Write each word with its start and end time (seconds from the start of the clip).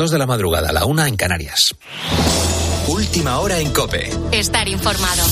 Dos 0.00 0.10
de 0.10 0.16
la 0.16 0.24
madrugada, 0.24 0.72
la 0.72 0.86
una 0.86 1.08
en 1.08 1.14
Canarias. 1.14 1.74
Última 2.88 3.38
hora 3.38 3.58
en 3.58 3.70
Cope. 3.70 4.10
Estar 4.32 4.66
informado. 4.66 5.22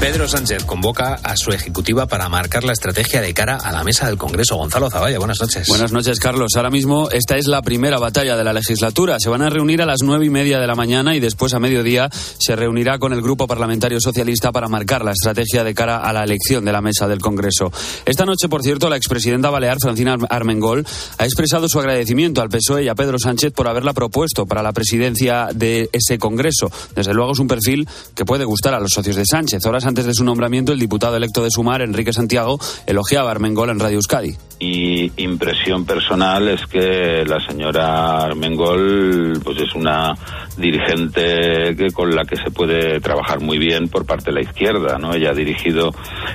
Pedro 0.00 0.28
Sánchez 0.28 0.62
convoca 0.62 1.14
a 1.24 1.36
su 1.36 1.50
ejecutiva 1.50 2.06
para 2.06 2.28
marcar 2.28 2.62
la 2.62 2.72
estrategia 2.72 3.20
de 3.20 3.34
cara 3.34 3.56
a 3.56 3.72
la 3.72 3.82
mesa 3.82 4.06
del 4.06 4.16
Congreso. 4.16 4.54
Gonzalo 4.54 4.88
Zavalla, 4.88 5.18
buenas 5.18 5.40
noches. 5.40 5.66
Buenas 5.66 5.90
noches, 5.90 6.20
Carlos. 6.20 6.52
Ahora 6.54 6.70
mismo 6.70 7.10
esta 7.10 7.36
es 7.36 7.48
la 7.48 7.62
primera 7.62 7.98
batalla 7.98 8.36
de 8.36 8.44
la 8.44 8.52
legislatura. 8.52 9.16
Se 9.18 9.28
van 9.28 9.42
a 9.42 9.50
reunir 9.50 9.82
a 9.82 9.86
las 9.86 10.02
nueve 10.04 10.26
y 10.26 10.30
media 10.30 10.60
de 10.60 10.68
la 10.68 10.76
mañana 10.76 11.16
y 11.16 11.20
después 11.20 11.52
a 11.52 11.58
mediodía 11.58 12.08
se 12.12 12.54
reunirá 12.54 13.00
con 13.00 13.12
el 13.12 13.20
Grupo 13.20 13.48
Parlamentario 13.48 14.00
Socialista 14.00 14.52
para 14.52 14.68
marcar 14.68 15.04
la 15.04 15.10
estrategia 15.10 15.64
de 15.64 15.74
cara 15.74 15.98
a 15.98 16.12
la 16.12 16.22
elección 16.22 16.64
de 16.64 16.70
la 16.70 16.80
mesa 16.80 17.08
del 17.08 17.18
Congreso. 17.18 17.72
Esta 18.06 18.24
noche, 18.24 18.48
por 18.48 18.62
cierto, 18.62 18.88
la 18.88 18.96
expresidenta 18.96 19.50
balear, 19.50 19.78
Francina 19.80 20.16
Armengol, 20.30 20.86
ha 21.18 21.24
expresado 21.24 21.68
su 21.68 21.80
agradecimiento 21.80 22.40
al 22.40 22.50
PSOE 22.50 22.84
y 22.84 22.88
a 22.88 22.94
Pedro 22.94 23.18
Sánchez 23.18 23.52
por 23.52 23.66
haberla 23.66 23.94
propuesto 23.94 24.46
para 24.46 24.62
la 24.62 24.72
presidencia 24.72 25.48
de 25.52 25.90
ese 25.92 26.18
Congreso. 26.18 26.70
Desde 26.94 27.12
luego 27.12 27.32
es 27.32 27.40
un 27.40 27.48
perfil 27.48 27.88
que 28.14 28.24
puede 28.24 28.44
gustar 28.44 28.74
a 28.74 28.80
los 28.80 28.92
socios 28.92 29.16
de 29.16 29.26
Sánchez. 29.26 29.60
Antes 29.88 30.06
de 30.06 30.14
su 30.14 30.24
nombramiento, 30.24 30.72
el 30.72 30.78
diputado 30.78 31.16
electo 31.16 31.42
de 31.42 31.50
Sumar, 31.50 31.82
Enrique 31.82 32.12
Santiago, 32.12 32.58
elogiaba 32.86 33.30
a 33.30 33.32
Armengol 33.32 33.70
en 33.70 33.80
Radio 33.80 33.96
Euskadi. 33.96 34.36
Y 34.60 35.10
impresión 35.22 35.84
personal 35.84 36.48
es 36.48 36.60
que 36.66 37.24
la 37.26 37.38
señora 37.48 38.22
Armengol 38.22 39.40
pues 39.42 39.58
es 39.60 39.74
una 39.74 40.14
dirigente 40.58 41.76
que, 41.76 41.90
con 41.92 42.10
la 42.10 42.24
que 42.24 42.36
se 42.36 42.50
puede 42.50 43.00
trabajar 43.00 43.40
muy 43.40 43.58
bien 43.58 43.88
por 43.88 44.04
parte 44.04 44.30
de 44.30 44.36
la 44.36 44.42
izquierda, 44.42 44.98
¿no? 44.98 45.14
Ella 45.14 45.30
ha 45.30 45.34
dirigido 45.34 45.90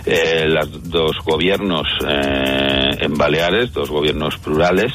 eh, 0.06 0.46
los 0.48 0.90
dos 0.90 1.18
gobiernos 1.26 1.88
eh, 2.08 2.90
en 3.00 3.14
Baleares, 3.14 3.74
dos 3.74 3.90
gobiernos 3.90 4.38
plurales, 4.38 4.94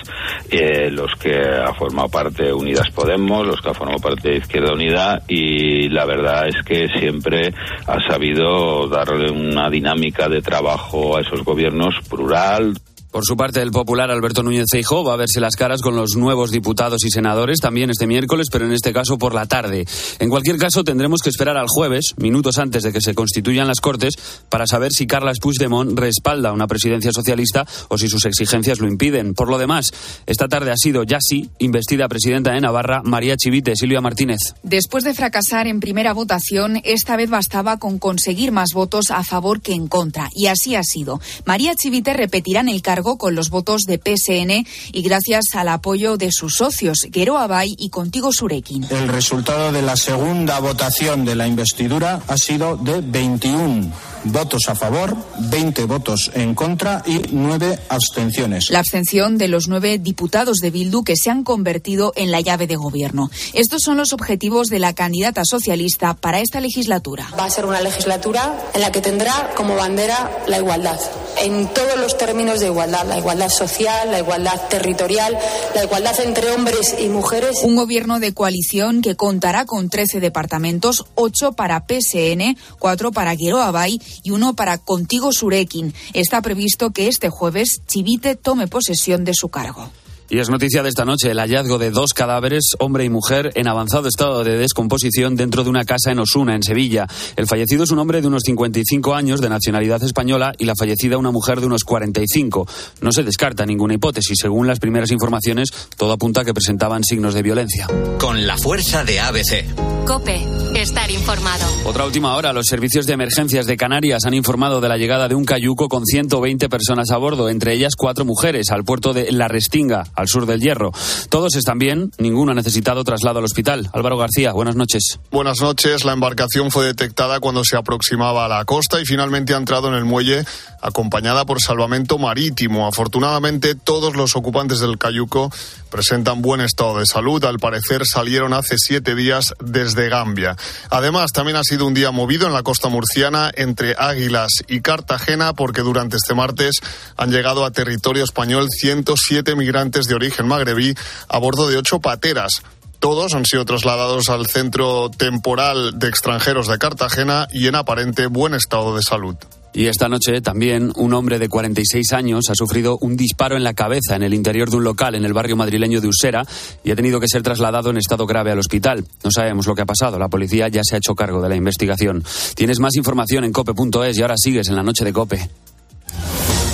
eh, 0.50 0.90
los 0.90 1.14
que 1.14 1.36
ha 1.38 1.72
formado 1.74 2.08
parte 2.08 2.52
Unidas 2.52 2.90
Podemos, 2.90 3.46
los 3.46 3.60
que 3.60 3.70
ha 3.70 3.74
formado 3.74 4.00
parte 4.00 4.30
de 4.30 4.36
Izquierda 4.38 4.72
Unida 4.72 5.22
y 5.28 5.88
la 5.88 6.04
verdad 6.04 6.48
es 6.48 6.62
que 6.64 6.88
siempre 6.98 7.52
ha 7.86 7.98
sabido 8.08 8.88
darle 8.88 9.30
una 9.30 9.70
dinámica 9.70 10.28
de 10.28 10.40
trabajo 10.40 11.16
a 11.16 11.20
esos 11.20 11.44
gobiernos 11.44 11.94
plural, 12.08 12.74
por 13.10 13.24
su 13.24 13.36
parte, 13.36 13.62
el 13.62 13.70
popular 13.70 14.10
Alberto 14.10 14.42
Núñez 14.42 14.66
Feijóo 14.70 15.02
va 15.02 15.14
a 15.14 15.16
verse 15.16 15.40
las 15.40 15.56
caras 15.56 15.80
con 15.80 15.96
los 15.96 16.14
nuevos 16.16 16.50
diputados 16.50 17.04
y 17.04 17.10
senadores 17.10 17.58
también 17.58 17.88
este 17.88 18.06
miércoles, 18.06 18.48
pero 18.52 18.66
en 18.66 18.72
este 18.72 18.92
caso 18.92 19.16
por 19.16 19.34
la 19.34 19.46
tarde. 19.46 19.86
En 20.18 20.28
cualquier 20.28 20.58
caso, 20.58 20.84
tendremos 20.84 21.22
que 21.22 21.30
esperar 21.30 21.56
al 21.56 21.68
jueves, 21.68 22.14
minutos 22.18 22.58
antes 22.58 22.82
de 22.82 22.92
que 22.92 23.00
se 23.00 23.14
constituyan 23.14 23.66
las 23.66 23.80
Cortes, 23.80 24.14
para 24.50 24.66
saber 24.66 24.92
si 24.92 25.06
Carles 25.06 25.38
Puigdemont 25.40 25.98
respalda 25.98 26.52
una 26.52 26.66
presidencia 26.66 27.10
socialista 27.10 27.66
o 27.88 27.96
si 27.96 28.08
sus 28.08 28.26
exigencias 28.26 28.78
lo 28.78 28.88
impiden. 28.88 29.32
Por 29.32 29.48
lo 29.48 29.56
demás, 29.56 29.92
esta 30.26 30.48
tarde 30.48 30.70
ha 30.70 30.76
sido 30.76 31.04
ya 31.04 31.18
sí 31.20 31.48
investida 31.58 32.08
presidenta 32.08 32.52
de 32.52 32.60
Navarra 32.60 33.00
María 33.02 33.36
Chivite, 33.36 33.74
Silvia 33.74 34.02
Martínez. 34.02 34.38
Después 34.62 35.04
de 35.04 35.14
fracasar 35.14 35.66
en 35.66 35.80
primera 35.80 36.12
votación, 36.12 36.82
esta 36.84 37.16
vez 37.16 37.30
bastaba 37.30 37.78
con 37.78 37.98
conseguir 37.98 38.52
más 38.52 38.74
votos 38.74 39.10
a 39.10 39.24
favor 39.24 39.62
que 39.62 39.72
en 39.72 39.88
contra. 39.88 40.28
Y 40.34 40.48
así 40.48 40.74
ha 40.74 40.82
sido. 40.82 41.20
María 41.46 41.74
Chivite 41.74 42.12
repetirá 42.12 42.60
en 42.60 42.68
el 42.68 42.82
cargo 42.82 42.97
con 43.02 43.34
los 43.34 43.50
votos 43.50 43.82
de 43.82 43.98
PSN 43.98 44.66
y 44.92 45.02
gracias 45.02 45.54
al 45.54 45.68
apoyo 45.68 46.16
de 46.16 46.32
sus 46.32 46.56
socios, 46.56 47.06
Guero 47.10 47.38
Abay 47.38 47.74
y 47.78 47.90
Contigo 47.90 48.30
Surekin. 48.32 48.86
El 48.90 49.08
resultado 49.08 49.72
de 49.72 49.82
la 49.82 49.96
segunda 49.96 50.58
votación 50.60 51.24
de 51.24 51.34
la 51.34 51.46
investidura 51.46 52.20
ha 52.26 52.36
sido 52.36 52.76
de 52.76 53.00
21 53.00 53.92
votos 54.24 54.68
a 54.68 54.74
favor, 54.74 55.16
20 55.38 55.84
votos 55.84 56.30
en 56.34 56.54
contra 56.54 57.02
y 57.06 57.20
9 57.30 57.78
abstenciones. 57.88 58.70
La 58.70 58.80
abstención 58.80 59.38
de 59.38 59.48
los 59.48 59.68
nueve 59.68 59.98
diputados 59.98 60.58
de 60.58 60.70
Bildu 60.70 61.04
que 61.04 61.14
se 61.16 61.30
han 61.30 61.44
convertido 61.44 62.12
en 62.16 62.30
la 62.30 62.40
llave 62.40 62.66
de 62.66 62.76
gobierno. 62.76 63.30
Estos 63.54 63.82
son 63.82 63.96
los 63.96 64.12
objetivos 64.12 64.68
de 64.68 64.78
la 64.78 64.94
candidata 64.94 65.42
socialista 65.44 66.14
para 66.14 66.40
esta 66.40 66.60
legislatura. 66.60 67.28
Va 67.38 67.44
a 67.44 67.50
ser 67.50 67.64
una 67.64 67.80
legislatura 67.80 68.54
en 68.74 68.80
la 68.80 68.92
que 68.92 69.00
tendrá 69.00 69.50
como 69.56 69.76
bandera 69.76 70.30
la 70.46 70.58
igualdad, 70.58 70.98
en 71.42 71.66
todos 71.72 71.98
los 71.98 72.16
términos 72.16 72.60
de 72.60 72.66
igualdad, 72.66 73.06
la 73.06 73.18
igualdad 73.18 73.48
social, 73.48 74.10
la 74.10 74.18
igualdad 74.18 74.68
territorial, 74.68 75.38
la 75.74 75.84
igualdad 75.84 76.18
entre 76.20 76.50
hombres 76.50 76.96
y 76.98 77.08
mujeres. 77.08 77.58
Un 77.62 77.76
gobierno 77.76 78.20
de 78.20 78.34
coalición 78.34 79.02
que 79.02 79.16
contará 79.16 79.64
con 79.64 79.88
13 79.88 80.20
departamentos, 80.20 81.06
8 81.14 81.52
para 81.52 81.84
PSN, 81.86 82.56
4 82.78 83.12
para 83.12 83.34
Guero 83.34 83.60
Abay 83.60 84.00
y 84.22 84.30
uno 84.30 84.54
para 84.54 84.78
Contigo 84.78 85.32
Surekin. 85.32 85.94
Está 86.12 86.42
previsto 86.42 86.90
que 86.90 87.08
este 87.08 87.28
jueves 87.28 87.82
Chivite 87.86 88.36
tome 88.36 88.66
posesión 88.66 89.24
de 89.24 89.34
su 89.34 89.48
cargo. 89.48 89.90
Y 90.30 90.40
es 90.40 90.50
noticia 90.50 90.82
de 90.82 90.90
esta 90.90 91.06
noche 91.06 91.30
el 91.30 91.38
hallazgo 91.38 91.78
de 91.78 91.90
dos 91.90 92.12
cadáveres, 92.12 92.72
hombre 92.78 93.04
y 93.04 93.08
mujer, 93.08 93.50
en 93.54 93.66
avanzado 93.66 94.08
estado 94.08 94.44
de 94.44 94.58
descomposición 94.58 95.36
dentro 95.36 95.64
de 95.64 95.70
una 95.70 95.86
casa 95.86 96.12
en 96.12 96.18
Osuna, 96.18 96.54
en 96.54 96.62
Sevilla. 96.62 97.06
El 97.36 97.46
fallecido 97.46 97.84
es 97.84 97.90
un 97.90 97.98
hombre 97.98 98.20
de 98.20 98.28
unos 98.28 98.42
55 98.44 99.14
años, 99.14 99.40
de 99.40 99.48
nacionalidad 99.48 100.02
española, 100.02 100.52
y 100.58 100.66
la 100.66 100.74
fallecida 100.78 101.16
una 101.16 101.30
mujer 101.30 101.60
de 101.60 101.66
unos 101.66 101.84
45. 101.84 102.68
No 103.00 103.10
se 103.10 103.22
descarta 103.22 103.64
ninguna 103.64 103.94
hipótesis. 103.94 104.36
Según 104.38 104.66
las 104.66 104.80
primeras 104.80 105.10
informaciones, 105.12 105.70
todo 105.96 106.12
apunta 106.12 106.42
a 106.42 106.44
que 106.44 106.52
presentaban 106.52 107.04
signos 107.04 107.32
de 107.32 107.42
violencia. 107.42 107.86
Con 108.18 108.46
la 108.46 108.58
fuerza 108.58 109.04
de 109.04 109.20
ABC. 109.20 109.64
Cope, 110.06 110.42
estar 110.74 111.10
informado. 111.10 111.66
Otra 111.84 112.06
última 112.06 112.34
hora, 112.34 112.52
los 112.52 112.66
servicios 112.66 113.06
de 113.06 113.12
emergencias 113.12 113.66
de 113.66 113.76
Canarias 113.76 114.24
han 114.24 114.32
informado 114.32 114.80
de 114.80 114.88
la 114.88 114.96
llegada 114.96 115.28
de 115.28 115.34
un 115.34 115.44
cayuco 115.44 115.88
con 115.88 116.04
120 116.04 116.68
personas 116.68 117.10
a 117.10 117.18
bordo, 117.18 117.48
entre 117.48 117.74
ellas 117.74 117.94
cuatro 117.96 118.24
mujeres, 118.24 118.70
al 118.70 118.84
puerto 118.84 119.12
de 119.12 119.30
La 119.32 119.48
Restinga, 119.48 120.04
al 120.18 120.28
sur 120.28 120.46
del 120.46 120.60
Hierro. 120.60 120.92
Todos 121.30 121.54
están 121.54 121.78
bien, 121.78 122.10
ninguno 122.18 122.52
ha 122.52 122.54
necesitado 122.54 123.04
traslado 123.04 123.38
al 123.38 123.44
hospital. 123.44 123.88
Álvaro 123.92 124.18
García, 124.18 124.52
buenas 124.52 124.74
noches. 124.74 125.20
Buenas 125.30 125.60
noches. 125.60 126.04
La 126.04 126.12
embarcación 126.12 126.70
fue 126.70 126.86
detectada 126.86 127.38
cuando 127.40 127.64
se 127.64 127.76
aproximaba 127.76 128.44
a 128.44 128.48
la 128.48 128.64
costa 128.64 129.00
y 129.00 129.04
finalmente 129.04 129.54
ha 129.54 129.58
entrado 129.58 129.88
en 129.88 129.94
el 129.94 130.04
muelle 130.04 130.44
acompañada 130.80 131.44
por 131.44 131.60
salvamento 131.60 132.18
marítimo. 132.18 132.86
Afortunadamente, 132.86 133.74
todos 133.74 134.16
los 134.16 134.36
ocupantes 134.36 134.80
del 134.80 134.98
cayuco 134.98 135.50
presentan 135.90 136.42
buen 136.42 136.60
estado 136.60 136.98
de 136.98 137.06
salud. 137.06 137.44
Al 137.44 137.58
parecer, 137.58 138.02
salieron 138.06 138.52
hace 138.52 138.76
siete 138.78 139.14
días 139.14 139.54
desde 139.60 140.08
Gambia. 140.08 140.56
Además, 140.90 141.32
también 141.32 141.56
ha 141.56 141.64
sido 141.64 141.86
un 141.86 141.94
día 141.94 142.10
movido 142.10 142.46
en 142.46 142.52
la 142.52 142.62
costa 142.62 142.88
murciana 142.88 143.50
entre 143.54 143.94
Águilas 143.98 144.50
y 144.68 144.80
Cartagena 144.80 145.52
porque 145.52 145.82
durante 145.82 146.16
este 146.16 146.34
martes 146.34 146.76
han 147.16 147.30
llegado 147.30 147.64
a 147.64 147.70
territorio 147.70 148.24
español 148.24 148.68
107 148.70 149.56
migrantes 149.56 150.06
de 150.06 150.14
origen 150.14 150.46
magrebí 150.46 150.94
a 151.28 151.38
bordo 151.38 151.68
de 151.68 151.76
ocho 151.76 152.00
pateras. 152.00 152.62
Todos 152.98 153.34
han 153.34 153.44
sido 153.44 153.64
trasladados 153.64 154.28
al 154.28 154.46
centro 154.46 155.08
temporal 155.10 155.98
de 155.98 156.08
extranjeros 156.08 156.66
de 156.66 156.78
Cartagena 156.78 157.46
y 157.52 157.68
en 157.68 157.76
aparente 157.76 158.26
buen 158.26 158.54
estado 158.54 158.96
de 158.96 159.02
salud. 159.02 159.36
Y 159.72 159.86
esta 159.86 160.08
noche 160.08 160.40
también 160.40 160.92
un 160.96 161.12
hombre 161.14 161.38
de 161.38 161.48
46 161.48 162.12
años 162.12 162.46
ha 162.50 162.54
sufrido 162.54 162.98
un 163.00 163.16
disparo 163.16 163.56
en 163.56 163.64
la 163.64 163.74
cabeza 163.74 164.16
en 164.16 164.22
el 164.22 164.34
interior 164.34 164.70
de 164.70 164.76
un 164.76 164.84
local 164.84 165.14
en 165.14 165.24
el 165.24 165.32
barrio 165.32 165.56
madrileño 165.56 166.00
de 166.00 166.08
Usera 166.08 166.44
y 166.82 166.90
ha 166.90 166.96
tenido 166.96 167.20
que 167.20 167.28
ser 167.28 167.42
trasladado 167.42 167.90
en 167.90 167.98
estado 167.98 168.26
grave 168.26 168.50
al 168.50 168.58
hospital. 168.58 169.04
No 169.22 169.30
sabemos 169.30 169.66
lo 169.66 169.74
que 169.74 169.82
ha 169.82 169.86
pasado. 169.86 170.18
La 170.18 170.28
policía 170.28 170.68
ya 170.68 170.80
se 170.82 170.94
ha 170.94 170.98
hecho 170.98 171.14
cargo 171.14 171.42
de 171.42 171.48
la 171.48 171.56
investigación. 171.56 172.24
Tienes 172.54 172.80
más 172.80 172.96
información 172.96 173.44
en 173.44 173.52
cope.es 173.52 174.18
y 174.18 174.22
ahora 174.22 174.34
sigues 174.36 174.68
en 174.68 174.76
la 174.76 174.82
noche 174.82 175.04
de 175.04 175.12
Cope. 175.12 175.48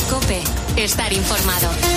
Cope, 0.08 0.42
estar 0.76 1.12
informado. 1.12 1.93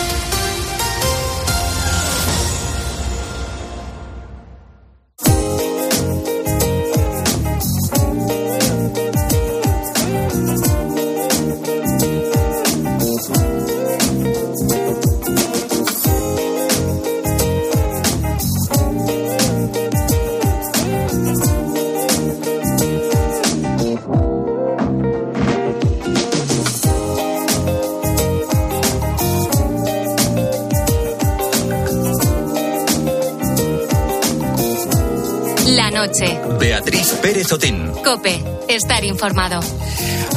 Pérez 37.27 37.51
Otín. 37.51 37.91
Cope, 38.06 38.41
estar 38.69 39.03
informado. 39.03 39.59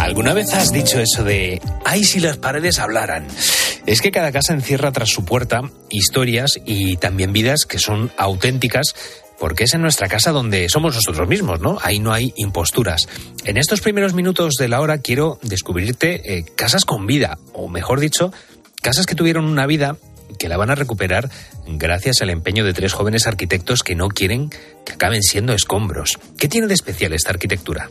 ¿Alguna 0.00 0.34
vez 0.34 0.52
has 0.54 0.72
dicho 0.72 0.98
eso 0.98 1.22
de, 1.22 1.62
ay, 1.84 2.02
si 2.02 2.18
las 2.18 2.36
paredes 2.36 2.80
hablaran? 2.80 3.28
Es 3.86 4.00
que 4.00 4.10
cada 4.10 4.32
casa 4.32 4.54
encierra 4.54 4.90
tras 4.90 5.08
su 5.08 5.24
puerta 5.24 5.70
historias 5.88 6.58
y 6.66 6.96
también 6.96 7.32
vidas 7.32 7.64
que 7.64 7.78
son 7.78 8.10
auténticas 8.16 8.96
porque 9.38 9.64
es 9.64 9.74
en 9.74 9.82
nuestra 9.82 10.08
casa 10.08 10.32
donde 10.32 10.68
somos 10.68 10.96
nosotros 10.96 11.28
mismos, 11.28 11.60
¿no? 11.60 11.78
Ahí 11.80 12.00
no 12.00 12.12
hay 12.12 12.34
imposturas. 12.34 13.06
En 13.44 13.56
estos 13.56 13.82
primeros 13.82 14.12
minutos 14.12 14.54
de 14.58 14.66
la 14.66 14.80
hora 14.80 14.98
quiero 14.98 15.38
descubrirte 15.42 16.38
eh, 16.38 16.44
casas 16.56 16.84
con 16.84 17.06
vida, 17.06 17.38
o 17.52 17.68
mejor 17.68 18.00
dicho, 18.00 18.32
casas 18.82 19.06
que 19.06 19.14
tuvieron 19.14 19.44
una 19.44 19.66
vida 19.66 19.96
que 20.38 20.48
la 20.48 20.56
van 20.56 20.70
a 20.70 20.74
recuperar 20.74 21.30
gracias 21.66 22.22
al 22.22 22.30
empeño 22.30 22.64
de 22.64 22.72
tres 22.72 22.92
jóvenes 22.92 23.26
arquitectos 23.26 23.82
que 23.82 23.94
no 23.94 24.08
quieren 24.08 24.50
que 24.84 24.92
acaben 24.92 25.22
siendo 25.22 25.52
escombros. 25.52 26.18
¿Qué 26.38 26.48
tiene 26.48 26.66
de 26.66 26.74
especial 26.74 27.12
esta 27.12 27.30
arquitectura? 27.30 27.90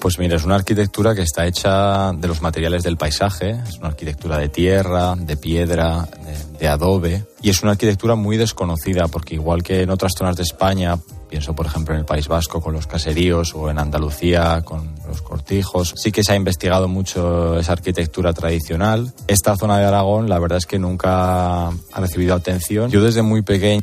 Pues 0.00 0.18
mira, 0.18 0.36
es 0.36 0.44
una 0.44 0.54
arquitectura 0.54 1.14
que 1.14 1.20
está 1.20 1.46
hecha 1.46 2.12
de 2.12 2.26
los 2.26 2.40
materiales 2.40 2.82
del 2.82 2.96
paisaje, 2.96 3.50
es 3.50 3.76
una 3.76 3.88
arquitectura 3.88 4.38
de 4.38 4.48
tierra, 4.48 5.14
de 5.14 5.36
piedra, 5.36 6.08
de, 6.24 6.58
de, 6.58 6.68
adobe, 6.68 7.26
y 7.42 7.50
es 7.50 7.62
una 7.62 7.72
arquitectura 7.72 8.14
muy 8.14 8.38
desconocida 8.38 9.08
porque 9.08 9.34
igual 9.34 9.62
que 9.62 9.82
en 9.82 9.90
otras 9.90 10.12
zonas 10.16 10.36
de 10.36 10.44
España, 10.44 10.98
pienso 11.28 11.54
por 11.54 11.66
ejemplo 11.66 11.92
en 11.92 12.00
el 12.00 12.06
País 12.06 12.28
Vasco 12.28 12.62
con 12.62 12.72
los 12.72 12.86
caseríos 12.86 13.54
o 13.54 13.68
en 13.68 13.78
Andalucía 13.78 14.62
con 14.62 14.94
los 15.06 15.20
cortijos, 15.20 15.92
sí 15.96 16.10
que 16.12 16.24
se 16.24 16.32
ha 16.32 16.36
investigado 16.36 16.88
mucho 16.88 17.58
esa 17.58 17.72
arquitectura 17.72 18.32
tradicional. 18.32 19.12
Esta 19.26 19.54
zona 19.56 19.78
de 19.78 19.84
Aragón 19.84 20.30
la 20.30 20.38
verdad 20.38 20.58
es 20.58 20.66
que 20.66 20.78
nunca 20.78 21.68
ha 21.68 22.00
recibido 22.00 22.34
atención. 22.34 22.90
Yo 22.90 23.02
desde 23.02 23.20
muy 23.20 23.42
pequeño 23.42 23.82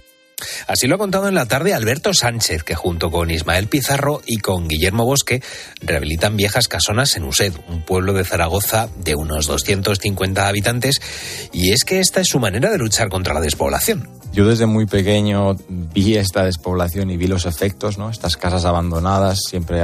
Así 0.68 0.88
lo 0.88 0.96
ha 0.96 1.00
contado 1.00 1.28
en 1.28 1.36
la 1.36 1.48
tarde 1.48 1.74
Alberto 1.74 2.14
Sánchez, 2.14 2.64
que 2.64 2.76
junto 2.76 3.10
con 3.10 3.32
Ismael 3.32 3.68
Pizarro 3.68 4.22
y 4.26 4.38
con 4.38 4.68
Guillermo 4.68 5.04
Bosque 5.04 5.42
rehabilitan 5.82 6.38
viejas 6.38 6.68
casonas 6.68 7.16
en 7.16 7.24
Used, 7.24 7.54
un 7.68 7.84
pueblo 7.84 8.14
de 8.14 8.24
Zaragoza 8.24 8.88
de 8.98 9.16
unos 9.16 9.48
250 9.48 10.48
habitantes, 10.48 11.02
y 11.52 11.72
es 11.72 11.84
que 11.84 12.00
esta 12.00 12.22
es 12.22 12.28
su 12.28 12.40
manera 12.40 12.70
de 12.70 12.78
luchar 12.78 13.10
contra 13.10 13.34
la 13.34 13.42
despoblación. 13.42 14.10
Yo 14.32 14.48
desde 14.48 14.68
muy 14.68 14.86
pequeño 14.86 15.56
vi 15.68 16.18
esta 16.18 16.44
despoblación 16.44 17.10
y 17.10 17.18
vi 17.18 17.28
los 17.28 17.46
efectos, 17.46 17.98
¿no? 17.98 18.12
Estas 18.12 18.38
casas 18.38 18.66
abandonadas, 18.66 19.40
siempre 19.50 19.82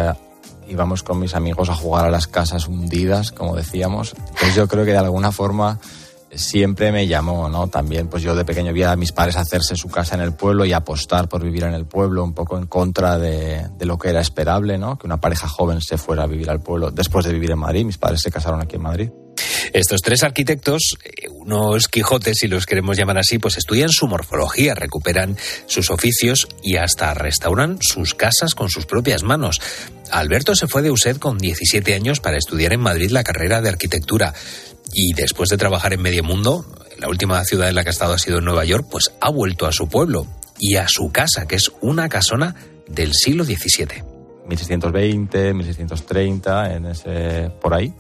íbamos 0.67 1.01
con 1.01 1.19
mis 1.19 1.33
amigos 1.33 1.69
a 1.69 1.75
jugar 1.75 2.05
a 2.05 2.11
las 2.11 2.27
casas 2.27 2.67
hundidas, 2.67 3.31
como 3.31 3.55
decíamos. 3.55 4.13
Entonces 4.17 4.55
yo 4.55 4.67
creo 4.67 4.85
que 4.85 4.91
de 4.91 4.97
alguna 4.97 5.31
forma 5.31 5.79
siempre 6.35 6.91
me 6.91 7.07
llamó, 7.07 7.49
¿no? 7.49 7.67
También, 7.67 8.07
pues 8.07 8.23
yo 8.23 8.35
de 8.35 8.45
pequeño 8.45 8.73
vi 8.73 8.83
a 8.83 8.95
mis 8.95 9.11
padres 9.11 9.35
hacerse 9.35 9.75
su 9.75 9.89
casa 9.89 10.15
en 10.15 10.21
el 10.21 10.33
pueblo 10.33 10.65
y 10.65 10.73
apostar 10.73 11.29
por 11.29 11.43
vivir 11.43 11.63
en 11.63 11.73
el 11.73 11.85
pueblo, 11.85 12.23
un 12.23 12.33
poco 12.33 12.57
en 12.57 12.67
contra 12.67 13.17
de, 13.17 13.69
lo 13.79 13.97
que 13.97 14.09
era 14.09 14.21
esperable, 14.21 14.77
¿no? 14.77 14.97
Que 14.97 15.07
una 15.07 15.19
pareja 15.19 15.47
joven 15.47 15.81
se 15.81 15.97
fuera 15.97 16.23
a 16.23 16.27
vivir 16.27 16.49
al 16.49 16.61
pueblo 16.61 16.91
después 16.91 17.25
de 17.25 17.33
vivir 17.33 17.51
en 17.51 17.59
Madrid. 17.59 17.85
Mis 17.85 17.97
padres 17.97 18.21
se 18.21 18.31
casaron 18.31 18.61
aquí 18.61 18.75
en 18.75 18.81
Madrid. 18.81 19.09
Estos 19.73 20.01
tres 20.01 20.23
arquitectos, 20.23 20.97
unos 21.31 21.87
Quijotes, 21.87 22.37
si 22.39 22.47
los 22.47 22.65
queremos 22.65 22.97
llamar 22.97 23.17
así, 23.17 23.39
pues 23.39 23.57
estudian 23.57 23.89
su 23.89 24.07
morfología, 24.07 24.75
recuperan 24.75 25.35
sus 25.65 25.89
oficios 25.89 26.47
y 26.61 26.77
hasta 26.77 27.13
restauran 27.13 27.79
sus 27.81 28.13
casas 28.13 28.53
con 28.53 28.69
sus 28.69 28.85
propias 28.85 29.23
manos. 29.23 29.59
Alberto 30.11 30.53
se 30.53 30.67
fue 30.67 30.83
de 30.83 30.91
USED 30.91 31.17
con 31.17 31.39
17 31.39 31.95
años 31.95 32.19
para 32.19 32.37
estudiar 32.37 32.73
en 32.73 32.81
Madrid 32.81 33.09
la 33.09 33.23
carrera 33.23 33.61
de 33.61 33.69
arquitectura 33.69 34.33
y 34.93 35.13
después 35.13 35.49
de 35.49 35.57
trabajar 35.57 35.93
en 35.93 36.01
medio 36.01 36.23
mundo, 36.23 36.65
la 36.99 37.09
última 37.09 37.43
ciudad 37.43 37.69
en 37.69 37.75
la 37.75 37.83
que 37.83 37.89
ha 37.89 37.91
estado 37.91 38.13
ha 38.13 38.19
sido 38.19 38.41
Nueva 38.41 38.65
York, 38.65 38.87
pues 38.89 39.11
ha 39.19 39.29
vuelto 39.29 39.65
a 39.65 39.71
su 39.71 39.87
pueblo 39.87 40.27
y 40.59 40.75
a 40.75 40.87
su 40.87 41.11
casa, 41.11 41.47
que 41.47 41.55
es 41.55 41.71
una 41.81 42.07
casona 42.09 42.55
del 42.87 43.13
siglo 43.13 43.43
XVII. 43.43 44.03
1620, 44.47 45.53
1630, 45.53 46.75
en 46.75 46.85
ese, 46.85 47.51
por 47.61 47.73
ahí. 47.73 47.93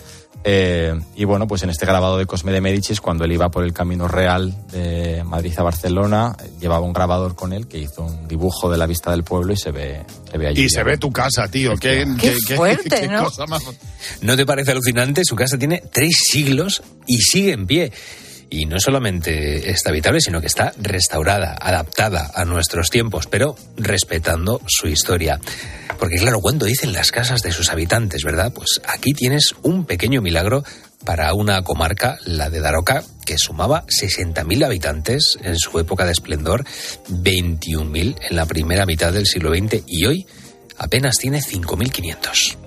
Eh, 0.45 0.93
y 1.15 1.23
bueno, 1.23 1.47
pues 1.47 1.63
en 1.63 1.69
este 1.69 1.85
grabado 1.85 2.17
de 2.17 2.25
Cosme 2.25 2.51
de 2.51 2.59
Medicis, 2.59 2.99
cuando 2.99 3.23
él 3.23 3.31
iba 3.31 3.49
por 3.49 3.63
el 3.63 3.71
camino 3.71 4.07
real 4.07 4.53
de 4.71 5.23
Madrid 5.23 5.53
a 5.57 5.63
Barcelona, 5.63 6.35
llevaba 6.59 6.85
un 6.85 6.91
grabador 6.93 7.35
con 7.35 7.53
él 7.53 7.67
que 7.67 7.77
hizo 7.77 8.03
un 8.03 8.27
dibujo 8.27 8.69
de 8.69 8.77
la 8.77 8.85
vista 8.85 9.11
del 9.11 9.23
pueblo 9.23 9.53
y 9.53 9.57
se 9.57 9.71
ve, 9.71 10.05
se 10.29 10.37
ve 10.37 10.47
allí. 10.47 10.63
Y 10.63 10.69
se 10.69 10.83
ve 10.83 10.97
tu 10.97 11.11
casa, 11.11 11.47
tío. 11.47 11.77
Qué, 11.77 12.05
qué, 12.19 12.35
qué 12.45 12.55
fuerte, 12.55 13.01
qué 13.01 13.07
¿no? 13.07 13.23
cosa 13.25 13.45
más... 13.45 13.63
¿No 14.21 14.35
te 14.35 14.45
parece 14.45 14.71
alucinante? 14.71 15.23
Su 15.23 15.35
casa 15.35 15.57
tiene 15.57 15.81
tres 15.91 16.15
siglos 16.29 16.83
y 17.07 17.17
sigue 17.21 17.53
en 17.53 17.65
pie. 17.65 17.91
Y 18.53 18.67
no 18.67 18.79
solamente 18.79 19.71
está 19.71 19.89
habitable, 19.89 20.21
sino 20.21 20.39
que 20.39 20.45
está 20.45 20.73
restaurada, 20.77 21.57
adaptada 21.59 22.29
a 22.35 22.45
nuestros 22.45 22.91
tiempos, 22.91 23.25
pero 23.25 23.55
respetando 23.77 24.61
su 24.67 24.87
historia. 24.87 25.39
Porque 25.97 26.17
claro, 26.17 26.39
cuando 26.39 26.67
dicen 26.67 26.93
las 26.93 27.11
casas 27.11 27.41
de 27.41 27.51
sus 27.51 27.71
habitantes, 27.71 28.23
¿verdad? 28.23 28.53
Pues 28.53 28.79
aquí 28.87 29.13
tienes 29.13 29.55
un 29.63 29.85
pequeño 29.85 30.21
milagro 30.21 30.63
para 31.03 31.33
una 31.33 31.63
comarca, 31.63 32.19
la 32.25 32.51
de 32.51 32.59
Daroca, 32.59 33.03
que 33.25 33.39
sumaba 33.39 33.85
60.000 33.87 34.63
habitantes 34.63 35.35
en 35.41 35.57
su 35.57 35.79
época 35.79 36.05
de 36.05 36.11
esplendor, 36.11 36.63
21.000 37.09 38.17
en 38.29 38.35
la 38.35 38.45
primera 38.45 38.85
mitad 38.85 39.11
del 39.11 39.25
siglo 39.25 39.49
XX 39.49 39.81
y 39.87 40.05
hoy 40.05 40.27
apenas 40.77 41.15
tiene 41.17 41.39
5.500. 41.39 42.62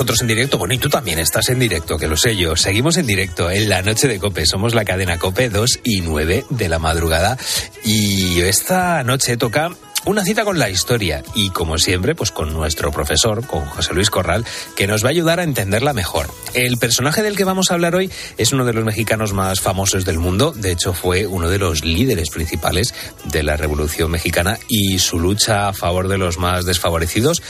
nosotros 0.00 0.22
en 0.22 0.28
directo. 0.28 0.56
Bueno, 0.56 0.72
y 0.72 0.78
tú 0.78 0.88
también 0.88 1.18
estás 1.18 1.50
en 1.50 1.58
directo, 1.58 1.98
que 1.98 2.08
lo 2.08 2.16
sé 2.16 2.34
yo. 2.34 2.56
Seguimos 2.56 2.96
en 2.96 3.06
directo 3.06 3.50
en 3.50 3.68
la 3.68 3.82
noche 3.82 4.08
de 4.08 4.18
Cope. 4.18 4.46
Somos 4.46 4.74
la 4.74 4.86
cadena 4.86 5.18
Cope 5.18 5.50
2 5.50 5.80
y 5.84 6.00
9 6.00 6.46
de 6.48 6.68
la 6.70 6.78
madrugada. 6.78 7.36
Y 7.84 8.40
esta 8.40 9.04
noche 9.04 9.36
toca 9.36 9.68
una 10.06 10.24
cita 10.24 10.46
con 10.46 10.58
la 10.58 10.70
historia 10.70 11.22
y 11.34 11.50
como 11.50 11.76
siempre 11.76 12.14
pues 12.14 12.30
con 12.30 12.54
nuestro 12.54 12.90
profesor, 12.90 13.46
con 13.46 13.66
José 13.66 13.92
Luis 13.92 14.08
Corral, 14.08 14.46
que 14.74 14.86
nos 14.86 15.04
va 15.04 15.08
a 15.08 15.10
ayudar 15.10 15.38
a 15.38 15.42
entenderla 15.42 15.92
mejor. 15.92 16.30
El 16.54 16.78
personaje 16.78 17.22
del 17.22 17.36
que 17.36 17.44
vamos 17.44 17.70
a 17.70 17.74
hablar 17.74 17.94
hoy 17.94 18.10
es 18.38 18.54
uno 18.54 18.64
de 18.64 18.72
los 18.72 18.86
mexicanos 18.86 19.34
más 19.34 19.60
famosos 19.60 20.06
del 20.06 20.18
mundo, 20.18 20.52
de 20.52 20.72
hecho 20.72 20.94
fue 20.94 21.26
uno 21.26 21.50
de 21.50 21.58
los 21.58 21.84
líderes 21.84 22.30
principales 22.30 22.94
de 23.24 23.42
la 23.42 23.58
Revolución 23.58 24.10
Mexicana 24.10 24.58
y 24.66 24.98
su 24.98 25.18
lucha 25.18 25.68
a 25.68 25.74
favor 25.74 26.08
de 26.08 26.16
los 26.16 26.38
más 26.38 26.64
desfavorecidos 26.64 27.42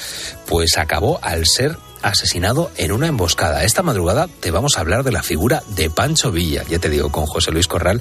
pues 0.49 0.76
acabó 0.78 1.21
al 1.23 1.47
ser 1.47 1.78
asesinado 2.02 2.71
en 2.76 2.92
una 2.92 3.07
emboscada. 3.07 3.64
Esta 3.64 3.83
madrugada 3.83 4.28
te 4.40 4.50
vamos 4.50 4.76
a 4.76 4.80
hablar 4.80 5.04
de 5.04 5.12
la 5.12 5.23
figura 5.23 5.62
de 5.76 5.90
Pancho 5.90 6.30
Villa. 6.30 6.64
Ya 6.69 6.78
te 6.78 6.88
digo, 6.88 7.11
con 7.11 7.26
José 7.26 7.50
Luis 7.52 7.66
Corral, 7.66 8.00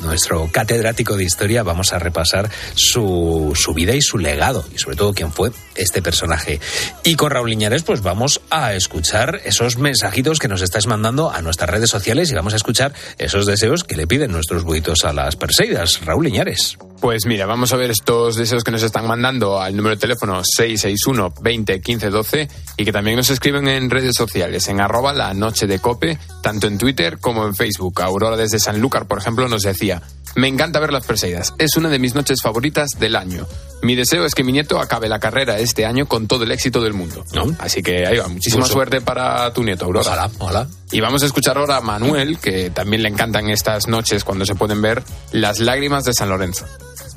nuestro 0.00 0.48
catedrático 0.50 1.16
de 1.16 1.24
historia, 1.24 1.62
vamos 1.62 1.92
a 1.92 1.98
repasar 1.98 2.50
su, 2.74 3.52
su 3.54 3.74
vida 3.74 3.94
y 3.94 4.02
su 4.02 4.18
legado, 4.18 4.64
y 4.74 4.78
sobre 4.78 4.96
todo 4.96 5.12
quién 5.12 5.32
fue 5.32 5.50
este 5.74 6.02
personaje. 6.02 6.60
Y 7.02 7.16
con 7.16 7.30
Raúl 7.30 7.50
Liñares, 7.50 7.82
pues 7.82 8.02
vamos 8.02 8.40
a 8.50 8.74
escuchar 8.74 9.40
esos 9.44 9.78
mensajitos 9.78 10.38
que 10.38 10.48
nos 10.48 10.62
estáis 10.62 10.86
mandando 10.86 11.30
a 11.30 11.42
nuestras 11.42 11.70
redes 11.70 11.90
sociales 11.90 12.30
y 12.30 12.34
vamos 12.34 12.52
a 12.52 12.56
escuchar 12.56 12.92
esos 13.18 13.46
deseos 13.46 13.84
que 13.84 13.96
le 13.96 14.06
piden 14.06 14.32
nuestros 14.32 14.64
buitos 14.64 15.04
a 15.04 15.12
las 15.12 15.36
Perseidas. 15.36 16.04
Raúl 16.04 16.24
Liñares. 16.24 16.76
Pues 17.00 17.26
mira, 17.26 17.46
vamos 17.46 17.72
a 17.72 17.76
ver 17.76 17.92
estos 17.92 18.34
deseos 18.34 18.64
que 18.64 18.72
nos 18.72 18.82
están 18.82 19.06
mandando 19.06 19.60
al 19.60 19.76
número 19.76 19.94
de 19.94 20.00
teléfono 20.00 20.42
661 20.42 21.32
20 21.40 21.80
15 21.80 22.10
12 22.10 22.48
y 22.76 22.84
que 22.84 22.92
también 22.92 23.16
nos 23.16 23.30
escriben 23.30 23.68
en 23.68 23.88
redes 23.88 24.16
sociales, 24.16 24.66
en 24.66 24.80
arroba 24.80 25.12
la 25.12 25.32
noche 25.32 25.68
de 25.68 25.78
cope, 25.78 26.18
tanto 26.42 26.66
en 26.66 26.76
Twitter 26.76 27.18
como 27.18 27.46
en 27.46 27.54
Facebook. 27.54 28.02
Aurora 28.02 28.36
desde 28.36 28.58
Sanlúcar, 28.58 29.06
por 29.06 29.18
ejemplo, 29.18 29.48
nos 29.48 29.62
decía, 29.62 30.02
me 30.34 30.48
encanta 30.48 30.80
ver 30.80 30.92
las 30.92 31.06
Perseidas, 31.06 31.54
es 31.58 31.76
una 31.76 31.88
de 31.88 32.00
mis 32.00 32.16
noches 32.16 32.40
favoritas 32.42 32.90
del 32.98 33.14
año. 33.14 33.46
Mi 33.80 33.94
deseo 33.94 34.24
es 34.24 34.34
que 34.34 34.42
mi 34.42 34.50
nieto 34.50 34.80
acabe 34.80 35.08
la 35.08 35.20
carrera 35.20 35.58
este 35.58 35.86
año 35.86 36.06
con 36.06 36.26
todo 36.26 36.42
el 36.42 36.50
éxito 36.50 36.82
del 36.82 36.94
mundo. 36.94 37.24
Así 37.60 37.80
que 37.80 38.06
ahí 38.06 38.18
va, 38.18 38.26
muchísima 38.26 38.66
suerte 38.66 39.00
para 39.00 39.52
tu 39.52 39.62
nieto, 39.62 39.84
Aurora. 39.84 40.06
Ojalá, 40.06 40.30
ojalá. 40.38 40.66
Y 40.90 41.00
vamos 41.00 41.22
a 41.22 41.26
escuchar 41.26 41.58
ahora 41.58 41.76
a 41.76 41.80
Manuel, 41.80 42.38
que 42.40 42.70
también 42.70 43.02
le 43.02 43.08
encantan 43.08 43.48
estas 43.50 43.86
noches 43.86 44.24
cuando 44.24 44.44
se 44.44 44.56
pueden 44.56 44.82
ver 44.82 45.04
las 45.30 45.60
lágrimas 45.60 46.02
de 46.04 46.12
San 46.12 46.28
Lorenzo. 46.28 46.66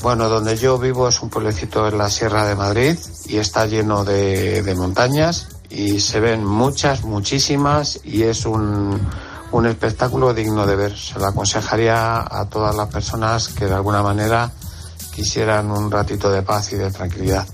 Bueno, 0.02 0.30
donde 0.30 0.58
yo 0.58 0.78
vivo 0.78 1.08
es 1.08 1.22
un 1.22 1.30
pueblecito 1.30 1.88
en 1.88 1.98
la 1.98 2.10
Sierra 2.10 2.46
de 2.46 2.56
Madrid 2.56 2.98
y 3.26 3.38
está 3.38 3.66
lleno 3.66 4.04
de, 4.04 4.74
montañas 4.76 5.48
y 5.70 6.00
se 6.00 6.20
ven 6.20 6.44
muchas, 6.44 7.04
muchísimas 7.04 8.00
y 8.04 8.24
es 8.24 8.46
un, 8.46 9.00
un 9.52 9.66
espectáculo 9.68 10.34
digno 10.34 10.66
de 10.66 10.76
ver. 10.76 10.98
Se 10.98 11.20
lo 11.20 11.28
aconsejaría 11.28 12.20
a 12.20 12.50
todas 12.50 12.76
las 12.76 12.88
personas 12.90 13.50
que 13.50 13.66
de 13.66 13.74
alguna 13.74 14.02
manera 14.02 14.52
quisieran 15.14 15.70
un 15.70 15.92
ratito 15.92 16.32
de 16.32 16.42
paz 16.42 16.74
y 16.74 16.78
de 16.78 16.92
tranquilidad. 16.92 17.46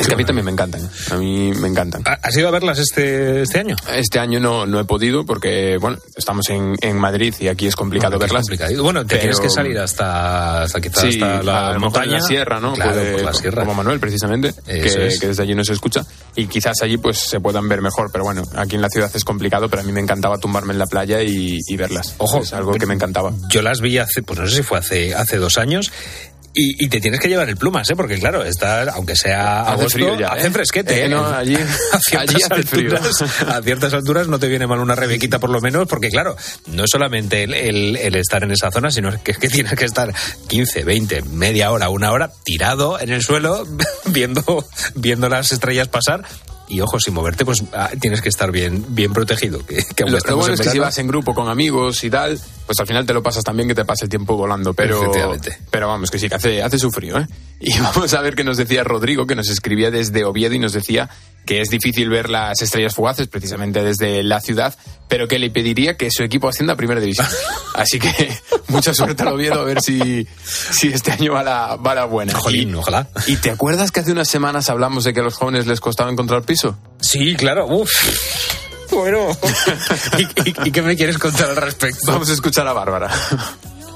Es 0.00 0.06
que 0.08 0.14
a 0.14 0.16
mí 0.16 0.24
también 0.24 0.44
me 0.46 0.50
encantan. 0.50 0.80
A 1.10 1.16
mí 1.16 1.52
me 1.52 1.68
encantan. 1.68 2.02
¿Has 2.06 2.36
ido 2.36 2.48
a 2.48 2.50
verlas 2.50 2.78
este, 2.78 3.42
este 3.42 3.60
año? 3.60 3.76
Este 3.94 4.18
año 4.18 4.40
no, 4.40 4.64
no 4.66 4.80
he 4.80 4.84
podido 4.84 5.24
porque, 5.26 5.76
bueno, 5.78 5.98
estamos 6.16 6.48
en, 6.48 6.74
en 6.80 6.96
Madrid 6.96 7.34
y 7.38 7.48
aquí 7.48 7.66
es 7.66 7.76
complicado 7.76 8.12
Bueno, 8.18 8.24
aquí 8.24 8.26
es 8.26 8.32
verlas. 8.32 8.46
complicadito. 8.46 8.82
Bueno, 8.82 9.00
te 9.02 9.08
Pero- 9.08 9.20
tienes 9.20 9.40
que 9.40 9.50
salir 9.50 9.78
hasta, 9.78 10.62
hasta 10.62 10.80
quizás 10.80 11.00
Sí, 11.02 11.22
hasta 11.22 11.42
la 11.42 11.78
montaña. 11.78 12.12
la 12.12 12.20
sierra, 12.22 12.60
¿no? 12.60 12.72
Claro, 12.72 12.92
Puede- 12.92 13.12
por 13.12 13.22
la 13.22 13.34
sierra. 13.34 13.60
Como 13.62 13.74
Manuel, 13.74 14.00
precisamente, 14.00 14.54
que, 14.66 15.06
es. 15.08 15.20
que 15.20 15.28
desde 15.28 15.42
allí 15.42 15.54
nos 15.54 15.68
escucha. 15.68 16.04
Y 16.34 16.46
quizás 16.46 16.80
allí 16.82 16.96
pues 16.96 17.18
se 17.18 17.38
puedan 17.40 17.68
ver 17.68 17.82
mejor, 17.82 18.10
pero 18.10 18.24
bueno, 18.24 18.42
aquí 18.56 18.76
en 18.76 18.82
la 18.82 18.88
ciudad 18.88 19.10
es 19.14 19.24
complicado, 19.24 19.68
pero 19.68 19.82
a 19.82 19.84
mí 19.84 19.92
me 19.92 20.00
encantaba 20.00 20.38
tumbarme 20.38 20.72
en 20.72 20.78
la 20.78 20.86
playa 20.86 21.22
y, 21.22 21.58
y 21.66 21.76
verlas. 21.76 22.14
Ojo, 22.18 22.38
es 22.38 22.52
algo 22.54 22.72
que 22.72 22.86
me 22.86 22.94
encantaba. 22.94 23.32
Yo 23.50 23.60
las 23.60 23.80
vi 23.82 23.98
hace, 23.98 24.22
pues 24.22 24.38
no 24.38 24.46
sé 24.46 24.56
si 24.56 24.62
fue 24.62 24.78
hace, 24.78 25.14
hace 25.14 25.36
dos 25.36 25.58
años. 25.58 25.92
Y, 26.52 26.84
y 26.84 26.88
te 26.88 27.00
tienes 27.00 27.20
que 27.20 27.28
llevar 27.28 27.48
el 27.48 27.56
plumas, 27.56 27.88
¿eh? 27.90 27.94
Porque 27.96 28.18
claro, 28.18 28.44
está, 28.44 28.82
aunque 28.90 29.14
sea 29.14 29.60
Hace 29.62 29.70
agosto, 29.70 29.90
frío 29.90 30.18
ya, 30.18 30.28
hace 30.28 30.48
¿eh? 30.48 30.50
fresquete. 30.50 31.02
Eh, 31.02 31.04
¿eh? 31.04 31.08
no, 31.08 31.24
allí- 31.24 31.54
a 31.92 31.98
ciertas 32.00 32.34
allí 32.34 32.42
hace 32.42 32.62
frío. 32.64 32.96
alturas, 32.96 33.22
a 33.46 33.62
ciertas 33.62 33.94
alturas 33.94 34.26
no 34.26 34.38
te 34.40 34.48
viene 34.48 34.66
mal 34.66 34.80
una 34.80 34.96
rebequita 34.96 35.38
por 35.38 35.50
lo 35.50 35.60
menos, 35.60 35.86
porque 35.86 36.08
claro, 36.10 36.36
no 36.66 36.82
es 36.84 36.90
solamente 36.90 37.44
el, 37.44 37.54
el- 37.54 37.96
el 37.96 38.14
estar 38.16 38.42
en 38.42 38.50
esa 38.50 38.70
zona, 38.72 38.90
sino 38.90 39.10
que 39.22 39.34
que 39.34 39.48
tienes 39.48 39.74
que 39.74 39.84
estar 39.84 40.12
15, 40.48 40.82
20, 40.82 41.22
media 41.22 41.70
hora, 41.70 41.88
una 41.88 42.10
hora 42.10 42.32
tirado 42.44 42.98
en 42.98 43.10
el 43.10 43.22
suelo 43.22 43.64
viendo, 44.06 44.66
viendo 44.96 45.28
las 45.28 45.52
estrellas 45.52 45.86
pasar. 45.86 46.24
Y 46.70 46.80
ojo, 46.80 47.00
sin 47.00 47.14
moverte, 47.14 47.44
pues 47.44 47.64
ah, 47.72 47.90
tienes 48.00 48.22
que 48.22 48.28
estar 48.28 48.52
bien, 48.52 48.84
bien 48.88 49.12
protegido. 49.12 49.58
Que, 49.66 49.84
que 49.94 50.04
Lo, 50.04 50.18
bueno 50.36 50.46
en 50.46 50.54
es 50.54 50.60
que 50.60 50.70
si 50.70 50.78
vas 50.78 50.96
en 50.98 51.08
grupo 51.08 51.34
con 51.34 51.48
amigos 51.48 52.04
y 52.04 52.10
tal, 52.10 52.40
pues 52.64 52.78
al 52.78 52.86
final 52.86 53.04
te 53.04 53.12
lo 53.12 53.24
pasas 53.24 53.42
también 53.42 53.68
que 53.68 53.74
te 53.74 53.84
pasa 53.84 54.04
el 54.04 54.08
tiempo 54.08 54.36
volando. 54.36 54.72
Pero, 54.72 55.02
Efectivamente. 55.02 55.58
pero 55.68 55.88
vamos, 55.88 56.10
que 56.10 56.20
sí, 56.20 56.28
que 56.28 56.36
hace, 56.36 56.62
hace 56.62 56.78
su 56.78 56.90
frío, 56.92 57.18
¿eh? 57.18 57.26
Y 57.60 57.78
vamos 57.78 58.14
a 58.14 58.22
ver 58.22 58.36
qué 58.36 58.44
nos 58.44 58.56
decía 58.56 58.84
Rodrigo, 58.84 59.26
que 59.26 59.34
nos 59.34 59.50
escribía 59.50 59.90
desde 59.90 60.24
Oviedo 60.24 60.54
y 60.54 60.58
nos 60.60 60.72
decía 60.72 61.10
que 61.50 61.60
es 61.60 61.68
difícil 61.68 62.08
ver 62.08 62.30
las 62.30 62.62
estrellas 62.62 62.94
fugaces 62.94 63.26
precisamente 63.26 63.82
desde 63.82 64.22
la 64.22 64.40
ciudad, 64.40 64.72
pero 65.08 65.26
que 65.26 65.40
le 65.40 65.50
pediría 65.50 65.96
que 65.96 66.08
su 66.08 66.22
equipo 66.22 66.48
ascienda 66.48 66.74
a 66.74 66.76
Primera 66.76 67.00
División. 67.00 67.26
Así 67.74 67.98
que 67.98 68.32
mucha 68.68 68.94
suerte 68.94 69.24
al 69.24 69.30
Oviedo 69.30 69.58
a 69.60 69.64
ver 69.64 69.80
si, 69.82 70.28
si 70.44 70.92
este 70.92 71.10
año 71.10 71.32
va 71.32 71.42
la, 71.42 71.74
va 71.74 71.96
la 71.96 72.04
buena. 72.04 72.34
Jolín, 72.34 72.70
Y- 72.70 72.74
ojalá. 72.74 73.08
¿Y 73.26 73.34
te 73.38 73.50
acuerdas 73.50 73.90
que 73.90 73.98
hace 73.98 74.12
unas 74.12 74.28
semanas 74.28 74.70
hablamos 74.70 75.02
de 75.02 75.12
que 75.12 75.18
a 75.18 75.22
los 75.24 75.34
jóvenes 75.34 75.66
les 75.66 75.80
costaba 75.80 76.08
encontrar 76.08 76.42
piso? 76.44 76.78
Sí, 77.00 77.34
claro. 77.34 77.66
Uf. 77.66 77.90
Bueno. 78.92 79.26
¿Y, 80.18 80.22
y, 80.50 80.54
y 80.66 80.70
qué 80.70 80.82
me 80.82 80.94
quieres 80.96 81.18
contar 81.18 81.50
al 81.50 81.56
respecto? 81.56 82.12
Vamos 82.12 82.30
a 82.30 82.32
escuchar 82.32 82.68
a 82.68 82.72
Bárbara. 82.72 83.10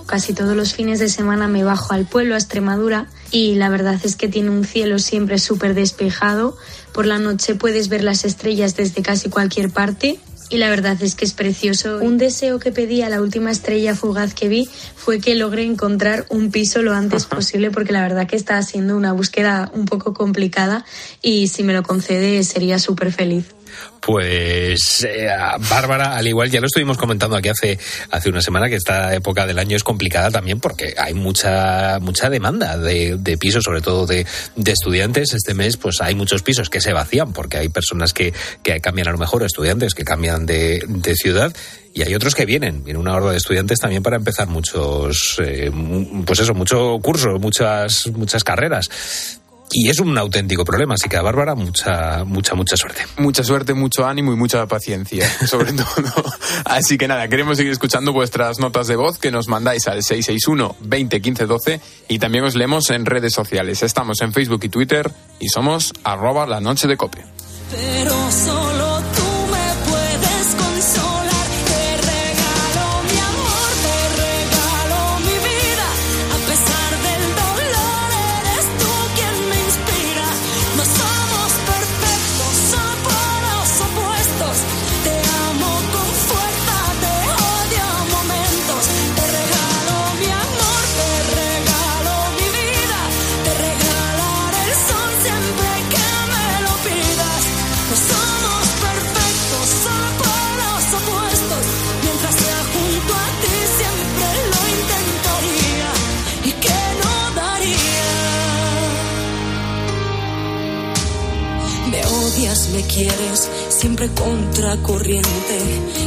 Casi 0.06 0.34
todos 0.34 0.56
los 0.56 0.74
fines 0.74 0.98
de 0.98 1.08
semana 1.08 1.48
me 1.48 1.64
bajo 1.64 1.94
al 1.94 2.06
pueblo, 2.06 2.34
a 2.34 2.38
Extremadura, 2.38 3.08
y 3.30 3.54
la 3.54 3.68
verdad 3.68 3.98
es 4.04 4.16
que 4.16 4.28
tiene 4.28 4.50
un 4.50 4.64
cielo 4.64 4.98
siempre 4.98 5.38
súper 5.38 5.74
despejado. 5.74 6.56
Por 6.92 7.06
la 7.06 7.18
noche 7.18 7.54
puedes 7.54 7.88
ver 7.88 8.04
las 8.04 8.24
estrellas 8.24 8.76
desde 8.76 9.02
casi 9.02 9.30
cualquier 9.30 9.70
parte. 9.70 10.20
Y 10.50 10.58
la 10.58 10.68
verdad 10.68 10.96
es 11.02 11.14
que 11.14 11.24
es 11.24 11.32
precioso. 11.32 11.98
Un 12.02 12.18
deseo 12.18 12.58
que 12.58 12.70
pedí 12.70 13.00
a 13.00 13.08
la 13.08 13.22
última 13.22 13.50
estrella 13.50 13.96
fugaz 13.96 14.34
que 14.34 14.48
vi 14.48 14.68
fue 14.94 15.18
que 15.18 15.34
logre 15.34 15.64
encontrar 15.64 16.26
un 16.28 16.50
piso 16.50 16.82
lo 16.82 16.92
antes 16.92 17.24
posible 17.24 17.70
porque 17.70 17.92
la 17.92 18.02
verdad 18.02 18.26
que 18.26 18.36
está 18.36 18.62
siendo 18.62 18.94
una 18.96 19.12
búsqueda 19.12 19.70
un 19.74 19.86
poco 19.86 20.12
complicada 20.12 20.84
y 21.22 21.48
si 21.48 21.62
me 21.62 21.72
lo 21.72 21.82
concede 21.82 22.44
sería 22.44 22.78
súper 22.78 23.10
feliz. 23.10 23.46
Pues 24.00 25.06
eh, 25.08 25.28
Bárbara, 25.70 26.16
al 26.16 26.26
igual, 26.26 26.50
ya 26.50 26.60
lo 26.60 26.66
estuvimos 26.66 26.98
comentando 26.98 27.36
aquí 27.36 27.48
hace, 27.48 27.78
hace 28.10 28.28
una 28.28 28.42
semana, 28.42 28.68
que 28.68 28.76
esta 28.76 29.14
época 29.14 29.46
del 29.46 29.58
año 29.58 29.76
es 29.76 29.82
complicada 29.82 30.30
también 30.30 30.60
porque 30.60 30.94
hay 30.98 31.14
mucha, 31.14 31.98
mucha 32.00 32.28
demanda 32.28 32.76
de, 32.76 33.16
de 33.16 33.38
pisos, 33.38 33.64
sobre 33.64 33.80
todo 33.80 34.06
de, 34.06 34.26
de 34.56 34.72
estudiantes. 34.72 35.32
Este 35.32 35.54
mes, 35.54 35.78
pues 35.78 36.02
hay 36.02 36.14
muchos 36.14 36.42
pisos 36.42 36.68
que 36.68 36.82
se 36.82 36.92
vacían 36.92 37.32
porque 37.32 37.56
hay 37.56 37.70
personas 37.70 38.12
que, 38.12 38.34
que 38.62 38.78
cambian 38.80 39.08
a 39.08 39.12
lo 39.12 39.18
mejor, 39.18 39.42
estudiantes 39.42 39.94
que 39.94 40.04
cambian 40.04 40.44
de, 40.44 40.82
de 40.86 41.14
ciudad. 41.14 41.54
Y 41.94 42.02
hay 42.02 42.14
otros 42.14 42.34
que 42.34 42.44
vienen, 42.44 42.82
viene 42.82 42.98
una 42.98 43.14
horda 43.14 43.30
de 43.30 43.36
estudiantes 43.36 43.78
también 43.78 44.02
para 44.02 44.16
empezar 44.16 44.48
muchos, 44.48 45.40
eh, 45.42 45.70
pues 46.26 46.40
eso, 46.40 46.52
mucho 46.52 46.98
curso, 47.00 47.38
muchas, 47.38 48.08
muchas 48.08 48.42
carreras. 48.42 49.40
Y 49.76 49.88
es 49.88 49.98
un 49.98 50.16
auténtico 50.16 50.64
problema, 50.64 50.94
así 50.94 51.08
que 51.08 51.16
a 51.16 51.22
Bárbara 51.22 51.56
mucha, 51.56 52.22
mucha, 52.24 52.54
mucha 52.54 52.76
suerte. 52.76 53.02
Mucha 53.16 53.42
suerte, 53.42 53.74
mucho 53.74 54.06
ánimo 54.06 54.32
y 54.32 54.36
mucha 54.36 54.64
paciencia, 54.68 55.28
sobre 55.48 55.72
todo. 55.72 55.86
Así 56.64 56.96
que 56.96 57.08
nada, 57.08 57.26
queremos 57.26 57.56
seguir 57.56 57.72
escuchando 57.72 58.12
vuestras 58.12 58.60
notas 58.60 58.86
de 58.86 58.94
voz 58.94 59.18
que 59.18 59.32
nos 59.32 59.48
mandáis 59.48 59.88
al 59.88 60.04
661 60.04 60.76
20 60.78 61.20
15 61.20 61.46
12 61.46 61.80
y 62.06 62.20
también 62.20 62.44
os 62.44 62.54
leemos 62.54 62.88
en 62.90 63.04
redes 63.04 63.34
sociales. 63.34 63.82
Estamos 63.82 64.20
en 64.20 64.32
Facebook 64.32 64.60
y 64.62 64.68
Twitter 64.68 65.10
y 65.40 65.48
somos 65.48 65.92
arroba 66.04 66.46
la 66.46 66.60
noche 66.60 66.86
de 66.86 66.96
cope. 66.96 67.24
Pero 67.72 68.30
siempre 113.84 114.08
contracorriente. 114.14 115.56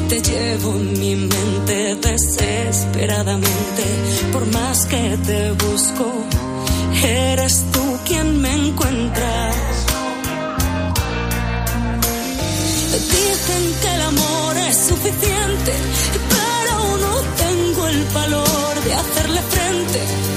Te 0.09 0.19
llevo 0.19 0.71
en 0.77 0.99
mi 0.99 1.15
mente 1.15 1.95
desesperadamente. 2.07 3.83
Por 4.33 4.47
más 4.47 4.87
que 4.87 5.15
te 5.27 5.51
busco, 5.51 6.11
eres 7.03 7.65
tú 7.71 7.83
quien 8.07 8.41
me 8.41 8.51
encuentras. 8.51 9.55
Dicen 13.15 13.63
que 13.81 13.89
el 13.93 14.01
amor 14.01 14.57
es 14.69 14.77
suficiente, 14.91 15.73
pero 16.33 16.75
no 17.05 17.13
tengo 17.43 17.87
el 17.89 18.03
valor 18.05 18.73
de 18.85 18.93
hacerle 18.95 19.41
frente. 19.53 20.36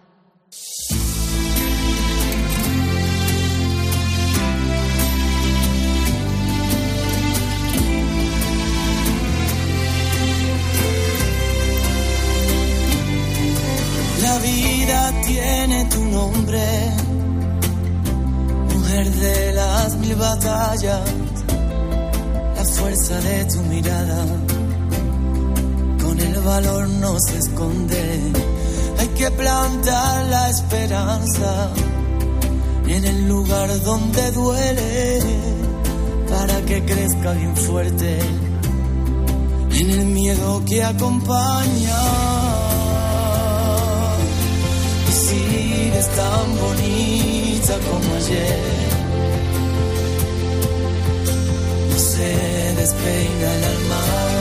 No 27.01 27.17
se 27.19 27.37
esconde, 27.39 28.19
hay 28.99 29.07
que 29.07 29.31
plantar 29.31 30.25
la 30.27 30.49
esperanza 30.49 31.71
en 32.87 33.05
el 33.05 33.27
lugar 33.27 33.69
donde 33.81 34.31
duele, 34.31 35.19
para 36.29 36.61
que 36.61 36.85
crezca 36.85 37.31
bien 37.33 37.57
fuerte, 37.57 38.19
en 39.71 39.89
el 39.89 40.05
miedo 40.05 40.63
que 40.65 40.83
acompaña. 40.83 42.01
Y 45.09 45.11
sigues 45.11 46.07
tan 46.15 46.47
bonita 46.63 47.73
como 47.89 48.15
ayer. 48.15 48.59
No 51.89 51.97
se 51.97 52.75
despeina 52.75 53.55
el 53.55 53.63
alma. 53.63 54.40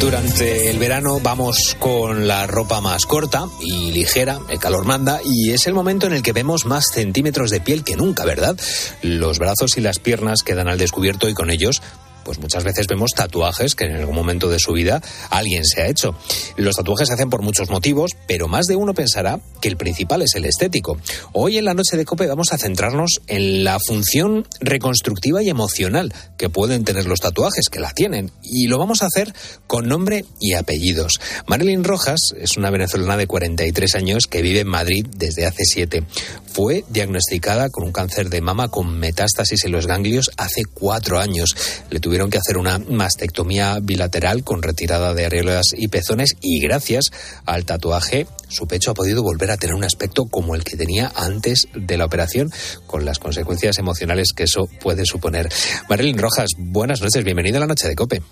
Durante 0.00 0.70
el 0.70 0.78
verano 0.78 1.20
vamos 1.20 1.76
con 1.78 2.26
la 2.26 2.46
ropa 2.46 2.80
más 2.80 3.06
corta 3.06 3.46
y 3.60 3.92
ligera, 3.92 4.40
el 4.48 4.58
calor 4.58 4.84
manda, 4.84 5.20
y 5.24 5.52
es 5.52 5.66
el 5.66 5.74
momento 5.74 6.06
en 6.06 6.14
el 6.14 6.22
que 6.22 6.32
vemos 6.32 6.64
más 6.64 6.86
centímetros 6.92 7.50
de 7.50 7.60
piel 7.60 7.84
que 7.84 7.96
nunca, 7.96 8.24
¿verdad? 8.24 8.58
Los 9.02 9.38
brazos 9.38 9.76
y 9.76 9.82
las 9.82 9.98
piernas 9.98 10.42
quedan 10.42 10.68
al 10.68 10.78
descubierto 10.78 11.28
y 11.28 11.34
con 11.34 11.50
ellos 11.50 11.80
pues 12.24 12.38
muchas 12.38 12.64
veces 12.64 12.86
vemos 12.86 13.10
tatuajes 13.12 13.74
que 13.74 13.84
en 13.84 13.96
algún 13.96 14.14
momento 14.14 14.48
de 14.48 14.58
su 14.58 14.72
vida 14.72 15.02
alguien 15.30 15.64
se 15.64 15.82
ha 15.82 15.88
hecho. 15.88 16.14
Los 16.56 16.76
tatuajes 16.76 17.08
se 17.08 17.14
hacen 17.14 17.30
por 17.30 17.42
muchos 17.42 17.70
motivos, 17.70 18.12
pero 18.30 18.46
más 18.46 18.66
de 18.66 18.76
uno 18.76 18.94
pensará 18.94 19.40
que 19.60 19.66
el 19.66 19.76
principal 19.76 20.22
es 20.22 20.36
el 20.36 20.44
estético. 20.44 20.96
Hoy 21.32 21.58
en 21.58 21.64
la 21.64 21.74
noche 21.74 21.96
de 21.96 22.04
Cope 22.04 22.28
vamos 22.28 22.52
a 22.52 22.58
centrarnos 22.58 23.20
en 23.26 23.64
la 23.64 23.80
función 23.80 24.46
reconstructiva 24.60 25.42
y 25.42 25.48
emocional 25.48 26.14
que 26.38 26.48
pueden 26.48 26.84
tener 26.84 27.06
los 27.06 27.18
tatuajes, 27.18 27.68
que 27.68 27.80
la 27.80 27.90
tienen, 27.90 28.30
y 28.44 28.68
lo 28.68 28.78
vamos 28.78 29.02
a 29.02 29.06
hacer 29.06 29.34
con 29.66 29.88
nombre 29.88 30.26
y 30.38 30.54
apellidos. 30.54 31.20
Marilyn 31.48 31.82
Rojas 31.82 32.20
es 32.40 32.56
una 32.56 32.70
venezolana 32.70 33.16
de 33.16 33.26
43 33.26 33.96
años 33.96 34.28
que 34.28 34.42
vive 34.42 34.60
en 34.60 34.68
Madrid 34.68 35.06
desde 35.16 35.46
hace 35.46 35.64
siete. 35.64 36.04
Fue 36.52 36.84
diagnosticada 36.88 37.68
con 37.68 37.82
un 37.82 37.92
cáncer 37.92 38.30
de 38.30 38.40
mama 38.40 38.68
con 38.68 38.96
metástasis 38.96 39.64
en 39.64 39.72
los 39.72 39.88
ganglios 39.88 40.30
hace 40.36 40.62
cuatro 40.72 41.18
años. 41.18 41.56
Le 41.90 41.98
tuvieron 41.98 42.30
que 42.30 42.38
hacer 42.38 42.58
una 42.58 42.78
mastectomía 42.78 43.80
bilateral 43.82 44.44
con 44.44 44.62
retirada 44.62 45.14
de 45.14 45.26
areolas 45.26 45.66
y 45.76 45.88
pezones 45.88 46.36
y 46.40 46.60
gracias 46.60 47.10
al 47.44 47.64
tatuaje 47.64 48.19
su 48.50 48.66
pecho 48.66 48.90
ha 48.90 48.94
podido 48.94 49.22
volver 49.22 49.50
a 49.50 49.56
tener 49.56 49.74
un 49.74 49.84
aspecto 49.84 50.26
como 50.26 50.54
el 50.54 50.62
que 50.64 50.76
tenía 50.76 51.10
antes 51.16 51.68
de 51.74 51.96
la 51.96 52.04
operación, 52.04 52.52
con 52.86 53.04
las 53.06 53.18
consecuencias 53.18 53.78
emocionales 53.78 54.32
que 54.36 54.42
eso 54.42 54.68
puede 54.80 55.06
suponer. 55.06 55.48
Marilyn 55.88 56.18
Rojas, 56.18 56.50
buenas 56.58 57.00
noches, 57.00 57.24
bienvenida 57.24 57.56
a 57.56 57.60
la 57.60 57.66
noche 57.66 57.88
de 57.88 57.96
Cope. 57.96 58.22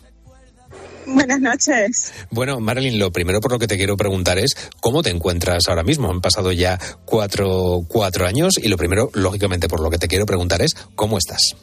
Buenas 1.07 1.41
noches. 1.41 2.13
Bueno, 2.31 2.61
Marilyn, 2.61 2.99
lo 2.99 3.11
primero 3.11 3.41
por 3.41 3.51
lo 3.53 3.59
que 3.59 3.67
te 3.67 3.79
quiero 3.79 3.97
preguntar 3.97 4.39
es 4.39 4.55
cómo 4.81 5.03
te 5.03 5.09
encuentras 5.09 5.63
ahora 5.69 5.83
mismo. 5.83 6.11
Han 6.11 6.21
pasado 6.21 6.53
ya 6.53 6.79
cuatro, 7.07 7.81
cuatro 7.89 8.27
años 8.27 8.55
y 8.61 8.69
lo 8.69 8.77
primero, 8.77 9.11
lógicamente, 9.15 9.69
por 9.69 9.81
lo 9.81 9.89
que 9.89 9.97
te 9.97 10.07
quiero 10.07 10.27
preguntar 10.27 10.61
es 10.61 10.75
cómo 10.97 11.17
estás. 11.17 11.57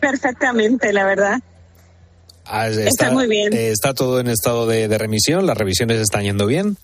Perfectamente, 0.00 0.92
la 0.92 1.04
verdad. 1.04 1.38
Has- 2.44 2.76
Está 2.76 3.10
muy 3.10 3.26
bien. 3.28 3.52
eh, 3.52 3.70
¿Está 3.70 3.94
todo 3.94 4.20
en 4.20 4.28
estado 4.28 4.66
de, 4.66 4.88
de 4.88 4.98
remisión? 4.98 5.46
¿Las 5.46 5.56
revisiones 5.56 6.00
están 6.00 6.22
yendo 6.24 6.46
bien? 6.46 6.76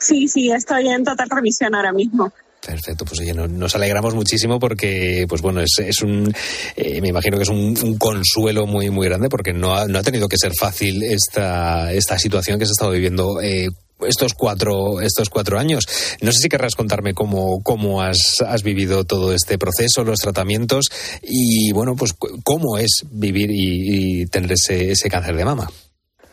Sí, 0.00 0.26
sí, 0.28 0.50
estoy 0.50 0.88
en 0.88 1.04
total 1.04 1.28
revisión 1.30 1.74
ahora 1.74 1.92
mismo. 1.92 2.32
Perfecto, 2.64 3.06
pues 3.06 3.20
oye, 3.20 3.32
no- 3.32 3.48
nos 3.48 3.74
alegramos 3.74 4.14
muchísimo 4.14 4.58
porque, 4.58 5.24
pues 5.28 5.40
bueno, 5.40 5.60
es, 5.62 5.78
es 5.78 6.02
un, 6.02 6.30
eh, 6.76 7.00
me 7.00 7.08
imagino 7.08 7.38
que 7.38 7.44
es 7.44 7.48
un, 7.48 7.96
consuelo 7.96 8.66
muy, 8.66 8.90
muy 8.90 9.06
grande 9.06 9.28
porque 9.30 9.54
no 9.54 9.74
ha, 9.74 9.86
no 9.86 9.98
ha 9.98 10.02
tenido 10.02 10.28
que 10.28 10.36
ser 10.36 10.52
fácil 10.58 11.02
esta, 11.02 11.90
esta 11.92 12.18
situación 12.18 12.58
que 12.58 12.66
se 12.66 12.70
ha 12.70 12.72
estado 12.72 12.90
viviendo 12.92 13.40
eh, 13.40 13.68
estos 14.06 14.34
cuatro, 14.34 15.00
estos 15.00 15.30
cuatro 15.30 15.58
años. 15.58 15.86
No 16.20 16.32
sé 16.32 16.38
si 16.38 16.48
querrás 16.50 16.74
contarme 16.74 17.14
cómo, 17.14 17.62
cómo 17.62 18.02
has, 18.02 18.36
has 18.46 18.62
vivido 18.62 19.04
todo 19.04 19.32
este 19.32 19.56
proceso, 19.56 20.04
los 20.04 20.18
tratamientos 20.18 20.86
y, 21.22 21.72
bueno, 21.72 21.96
pues 21.96 22.12
cómo 22.44 22.76
es 22.76 23.04
vivir 23.10 23.50
y, 23.50 24.20
y 24.22 24.26
tener 24.26 24.52
ese, 24.52 24.90
ese 24.92 25.08
cáncer 25.08 25.34
de 25.36 25.44
mama. 25.46 25.70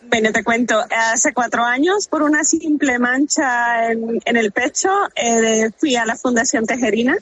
Bueno, 0.09 0.31
te 0.31 0.43
cuento, 0.43 0.79
hace 0.89 1.33
cuatro 1.33 1.63
años, 1.63 2.07
por 2.07 2.23
una 2.23 2.43
simple 2.43 2.97
mancha 2.97 3.91
en, 3.91 4.19
en 4.23 4.37
el 4.37 4.51
pecho, 4.51 4.89
eh, 5.15 5.69
fui 5.77 5.95
a 5.95 6.05
la 6.05 6.15
Fundación 6.15 6.65
Tejerina 6.65 7.17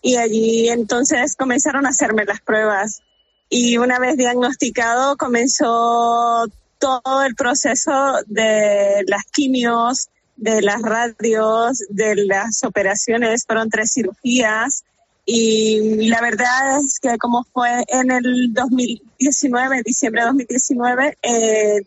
y 0.00 0.16
allí 0.16 0.68
entonces 0.68 1.36
comenzaron 1.36 1.86
a 1.86 1.90
hacerme 1.90 2.24
las 2.24 2.40
pruebas. 2.40 3.02
Y 3.50 3.76
una 3.78 3.98
vez 3.98 4.16
diagnosticado, 4.16 5.16
comenzó 5.16 6.46
todo 6.78 7.22
el 7.22 7.34
proceso 7.34 8.14
de 8.26 9.04
las 9.06 9.24
quimios, 9.24 10.08
de 10.36 10.62
las 10.62 10.80
radios, 10.80 11.84
de 11.90 12.16
las 12.16 12.64
operaciones, 12.64 13.44
fueron 13.46 13.68
tres 13.68 13.92
cirugías. 13.92 14.84
Y 15.26 16.08
la 16.08 16.22
verdad 16.22 16.78
es 16.84 16.98
que 16.98 17.18
como 17.18 17.44
fue 17.52 17.84
en 17.88 18.10
el 18.10 18.54
2019, 18.54 19.82
diciembre 19.84 20.22
de 20.22 20.26
2019, 20.28 21.18
eh, 21.22 21.80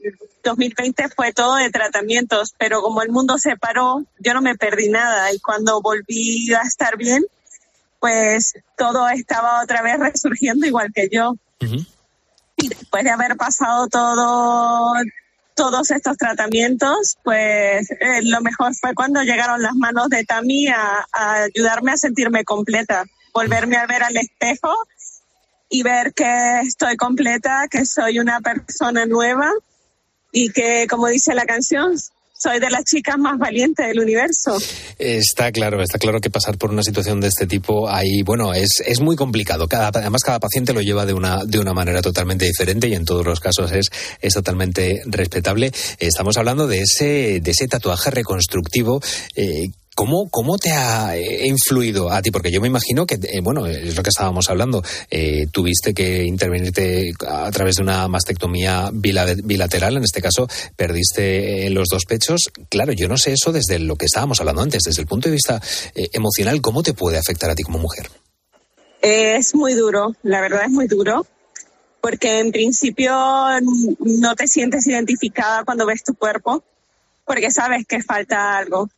2020 0.44 1.10
fue 1.10 1.34
todo 1.34 1.56
de 1.56 1.70
tratamientos, 1.70 2.54
pero 2.58 2.82
como 2.82 3.02
el 3.02 3.10
mundo 3.10 3.38
se 3.38 3.56
paró, 3.58 4.04
yo 4.20 4.34
no 4.34 4.42
me 4.42 4.56
perdí 4.56 4.90
nada. 4.90 5.32
Y 5.34 5.40
cuando 5.40 5.82
volví 5.82 6.54
a 6.54 6.62
estar 6.62 6.98
bien, 6.98 7.24
pues 8.00 8.54
todo 8.78 9.08
estaba 9.10 9.64
otra 9.64 9.82
vez 9.82 10.00
resurgiendo 10.00 10.66
igual 10.68 10.92
que 10.94 11.10
yo. 11.12 11.36
Y 12.58 12.68
después 12.68 13.04
de 13.04 13.10
haber 13.10 13.38
pasado 13.38 13.88
todo 13.88 14.94
todos 15.56 15.92
estos 15.92 16.18
tratamientos, 16.18 17.18
pues 17.24 17.92
eh, 17.92 18.22
lo 18.24 18.42
mejor 18.42 18.74
fue 18.76 18.96
cuando 18.96 19.22
llegaron 19.22 19.62
las 19.62 19.76
manos 19.76 20.10
de 20.10 20.26
Tami 20.26 20.68
a, 20.68 21.06
a 21.12 21.44
ayudarme 21.44 21.92
a 21.92 21.98
sentirme 21.98 22.44
completa, 22.44 23.06
volverme 23.34 23.78
a 23.78 23.86
ver 23.86 24.02
al 24.02 24.18
espejo 24.18 24.74
y 25.70 25.84
ver 25.84 26.14
que 26.14 26.62
estoy 26.62 26.98
completa, 26.98 27.68
que 27.70 27.86
soy 27.86 28.18
una 28.20 28.42
persona 28.42 29.06
nueva 29.06 29.52
y 30.34 30.50
que, 30.50 30.88
como 30.90 31.08
dice 31.08 31.34
la 31.34 31.46
canción, 31.46 31.98
soy 32.44 32.60
de 32.60 32.70
las 32.70 32.84
chicas 32.84 33.18
más 33.18 33.38
valientes 33.38 33.88
del 33.88 34.02
universo. 34.02 34.58
Está 35.00 35.52
claro, 35.54 35.82
está 35.82 35.98
claro 35.98 36.20
que 36.20 36.30
pasar 36.30 36.58
por 36.58 36.72
una 36.72 36.84
situación 36.84 37.22
de 37.22 37.30
este 37.30 37.48
tipo 37.48 37.90
ahí, 37.90 38.22
bueno, 38.24 38.54
es, 38.54 38.82
es 38.86 39.00
muy 39.00 39.16
complicado. 39.16 39.68
Cada, 39.68 39.88
además, 39.88 40.24
cada 40.24 40.40
paciente 40.40 40.74
lo 40.74 40.82
lleva 40.82 41.06
de 41.06 41.14
una, 41.14 41.46
de 41.46 41.60
una 41.60 41.74
manera 41.74 42.02
totalmente 42.02 42.46
diferente 42.46 42.90
y 42.90 42.96
en 42.96 43.06
todos 43.06 43.26
los 43.26 43.40
casos 43.40 43.72
es, 43.72 43.90
es 44.20 44.34
totalmente 44.34 45.04
respetable. 45.06 45.72
Estamos 46.00 46.36
hablando 46.38 46.68
de 46.68 46.80
ese, 46.82 47.40
de 47.40 47.52
ese 47.52 47.68
tatuaje 47.68 48.12
reconstructivo. 48.12 49.02
eh, 49.36 49.70
¿Cómo, 49.96 50.30
¿Cómo 50.30 50.58
te 50.58 50.72
ha 50.72 51.16
eh, 51.16 51.46
influido 51.48 52.12
a 52.12 52.22
ti? 52.22 52.32
Porque 52.32 52.52
yo 52.52 52.60
me 52.62 52.68
imagino 52.68 53.06
que, 53.06 53.16
eh, 53.22 53.42
bueno, 53.42 53.68
es 53.68 53.96
lo 53.96 54.02
que 54.04 54.10
estábamos 54.10 54.50
hablando. 54.50 54.84
eh, 55.12 55.48
tuviste 55.52 55.94
que 55.94 56.24
intervenirte 56.24 57.12
a 57.28 57.52
través 57.52 57.76
de 57.76 57.84
una 57.84 58.08
mastectomía 58.08 58.90
bila- 58.92 59.36
bilateral, 59.44 59.98
en 59.98 60.04
este 60.04 60.22
caso 60.22 60.48
perdiste 60.76 61.68
eh, 61.68 61.70
los 61.70 61.88
dos 61.90 62.06
pechos. 62.06 62.52
Claro, 62.70 62.94
yo 62.94 63.08
no 63.08 63.18
sé 63.18 63.34
eso 63.34 63.52
desde 63.52 63.80
lo 63.80 63.96
que 63.96 64.06
estábamos 64.06 64.40
hablando 64.40 64.62
antes, 64.62 64.84
desde 64.84 65.02
el 65.02 65.08
punto 65.08 65.30
de 65.30 65.34
vista 65.34 65.62
emocional, 65.94 66.62
¿cómo 66.62 66.82
te 66.84 66.94
puede 66.94 67.18
afectar 67.18 67.50
a 67.50 67.56
ti 67.56 67.64
como 67.64 67.78
mujer? 67.80 68.10
Es 69.02 69.54
muy 69.54 69.74
duro, 69.74 70.16
la 70.24 70.42
verdad 70.42 70.64
es 70.66 70.72
muy 70.72 70.88
duro, 70.88 71.28
porque 72.02 72.40
en 72.40 72.52
principio 72.52 73.14
no 74.00 74.36
te 74.36 74.48
sientes 74.48 74.88
identificada 74.88 75.64
cuando 75.66 75.86
ves 75.86 76.04
tu 76.04 76.14
cuerpo, 76.14 76.64
porque 77.26 77.52
sabes 77.52 77.86
que 77.86 78.02
falta 78.02 78.58
algo, 78.58 78.90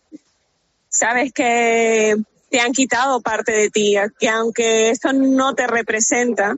sabes 0.96 1.32
que 1.34 2.16
te 2.50 2.60
han 2.60 2.72
quitado 2.72 3.22
parte 3.22 3.52
de 3.52 3.70
ti, 3.70 3.96
que 4.20 4.30
aunque 4.30 4.90
eso 4.90 5.12
no 5.14 5.54
te 5.56 5.68
representa, 5.68 6.56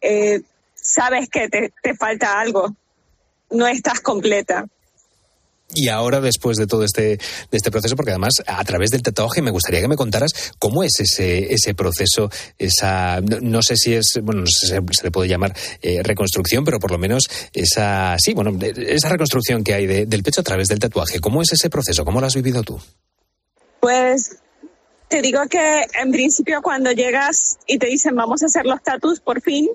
eh, 0.00 0.40
sabes 0.74 1.28
que 1.28 1.48
te, 1.48 1.94
falta 1.94 2.40
algo, 2.40 2.74
no 3.50 3.66
estás 3.66 4.00
completa. 4.00 4.66
Y 5.74 5.88
ahora, 5.88 6.22
después 6.22 6.56
de 6.56 6.66
todo 6.66 6.82
este, 6.82 7.02
de 7.18 7.18
este 7.52 7.70
proceso, 7.70 7.94
porque 7.94 8.12
además 8.12 8.36
a 8.46 8.64
través 8.64 8.88
del 8.88 9.02
tatuaje 9.02 9.42
me 9.42 9.50
gustaría 9.50 9.82
que 9.82 9.88
me 9.88 9.96
contaras 9.96 10.32
cómo 10.58 10.82
es 10.82 10.98
ese, 10.98 11.52
ese 11.52 11.74
proceso, 11.74 12.30
esa, 12.56 13.20
no, 13.20 13.60
sé 13.60 13.76
si 13.76 13.92
es, 13.92 14.06
bueno, 14.22 14.40
no 14.40 14.46
sé 14.46 14.66
si 14.66 14.72
se, 14.72 15.04
le 15.04 15.10
puede 15.10 15.28
llamar 15.28 15.54
eh, 15.82 16.02
reconstrucción, 16.02 16.64
pero 16.64 16.78
por 16.78 16.90
lo 16.90 16.96
menos 16.96 17.24
esa, 17.52 18.16
sí, 18.18 18.32
bueno, 18.32 18.58
esa 18.62 19.10
reconstrucción 19.10 19.62
que 19.62 19.74
hay 19.74 19.86
de- 19.86 20.06
del 20.06 20.22
pecho 20.22 20.40
a 20.40 20.44
través 20.44 20.68
del 20.68 20.78
tatuaje. 20.78 21.20
¿Cómo 21.20 21.42
es 21.42 21.52
ese 21.52 21.68
proceso? 21.68 22.02
¿Cómo 22.02 22.18
lo 22.22 22.26
has 22.26 22.34
vivido 22.34 22.62
tú? 22.62 22.80
Pues 23.80 24.38
te 25.08 25.22
digo 25.22 25.46
que 25.48 25.86
en 26.00 26.10
principio 26.12 26.62
cuando 26.62 26.92
llegas 26.92 27.58
y 27.66 27.78
te 27.78 27.86
dicen 27.86 28.14
vamos 28.14 28.42
a 28.42 28.46
hacer 28.46 28.66
los 28.66 28.82
tatus 28.82 29.20
por 29.20 29.40
fin, 29.40 29.68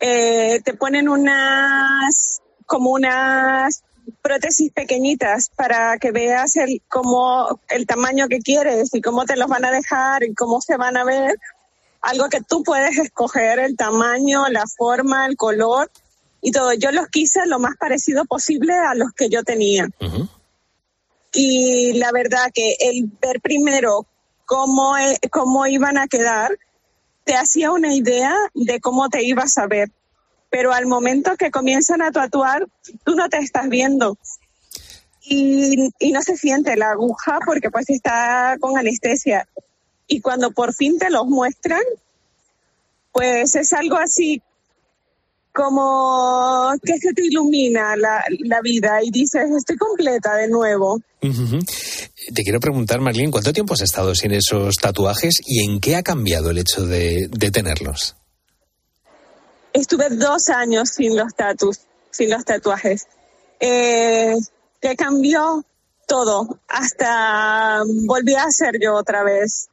eh, 0.00 0.60
te 0.64 0.74
ponen 0.74 1.08
unas 1.08 2.40
como 2.66 2.90
unas 2.90 3.84
prótesis 4.22 4.72
pequeñitas 4.72 5.50
para 5.54 5.98
que 5.98 6.12
veas 6.12 6.56
el 6.56 6.82
cómo 6.88 7.60
el 7.68 7.86
tamaño 7.86 8.28
que 8.28 8.38
quieres 8.38 8.94
y 8.94 9.00
cómo 9.00 9.24
te 9.24 9.36
los 9.36 9.48
van 9.48 9.64
a 9.64 9.70
dejar 9.70 10.24
y 10.24 10.34
cómo 10.34 10.60
se 10.60 10.76
van 10.76 10.96
a 10.96 11.04
ver. 11.04 11.36
Algo 12.00 12.28
que 12.28 12.40
tú 12.40 12.62
puedes 12.62 12.98
escoger 12.98 13.58
el 13.58 13.76
tamaño, 13.76 14.48
la 14.48 14.64
forma, 14.76 15.26
el 15.26 15.36
color 15.36 15.90
y 16.40 16.52
todo. 16.52 16.72
Yo 16.74 16.92
los 16.92 17.08
quise 17.08 17.46
lo 17.46 17.58
más 17.58 17.76
parecido 17.76 18.24
posible 18.24 18.74
a 18.74 18.94
los 18.94 19.12
que 19.12 19.28
yo 19.28 19.42
tenía. 19.42 19.88
Y 21.32 21.94
la 21.94 22.12
verdad 22.12 22.50
que 22.52 22.76
el 22.80 23.10
ver 23.20 23.40
primero 23.40 24.06
cómo, 24.44 24.96
e- 24.96 25.18
cómo 25.30 25.66
iban 25.66 25.98
a 25.98 26.08
quedar, 26.08 26.56
te 27.24 27.34
hacía 27.34 27.72
una 27.72 27.94
idea 27.94 28.34
de 28.54 28.80
cómo 28.80 29.08
te 29.08 29.24
ibas 29.24 29.58
a 29.58 29.66
ver. 29.66 29.90
Pero 30.50 30.72
al 30.72 30.86
momento 30.86 31.36
que 31.36 31.50
comienzan 31.50 32.00
a 32.02 32.12
tatuar, 32.12 32.66
tú 33.04 33.14
no 33.14 33.28
te 33.28 33.38
estás 33.38 33.68
viendo. 33.68 34.16
Y, 35.22 35.90
y 35.98 36.12
no 36.12 36.22
se 36.22 36.36
siente 36.36 36.76
la 36.76 36.92
aguja 36.92 37.40
porque 37.44 37.70
pues 37.70 37.90
está 37.90 38.56
con 38.60 38.78
anestesia. 38.78 39.48
Y 40.06 40.20
cuando 40.20 40.52
por 40.52 40.72
fin 40.72 40.98
te 40.98 41.10
los 41.10 41.26
muestran, 41.26 41.82
pues 43.12 43.56
es 43.56 43.72
algo 43.72 43.96
así 43.96 44.40
como 45.56 46.74
que 46.82 46.98
se 46.98 47.14
te 47.14 47.24
ilumina 47.24 47.96
la, 47.96 48.22
la 48.40 48.60
vida 48.60 49.02
y 49.02 49.10
dices, 49.10 49.50
estoy 49.56 49.76
completa 49.78 50.36
de 50.36 50.48
nuevo. 50.48 51.00
Te 51.20 52.42
quiero 52.42 52.60
preguntar, 52.60 53.00
Marlene, 53.00 53.30
¿cuánto 53.30 53.54
tiempo 53.54 53.72
has 53.72 53.80
estado 53.80 54.14
sin 54.14 54.32
esos 54.32 54.74
tatuajes 54.76 55.40
y 55.46 55.64
en 55.64 55.80
qué 55.80 55.96
ha 55.96 56.02
cambiado 56.02 56.50
el 56.50 56.58
hecho 56.58 56.84
de, 56.84 57.28
de 57.30 57.50
tenerlos? 57.50 58.16
Estuve 59.72 60.10
dos 60.10 60.50
años 60.50 60.90
sin 60.90 61.16
los 61.16 61.34
tatus, 61.34 61.80
sin 62.10 62.30
los 62.30 62.44
tatuajes. 62.44 63.06
Eh, 63.58 64.34
que 64.80 64.94
cambió 64.94 65.64
todo, 66.06 66.60
hasta 66.68 67.82
volví 68.04 68.34
a 68.34 68.50
ser 68.50 68.74
yo 68.78 68.94
otra 68.94 69.22
vez. 69.22 69.68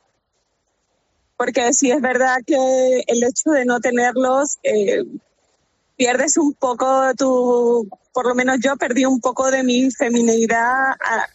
Porque 1.35 1.73
sí 1.73 1.91
es 1.91 1.99
verdad 1.99 2.37
que 2.45 3.03
el 3.05 3.23
hecho 3.23 3.51
de 3.51 3.65
no 3.65 3.81
tenerlos, 3.81 4.59
eh, 4.63 5.03
pierdes 5.95 6.37
un 6.37 6.53
poco 6.53 7.13
tu, 7.15 7.87
por 8.13 8.27
lo 8.27 8.35
menos 8.35 8.57
yo 8.61 8.75
perdí 8.77 9.05
un 9.05 9.19
poco 9.19 9.51
de 9.51 9.63
mi 9.63 9.91
feminidad 9.91 10.91
ah, 11.05 11.27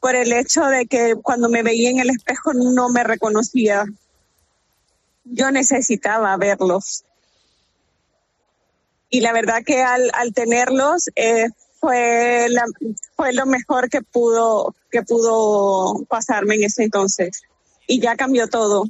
por 0.00 0.14
el 0.14 0.32
hecho 0.32 0.64
de 0.66 0.86
que 0.86 1.14
cuando 1.22 1.48
me 1.48 1.62
veía 1.62 1.90
en 1.90 1.98
el 1.98 2.10
espejo 2.10 2.52
no 2.52 2.88
me 2.90 3.04
reconocía. 3.04 3.84
Yo 5.24 5.50
necesitaba 5.50 6.36
verlos. 6.36 7.04
Y 9.08 9.20
la 9.20 9.32
verdad 9.32 9.62
que 9.64 9.82
al, 9.82 10.10
tenerlos 10.34 11.08
eh, 11.16 11.46
fue 11.80 12.48
fue 13.16 13.32
lo 13.32 13.46
mejor 13.46 13.88
que 13.88 14.02
pudo 14.02 14.74
que 14.90 15.02
pudo 15.02 16.04
pasarme 16.08 16.56
en 16.56 16.64
ese 16.64 16.84
entonces. 16.84 17.42
Y 17.86 18.00
ya 18.00 18.16
cambió 18.16 18.48
todo 18.48 18.84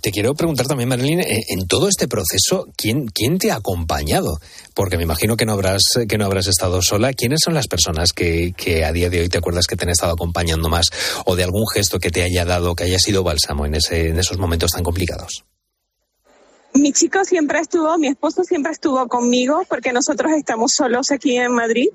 Te 0.00 0.10
quiero 0.10 0.34
preguntar 0.34 0.66
también, 0.66 0.88
Marilyn, 0.88 1.20
eh, 1.20 1.44
en 1.48 1.66
todo 1.66 1.88
este 1.88 2.08
proceso, 2.08 2.66
¿quién, 2.76 3.06
quién 3.06 3.38
te 3.38 3.52
ha 3.52 3.56
acompañado? 3.56 4.38
Porque 4.74 4.96
me 4.96 5.04
imagino 5.04 5.36
que 5.36 5.46
no 5.46 5.52
habrás, 5.52 5.82
que 6.08 6.18
no 6.18 6.26
habrás 6.26 6.48
estado 6.48 6.82
sola. 6.82 7.12
¿Quiénes 7.12 7.40
son 7.44 7.54
las 7.54 7.68
personas 7.68 8.12
que, 8.12 8.52
que 8.56 8.84
a 8.84 8.92
día 8.92 9.10
de 9.10 9.20
hoy 9.20 9.28
te 9.28 9.38
acuerdas 9.38 9.66
que 9.66 9.76
te 9.76 9.84
han 9.84 9.90
estado 9.90 10.12
acompañando 10.12 10.68
más 10.68 10.86
o 11.24 11.36
de 11.36 11.44
algún 11.44 11.64
gesto 11.72 11.98
que 11.98 12.10
te 12.10 12.22
haya 12.22 12.44
dado, 12.44 12.74
que 12.74 12.84
haya 12.84 12.98
sido 12.98 13.22
bálsamo 13.22 13.64
en, 13.64 13.76
ese, 13.76 14.08
en 14.08 14.18
esos 14.18 14.38
momentos 14.38 14.72
tan 14.72 14.82
complicados? 14.82 15.44
mi 16.74 16.92
chico 16.92 17.24
siempre 17.24 17.60
estuvo 17.60 17.96
mi 17.98 18.08
esposo 18.08 18.42
siempre 18.42 18.72
estuvo 18.72 19.06
conmigo 19.06 19.62
porque 19.68 19.92
nosotros 19.92 20.32
estamos 20.32 20.72
solos 20.72 21.12
aquí 21.12 21.36
en 21.36 21.52
Madrid 21.52 21.86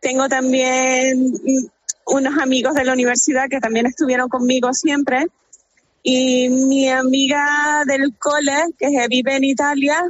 tengo 0.00 0.28
también 0.28 1.30
mm, 1.30 1.66
unos 2.06 2.38
amigos 2.40 2.74
de 2.74 2.84
la 2.84 2.94
universidad 2.94 3.50
que 3.50 3.60
también 3.60 3.84
estuvieron 3.84 4.30
conmigo 4.30 4.72
siempre 4.72 5.26
y 6.10 6.48
mi 6.48 6.88
amiga 6.88 7.82
del 7.84 8.16
cole 8.16 8.64
que 8.78 9.06
vive 9.10 9.36
en 9.36 9.44
Italia 9.44 10.08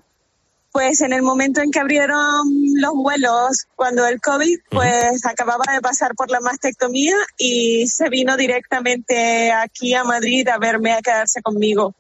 pues 0.71 1.01
en 1.01 1.13
el 1.13 1.23
momento 1.23 1.61
en 1.61 1.73
que 1.73 1.81
abrieron 1.81 2.47
los 2.75 2.93
vuelos 2.95 3.67
cuando 3.75 4.07
el 4.07 4.21
COVID, 4.21 4.61
pues 4.71 5.27
acababa 5.27 5.65
de 5.73 5.81
pasar 5.81 6.15
por 6.15 6.31
la 6.31 6.39
mastectomía 6.39 7.17
y 7.37 7.89
se 7.89 8.09
vino 8.11 8.37
directamente 8.37 9.51
aquí 9.51 9.93
a 9.95 10.05
Madrid 10.05 10.47
a 10.47 10.59
verme, 10.59 10.93
a 10.93 11.03
quedarse 11.03 11.43
conmigo. 11.43 11.97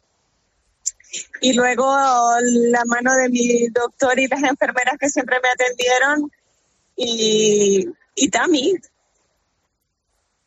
Y 1.40 1.54
luego 1.54 1.92
la 2.40 2.84
mano 2.84 3.16
de 3.16 3.30
mi 3.30 3.66
doctor 3.68 4.16
y 4.20 4.28
las 4.28 4.44
enfermeras 4.44 4.96
que 4.96 5.08
siempre 5.08 5.38
me 5.42 5.48
atendieron 5.48 6.30
y, 6.94 7.88
y 8.14 8.28
Tami 8.28 8.74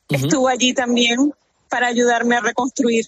estuvo 0.07 0.47
allí 0.47 0.73
también 0.73 1.33
para 1.67 1.87
ayudarme 1.87 2.37
a 2.37 2.41
reconstruir. 2.41 3.07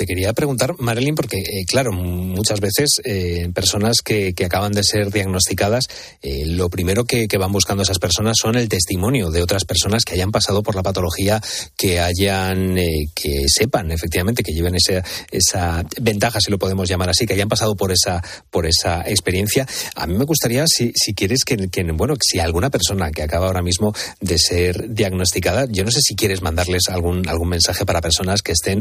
Te 0.00 0.06
quería 0.06 0.32
preguntar, 0.32 0.76
Marilyn, 0.78 1.14
porque, 1.14 1.36
eh, 1.40 1.66
claro, 1.68 1.92
muchas 1.92 2.58
veces 2.58 3.02
eh, 3.04 3.50
personas 3.52 3.98
que, 4.02 4.32
acaban 4.42 4.72
de 4.72 4.82
ser 4.82 5.10
diagnosticadas, 5.10 5.84
eh, 6.22 6.46
lo 6.46 6.70
primero 6.70 7.04
que, 7.04 7.28
van 7.36 7.52
buscando 7.52 7.82
esas 7.82 7.98
personas 7.98 8.38
son 8.40 8.56
el 8.56 8.70
testimonio 8.70 9.30
de 9.30 9.42
otras 9.42 9.66
personas 9.66 10.06
que 10.06 10.14
hayan 10.14 10.30
pasado 10.30 10.62
por 10.62 10.74
la 10.74 10.82
patología, 10.82 11.42
que 11.76 12.00
hayan, 12.00 12.76
que 13.14 13.44
sepan 13.46 13.92
efectivamente, 13.92 14.42
que 14.42 14.52
lleven 14.52 14.74
esa, 14.74 15.04
esa 15.30 15.84
ventaja, 16.00 16.40
si 16.40 16.50
lo 16.50 16.58
podemos 16.58 16.88
llamar 16.88 17.10
así, 17.10 17.26
que 17.26 17.34
hayan 17.34 17.50
pasado 17.50 17.76
por 17.76 17.92
esa, 17.92 18.22
por 18.50 18.64
esa 18.64 19.02
experiencia. 19.06 19.66
A 19.96 20.06
mí 20.06 20.14
me 20.16 20.24
gustaría, 20.24 20.64
si, 20.66 20.92
si 20.94 21.12
quieres, 21.12 21.44
que, 21.44 21.56
bueno, 21.92 22.14
si 22.22 22.38
alguna 22.38 22.70
persona 22.70 23.10
que 23.10 23.22
acaba 23.22 23.48
ahora 23.48 23.60
mismo 23.60 23.92
de 24.22 24.38
ser 24.38 24.94
diagnosticada, 24.94 25.66
yo 25.68 25.84
no 25.84 25.90
sé 25.90 26.00
si 26.00 26.14
quieres 26.14 26.40
mandarles 26.40 26.88
algún, 26.88 27.28
algún 27.28 27.50
mensaje 27.50 27.84
para 27.84 28.00
personas 28.00 28.40
que 28.40 28.52
estén 28.52 28.80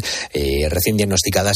recién 0.69 0.95
diagnosticadas, 0.95 1.08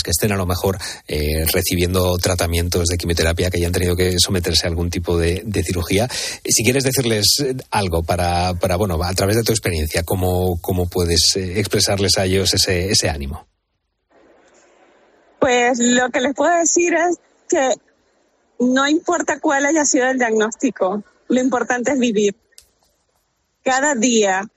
que 0.03 0.11
estén 0.11 0.31
a 0.31 0.37
lo 0.37 0.45
mejor 0.45 0.77
eh, 1.07 1.45
recibiendo 1.51 2.17
tratamientos 2.17 2.87
de 2.87 2.97
quimioterapia, 2.97 3.49
que 3.49 3.57
hayan 3.57 3.71
tenido 3.71 3.95
que 3.95 4.15
someterse 4.19 4.65
a 4.65 4.69
algún 4.69 4.89
tipo 4.89 5.17
de, 5.17 5.41
de 5.45 5.63
cirugía. 5.63 6.07
Si 6.09 6.63
quieres 6.63 6.83
decirles 6.83 7.37
eh, 7.43 7.55
algo 7.71 8.03
para, 8.03 8.53
para, 8.55 8.75
bueno, 8.75 9.01
a 9.03 9.13
través 9.13 9.35
de 9.35 9.43
tu 9.43 9.51
experiencia, 9.51 10.03
¿cómo, 10.03 10.59
cómo 10.61 10.87
puedes 10.87 11.35
eh, 11.35 11.59
expresarles 11.59 12.17
a 12.17 12.25
ellos 12.25 12.53
ese, 12.53 12.91
ese 12.91 13.09
ánimo? 13.09 13.47
Pues 15.39 15.79
lo 15.79 16.09
que 16.09 16.21
les 16.21 16.33
puedo 16.33 16.55
decir 16.57 16.93
es 16.93 17.17
que 17.49 17.75
no 18.59 18.87
importa 18.87 19.39
cuál 19.39 19.65
haya 19.65 19.85
sido 19.85 20.07
el 20.07 20.17
diagnóstico, 20.17 21.03
lo 21.27 21.41
importante 21.41 21.91
es 21.91 21.99
vivir. 21.99 22.35
Cada 23.63 23.95
día, 23.95 24.47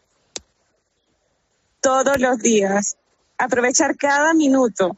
todos 1.81 2.21
los 2.21 2.39
días, 2.39 2.97
aprovechar 3.39 3.97
cada 3.97 4.35
minuto 4.35 4.97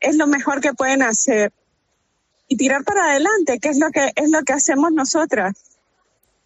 es 0.00 0.16
lo 0.16 0.26
mejor 0.26 0.60
que 0.60 0.74
pueden 0.74 1.02
hacer 1.02 1.52
y 2.46 2.56
tirar 2.56 2.84
para 2.84 3.10
adelante, 3.10 3.58
que 3.58 3.68
es 3.68 3.78
lo 3.78 3.90
que 3.90 4.12
es 4.14 4.30
lo 4.30 4.42
que 4.42 4.52
hacemos 4.52 4.92
nosotras. 4.92 5.54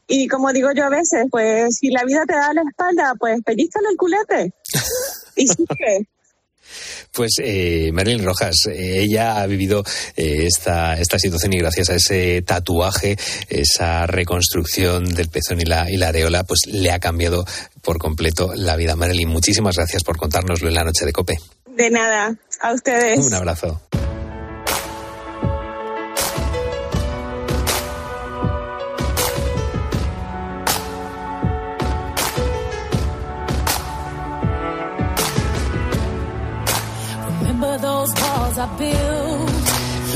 Y 0.06 0.26
como 0.28 0.52
digo 0.52 0.72
yo 0.72 0.84
a 0.84 0.90
veces, 0.90 1.26
pues 1.30 1.76
si 1.76 1.90
la 1.90 2.04
vida 2.04 2.24
te 2.26 2.34
da 2.34 2.52
la 2.52 2.62
espalda, 2.62 3.14
pues 3.18 3.40
pellizcale 3.42 3.88
el 3.90 3.96
culete 3.96 4.52
y 5.36 5.46
sigue. 5.46 6.08
Pues 7.12 7.32
eh, 7.42 7.90
Marilyn 7.92 8.24
Rojas, 8.24 8.54
eh, 8.68 9.00
ella 9.00 9.42
ha 9.42 9.46
vivido 9.46 9.84
eh, 10.16 10.46
esta, 10.46 10.98
esta 10.98 11.18
situación 11.18 11.52
y 11.52 11.58
gracias 11.58 11.90
a 11.90 11.96
ese 11.96 12.40
tatuaje, 12.42 13.16
esa 13.48 14.06
reconstrucción 14.06 15.04
del 15.14 15.28
pezón 15.28 15.60
y 15.60 15.64
la, 15.64 15.90
y 15.90 15.98
la 15.98 16.08
areola, 16.08 16.44
pues 16.44 16.60
le 16.66 16.90
ha 16.90 16.98
cambiado 16.98 17.44
por 17.82 17.98
completo 17.98 18.52
la 18.54 18.76
vida. 18.76 18.96
Marilyn, 18.96 19.28
muchísimas 19.28 19.76
gracias 19.76 20.04
por 20.04 20.16
contárnoslo 20.16 20.68
en 20.68 20.74
la 20.74 20.84
noche 20.84 21.04
de 21.04 21.12
Cope. 21.12 21.38
De 21.76 21.90
nada, 21.90 22.34
a 22.60 22.72
ustedes. 22.72 23.18
Un 23.18 23.34
abrazo. 23.34 23.80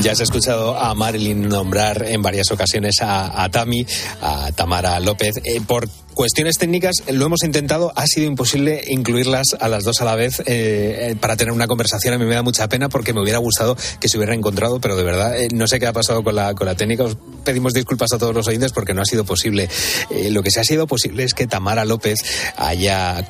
Ya 0.07 0.13
has 0.13 0.21
escuchado 0.21 0.79
a 0.79 0.95
Marilyn 0.95 1.49
nombrar 1.49 2.05
en 2.07 2.21
varias 2.21 2.49
ocasiones 2.51 3.01
a, 3.01 3.43
a 3.43 3.49
Tami, 3.49 3.85
a 4.21 4.53
Tamara 4.53 5.01
López. 5.01 5.41
Eh, 5.43 5.59
por 5.59 5.89
cuestiones 6.17 6.57
técnicas 6.57 6.95
lo 7.11 7.27
hemos 7.27 7.43
intentado, 7.43 7.93
ha 7.95 8.07
sido 8.07 8.25
imposible 8.25 8.83
incluirlas 8.87 9.55
a 9.59 9.69
las 9.69 9.83
dos 9.83 10.01
a 10.01 10.05
la 10.05 10.15
vez 10.15 10.41
eh, 10.47 11.15
para 11.21 11.37
tener 11.37 11.53
una 11.53 11.67
conversación. 11.67 12.15
A 12.15 12.17
mí 12.17 12.25
me 12.25 12.33
da 12.33 12.41
mucha 12.41 12.67
pena 12.67 12.89
porque 12.89 13.13
me 13.13 13.21
hubiera 13.21 13.37
gustado 13.37 13.77
que 13.99 14.09
se 14.09 14.17
hubiera 14.17 14.33
encontrado, 14.33 14.81
pero 14.81 14.97
de 14.97 15.03
verdad 15.03 15.39
eh, 15.39 15.49
no 15.53 15.67
sé 15.67 15.79
qué 15.79 15.85
ha 15.85 15.93
pasado 15.93 16.23
con 16.23 16.33
la, 16.33 16.55
con 16.55 16.65
la 16.65 16.73
técnica. 16.73 17.03
Os 17.03 17.17
pedimos 17.45 17.73
disculpas 17.73 18.13
a 18.13 18.17
todos 18.17 18.33
los 18.33 18.47
oyentes 18.47 18.71
porque 18.71 18.95
no 18.95 19.03
ha 19.03 19.05
sido 19.05 19.25
posible. 19.25 19.69
Eh, 20.09 20.31
lo 20.31 20.41
que 20.41 20.49
sí 20.49 20.59
ha 20.59 20.63
sido 20.63 20.87
posible 20.87 21.23
es 21.23 21.35
que 21.35 21.45
Tamara 21.45 21.85
López 21.85 22.17
haya, 22.55 23.23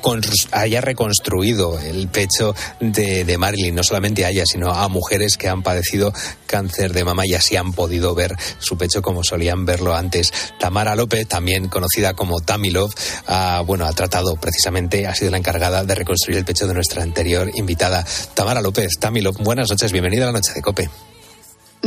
haya 0.52 0.80
reconstruido 0.80 1.78
el 1.78 2.08
pecho 2.08 2.54
de, 2.80 3.26
de 3.26 3.36
Marilyn, 3.36 3.74
no 3.74 3.82
solamente 3.82 4.24
a 4.24 4.30
ella, 4.30 4.44
sino 4.46 4.72
a 4.72 4.88
mujeres 4.88 5.36
que 5.36 5.48
han 5.50 5.62
padecido 5.62 6.14
cáncer 6.46 6.94
de 6.94 7.04
mama 7.04 7.24
y 7.26 7.34
así 7.34 7.54
han 7.56 7.74
podido 7.74 8.14
ver 8.14 8.34
su 8.60 8.78
pecho 8.78 9.02
como 9.02 9.24
solían 9.24 9.66
verlo 9.66 9.94
antes. 9.94 10.32
Tamara 10.58 10.96
López, 10.96 11.28
también 11.28 11.68
conocida 11.68 12.14
como 12.14 12.40
Tammy 12.40 12.77
Ha, 13.26 13.62
bueno, 13.66 13.86
ha 13.86 13.92
tratado 13.92 14.36
precisamente, 14.36 15.06
ha 15.06 15.14
sido 15.14 15.30
la 15.30 15.38
encargada 15.38 15.84
de 15.84 15.94
reconstruir 15.94 16.38
el 16.38 16.44
pecho 16.44 16.66
de 16.66 16.74
nuestra 16.74 17.02
anterior 17.02 17.50
invitada. 17.54 18.04
Tamara 18.34 18.60
López, 18.60 18.92
Love, 19.00 19.38
buenas 19.40 19.70
noches, 19.70 19.92
bienvenida 19.92 20.24
a 20.24 20.26
la 20.26 20.32
noche 20.32 20.52
de 20.54 20.62
Cope. 20.62 21.07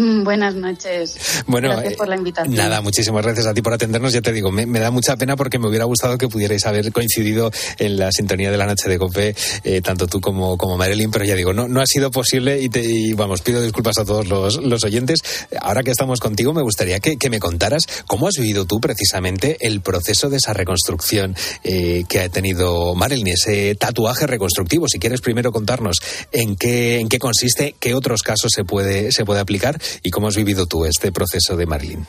Mm, 0.01 0.23
Buenas 0.23 0.55
noches. 0.55 1.15
Bueno, 1.45 1.69
Gracias 1.69 1.93
eh, 1.93 1.95
por 1.95 2.07
la 2.07 2.15
invitación. 2.15 2.55
Nada, 2.55 2.81
muchísimas 2.81 3.23
gracias 3.23 3.45
a 3.45 3.53
ti 3.53 3.61
por 3.61 3.73
atendernos. 3.73 4.11
Ya 4.13 4.21
te 4.21 4.31
digo, 4.31 4.51
me, 4.51 4.65
me 4.65 4.79
da 4.79 4.89
mucha 4.89 5.15
pena 5.15 5.35
porque 5.35 5.59
me 5.59 5.67
hubiera 5.67 5.85
gustado 5.85 6.17
que 6.17 6.27
pudierais 6.27 6.65
haber 6.65 6.91
coincidido 6.91 7.51
en 7.77 7.97
la 7.97 8.11
sintonía 8.11 8.49
de 8.49 8.57
la 8.57 8.65
noche 8.65 8.89
de 8.89 8.97
Cope, 8.97 9.35
eh, 9.63 9.81
tanto 9.81 10.07
tú 10.07 10.19
como, 10.19 10.57
como 10.57 10.75
Marilyn, 10.77 11.11
pero 11.11 11.25
ya 11.25 11.35
digo, 11.35 11.53
no, 11.53 11.67
no 11.67 11.81
ha 11.81 11.85
sido 11.85 12.09
posible 12.09 12.59
y, 12.61 12.69
te, 12.69 12.83
y, 12.83 13.13
vamos, 13.13 13.41
pido 13.41 13.61
disculpas 13.61 13.99
a 13.99 14.05
todos 14.05 14.27
los, 14.27 14.57
los 14.63 14.83
oyentes. 14.83 15.19
Ahora 15.61 15.83
que 15.83 15.91
estamos 15.91 16.19
contigo, 16.19 16.51
me 16.53 16.63
gustaría 16.63 16.99
que, 16.99 17.17
que 17.17 17.29
me 17.29 17.39
contaras 17.39 17.83
cómo 18.07 18.27
has 18.27 18.35
vivido 18.37 18.65
tú 18.65 18.79
precisamente 18.79 19.57
el 19.59 19.81
proceso 19.81 20.29
de 20.29 20.37
esa 20.37 20.53
reconstrucción 20.53 21.35
eh, 21.63 22.05
que 22.09 22.21
ha 22.21 22.29
tenido 22.29 22.95
Marilyn, 22.95 23.27
ese 23.27 23.75
tatuaje 23.75 24.25
reconstructivo. 24.25 24.87
Si 24.87 24.97
quieres 24.97 25.21
primero 25.21 25.51
contarnos 25.51 25.97
en 26.31 26.55
qué, 26.55 26.99
en 26.99 27.07
qué 27.07 27.19
consiste, 27.19 27.75
qué 27.79 27.93
otros 27.93 28.23
casos 28.23 28.51
se 28.55 28.63
puede, 28.63 29.11
se 29.11 29.25
puede 29.25 29.41
aplicar 29.41 29.79
y 30.03 30.09
cómo 30.11 30.27
has 30.27 30.35
vivido 30.35 30.65
tú 30.65 30.85
este 30.85 31.11
proceso 31.11 31.55
de 31.55 31.65
Marilyn. 31.65 32.05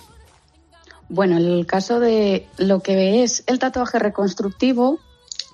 Bueno, 1.09 1.37
el 1.37 1.66
caso 1.66 2.01
de 2.01 2.47
lo 2.57 2.81
que 2.81 3.23
es 3.23 3.45
el 3.47 3.59
tatuaje 3.59 3.99
reconstructivo, 3.99 4.99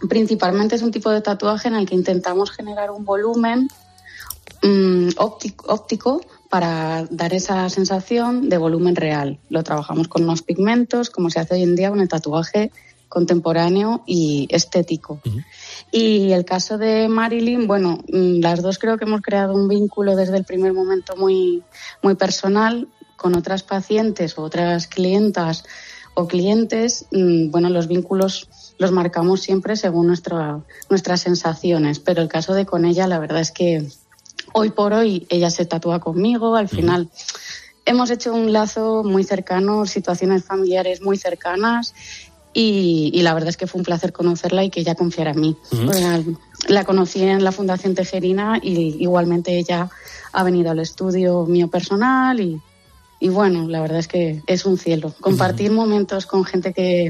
principalmente 0.09 0.77
es 0.77 0.83
un 0.83 0.93
tipo 0.93 1.11
de 1.11 1.21
tatuaje 1.21 1.69
en 1.69 1.75
el 1.75 1.87
que 1.87 1.95
intentamos 1.95 2.51
generar 2.51 2.91
un 2.91 3.05
volumen 3.05 3.69
mm, 4.62 5.09
óptico, 5.17 5.67
óptico 5.73 6.21
para 6.49 7.07
dar 7.11 7.35
esa 7.35 7.69
sensación 7.71 8.49
de 8.49 8.59
volumen 8.59 8.97
real. 8.97 9.38
Lo 9.49 9.62
trabajamos 9.64 10.09
con 10.09 10.23
unos 10.23 10.43
pigmentos, 10.43 11.11
como 11.11 11.31
se 11.31 11.41
hace 11.41 11.55
hoy 11.55 11.62
en 11.62 11.77
día 11.77 11.91
con 11.91 12.01
el 12.01 12.09
tatuaje 12.09 12.71
contemporáneo 13.09 14.03
y 14.07 14.47
estético. 14.51 15.21
Y 15.91 16.33
el 16.33 16.45
caso 16.45 16.79
de 16.79 17.09
Marilyn, 17.09 17.67
bueno, 17.67 17.99
mm, 18.12 18.41
las 18.41 18.62
dos 18.62 18.79
creo 18.79 18.99
que 18.99 19.05
hemos 19.05 19.23
creado 19.23 19.55
un 19.55 19.69
vínculo 19.69 20.17
desde 20.17 20.37
el 20.37 20.45
primer 20.45 20.73
momento 20.73 21.17
muy, 21.17 21.62
muy 22.03 22.14
personal 22.14 22.88
con 23.17 23.37
otras 23.37 23.62
pacientes 23.62 24.38
o 24.38 24.43
otras 24.43 24.87
clientas 24.87 25.64
o 26.14 26.27
clientes. 26.27 27.07
mm, 27.11 27.51
Bueno, 27.51 27.69
los 27.71 27.88
vínculos 27.88 28.49
los 28.79 28.93
marcamos 28.93 29.41
siempre 29.41 29.77
según 29.77 30.07
nuestra, 30.07 30.61
nuestras 30.88 31.21
sensaciones, 31.21 31.99
pero 31.99 32.23
el 32.23 32.29
caso 32.29 32.55
de 32.55 32.64
con 32.64 32.85
ella, 32.85 33.07
la 33.07 33.19
verdad 33.19 33.41
es 33.41 33.51
que 33.51 33.88
hoy 34.53 34.71
por 34.71 34.93
hoy 34.93 35.27
ella 35.31 35.51
se 35.51 35.67
tatúa 35.67 36.01
conmigo, 36.01 36.57
al 36.57 36.69
final 36.69 37.11
hemos 37.85 38.11
hecho 38.11 38.35
un 38.35 38.53
lazo 38.53 39.03
muy 39.03 39.25
cercano, 39.25 39.87
situaciones 39.87 40.45
familiares 40.45 41.01
muy 41.01 41.17
cercanas 41.17 41.95
y, 42.52 43.11
y 43.12 43.22
la 43.22 43.34
verdad 43.34 43.50
es 43.50 43.56
que 43.56 43.66
fue 43.66 43.78
un 43.78 43.84
placer 43.84 44.12
conocerla 44.12 44.64
y 44.64 44.70
que 44.70 44.80
ella 44.80 44.94
confiara 44.94 45.32
en 45.32 45.40
mí. 45.40 45.56
La 46.68 46.84
conocí 46.84 47.22
en 47.22 47.44
la 47.44 47.52
Fundación 47.52 47.94
Tejerina 47.94 48.58
y 48.62 48.96
igualmente 49.02 49.56
ella 49.56 49.90
ha 50.32 50.42
venido 50.42 50.70
al 50.70 50.80
estudio 50.80 51.46
mío 51.46 51.68
personal 51.68 52.40
y, 52.40 52.61
y 53.20 53.28
bueno, 53.28 53.68
la 53.68 53.80
verdad 53.80 53.98
es 53.98 54.08
que 54.08 54.42
es 54.46 54.64
un 54.66 54.78
cielo. 54.78 55.14
Compartir 55.20 55.70
momentos 55.70 56.26
con 56.26 56.44
gente 56.44 56.72
que, 56.72 57.08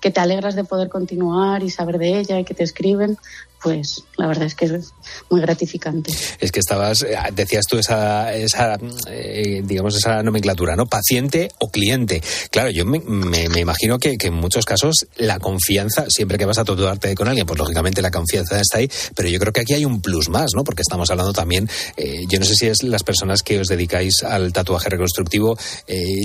que 0.00 0.10
te 0.10 0.20
alegras 0.20 0.54
de 0.54 0.64
poder 0.64 0.88
continuar 0.88 1.62
y 1.62 1.70
saber 1.70 1.98
de 1.98 2.18
ella 2.18 2.38
y 2.38 2.44
que 2.44 2.54
te 2.54 2.64
escriben, 2.64 3.18
pues 3.62 4.02
la 4.16 4.26
verdad 4.26 4.44
es 4.44 4.54
que 4.54 4.66
es 4.66 4.92
muy 5.30 5.40
gratificante. 5.40 6.12
Es 6.40 6.52
que 6.52 6.60
estabas, 6.60 7.02
eh, 7.02 7.16
decías 7.34 7.64
tú 7.66 7.78
esa, 7.78 8.32
esa 8.34 8.78
eh, 9.08 9.62
digamos, 9.64 9.96
esa 9.96 10.22
nomenclatura, 10.22 10.76
¿no? 10.76 10.86
Paciente 10.86 11.48
o 11.58 11.68
cliente. 11.70 12.22
Claro, 12.50 12.70
yo 12.70 12.84
me, 12.84 13.00
me- 13.00 13.60
imagino 13.60 13.98
que, 13.98 14.16
en 14.20 14.34
muchos 14.34 14.64
casos 14.64 15.06
la 15.16 15.38
confianza, 15.38 16.04
siempre 16.08 16.38
que 16.38 16.44
vas 16.44 16.58
a 16.58 16.64
tatuarte 16.64 17.14
con 17.14 17.28
alguien, 17.28 17.46
pues 17.46 17.58
lógicamente 17.58 18.02
la 18.02 18.10
confianza 18.10 18.60
está 18.60 18.78
ahí, 18.78 18.90
pero 19.14 19.28
yo 19.28 19.38
creo 19.38 19.52
que 19.52 19.62
aquí 19.62 19.74
hay 19.74 19.84
un 19.84 20.00
plus 20.00 20.28
más, 20.28 20.50
¿no? 20.54 20.62
Porque 20.62 20.82
estamos 20.82 21.10
hablando 21.10 21.32
también, 21.32 21.68
eh, 21.96 22.24
yo 22.28 22.38
no 22.38 22.44
sé 22.44 22.54
si 22.54 22.66
es 22.66 22.82
las 22.82 23.02
personas 23.02 23.42
que 23.42 23.58
os 23.60 23.68
dedicáis 23.68 24.22
al 24.22 24.52
tatuaje 24.52 24.88
reconstructivo, 24.90 25.58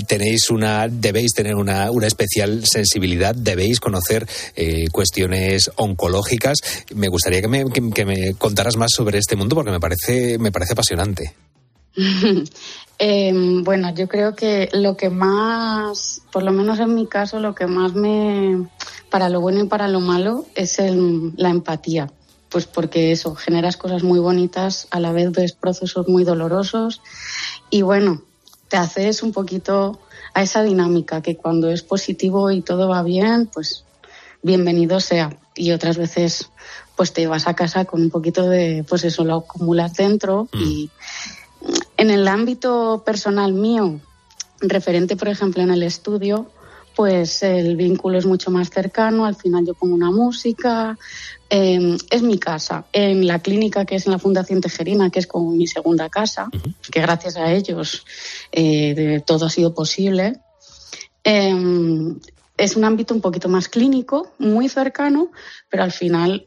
tenéis 0.06 0.50
una, 0.50 0.86
debéis 0.88 1.32
tener 1.32 1.54
una, 1.56 1.90
una 1.90 2.06
especial 2.06 2.64
sensibilidad, 2.66 3.34
debéis 3.34 3.80
conocer 3.80 4.26
cuestiones 4.92 5.70
oncológicas. 5.76 6.58
Me 6.94 7.08
gustaría 7.08 7.21
que 7.30 7.48
me, 7.48 7.64
que- 7.70 7.90
que 7.90 8.04
me 8.04 8.34
contaras 8.34 8.76
más 8.76 8.90
sobre 8.94 9.18
este 9.18 9.36
mundo 9.36 9.54
porque 9.54 9.70
me 9.70 9.80
parece, 9.80 10.38
me 10.38 10.50
parece 10.52 10.72
apasionante. 10.72 11.34
Eh, 12.98 13.32
bueno, 13.64 13.92
yo 13.94 14.06
creo 14.06 14.36
que 14.36 14.68
lo 14.72 14.96
que 14.96 15.10
más, 15.10 16.20
por 16.30 16.44
lo 16.44 16.52
menos 16.52 16.78
en 16.78 16.94
mi 16.94 17.08
caso, 17.08 17.40
lo 17.40 17.52
que 17.52 17.66
más 17.66 17.94
me, 17.94 18.68
para 19.10 19.28
lo 19.28 19.40
bueno 19.40 19.64
y 19.64 19.66
para 19.66 19.88
lo 19.88 19.98
malo, 19.98 20.46
es 20.54 20.78
el- 20.78 21.32
la 21.36 21.48
empatía. 21.50 22.12
Pues 22.48 22.66
porque 22.66 23.10
eso, 23.10 23.34
generas 23.34 23.76
cosas 23.76 24.04
muy 24.04 24.20
bonitas, 24.20 24.86
a 24.92 25.00
la 25.00 25.10
vez 25.10 25.32
ves 25.32 25.52
procesos 25.52 26.06
muy 26.06 26.22
dolorosos 26.22 27.00
y 27.70 27.82
bueno, 27.82 28.22
te 28.68 28.76
haces 28.76 29.24
un 29.24 29.32
poquito 29.32 29.98
a 30.34 30.42
esa 30.42 30.62
dinámica 30.62 31.22
que 31.22 31.36
cuando 31.36 31.70
es 31.70 31.82
positivo 31.82 32.52
y 32.52 32.60
todo 32.60 32.88
va 32.88 33.02
bien, 33.02 33.50
pues 33.52 33.84
bienvenido 34.42 35.00
sea. 35.00 35.36
Y 35.56 35.72
otras 35.72 35.96
veces, 35.96 36.50
pues 37.02 37.12
te 37.12 37.26
vas 37.26 37.48
a 37.48 37.54
casa 37.54 37.84
con 37.84 38.00
un 38.00 38.10
poquito 38.10 38.48
de, 38.48 38.84
pues 38.88 39.02
eso, 39.02 39.24
lo 39.24 39.34
acumulas 39.38 39.92
dentro 39.94 40.48
y 40.52 40.88
en 41.96 42.10
el 42.10 42.28
ámbito 42.28 43.02
personal 43.04 43.54
mío, 43.54 43.98
referente, 44.60 45.16
por 45.16 45.26
ejemplo, 45.26 45.64
en 45.64 45.72
el 45.72 45.82
estudio, 45.82 46.46
pues 46.94 47.42
el 47.42 47.74
vínculo 47.74 48.18
es 48.18 48.24
mucho 48.24 48.52
más 48.52 48.70
cercano. 48.70 49.24
Al 49.24 49.34
final 49.34 49.66
yo 49.66 49.74
pongo 49.74 49.96
una 49.96 50.12
música. 50.12 50.96
eh, 51.50 51.96
es 52.08 52.22
mi 52.22 52.38
casa. 52.38 52.84
En 52.92 53.26
la 53.26 53.40
clínica 53.40 53.84
que 53.84 53.96
es 53.96 54.06
en 54.06 54.12
la 54.12 54.20
Fundación 54.20 54.60
Tejerina, 54.60 55.10
que 55.10 55.18
es 55.18 55.26
como 55.26 55.50
mi 55.50 55.66
segunda 55.66 56.08
casa, 56.08 56.50
que 56.88 57.00
gracias 57.00 57.36
a 57.36 57.50
ellos 57.52 58.04
eh, 58.52 58.94
de- 58.94 59.20
todo 59.26 59.46
ha 59.46 59.50
sido 59.50 59.74
posible. 59.74 60.34
eh, 61.24 61.52
es 62.58 62.76
un 62.76 62.84
ámbito 62.84 63.12
un 63.14 63.20
poquito 63.22 63.48
más 63.48 63.66
clínico, 63.68 64.30
muy 64.38 64.68
cercano, 64.68 65.30
pero 65.70 65.82
al 65.82 65.90
final 65.90 66.46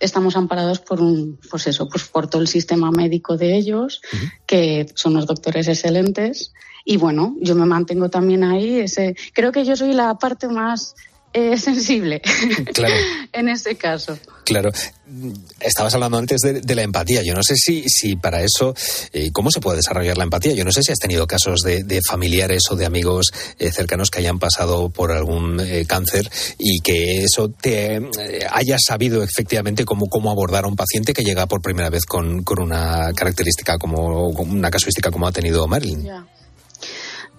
estamos 0.00 0.36
amparados 0.36 0.80
por 0.80 1.00
un, 1.00 1.38
pues 1.50 1.66
eso, 1.66 1.88
pues 1.88 2.04
por 2.04 2.28
todo 2.28 2.42
el 2.42 2.48
sistema 2.48 2.90
médico 2.90 3.36
de 3.36 3.56
ellos, 3.56 4.02
que 4.46 4.86
son 4.94 5.14
los 5.14 5.26
doctores 5.26 5.68
excelentes. 5.68 6.52
Y 6.84 6.96
bueno, 6.98 7.36
yo 7.40 7.54
me 7.54 7.64
mantengo 7.64 8.10
también 8.10 8.44
ahí. 8.44 8.80
Ese, 8.80 9.16
creo 9.32 9.52
que 9.52 9.64
yo 9.64 9.76
soy 9.76 9.94
la 9.94 10.14
parte 10.18 10.48
más 10.48 10.94
eh, 11.34 11.58
sensible 11.58 12.22
Claro. 12.72 12.94
en 13.32 13.48
ese 13.48 13.76
caso. 13.76 14.18
Claro. 14.44 14.70
Estabas 15.60 15.94
hablando 15.94 16.18
antes 16.18 16.40
de, 16.40 16.60
de 16.60 16.74
la 16.74 16.82
empatía. 16.82 17.22
Yo 17.22 17.34
no 17.34 17.42
sé 17.42 17.56
si, 17.56 17.84
si 17.88 18.16
para 18.16 18.42
eso, 18.42 18.74
eh, 19.12 19.30
¿cómo 19.32 19.50
se 19.50 19.60
puede 19.60 19.78
desarrollar 19.78 20.16
la 20.16 20.24
empatía? 20.24 20.52
Yo 20.54 20.64
no 20.64 20.72
sé 20.72 20.82
si 20.82 20.92
has 20.92 20.98
tenido 20.98 21.26
casos 21.26 21.60
de, 21.60 21.82
de 21.82 22.00
familiares 22.06 22.62
o 22.70 22.76
de 22.76 22.86
amigos 22.86 23.26
eh, 23.58 23.70
cercanos 23.70 24.10
que 24.10 24.20
hayan 24.20 24.38
pasado 24.38 24.90
por 24.90 25.12
algún 25.12 25.60
eh, 25.60 25.84
cáncer 25.86 26.30
y 26.58 26.80
que 26.80 27.24
eso 27.24 27.48
te 27.48 28.00
hayas 28.50 28.82
sabido 28.86 29.22
efectivamente 29.22 29.84
cómo, 29.84 30.06
cómo 30.06 30.30
abordar 30.30 30.64
a 30.64 30.68
un 30.68 30.76
paciente 30.76 31.12
que 31.12 31.22
llega 31.22 31.46
por 31.46 31.60
primera 31.60 31.90
vez 31.90 32.04
con, 32.04 32.42
con 32.42 32.60
una 32.60 33.12
característica 33.14 33.78
como, 33.78 34.28
una 34.28 34.70
casuística 34.70 35.10
como 35.10 35.26
ha 35.26 35.32
tenido 35.32 35.66
Marilyn. 35.66 36.04
Ya. 36.04 36.26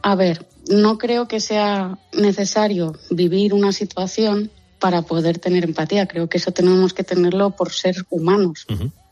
A 0.01 0.15
ver, 0.15 0.45
no 0.69 0.97
creo 0.97 1.27
que 1.27 1.39
sea 1.39 1.97
necesario 2.13 2.95
vivir 3.09 3.53
una 3.53 3.71
situación 3.71 4.51
para 4.79 5.03
poder 5.03 5.39
tener 5.39 5.63
empatía. 5.63 6.07
Creo 6.07 6.27
que 6.27 6.37
eso 6.37 6.51
tenemos 6.51 6.93
que 6.93 7.03
tenerlo 7.03 7.51
por 7.51 7.71
ser 7.71 8.05
humanos. 8.09 8.65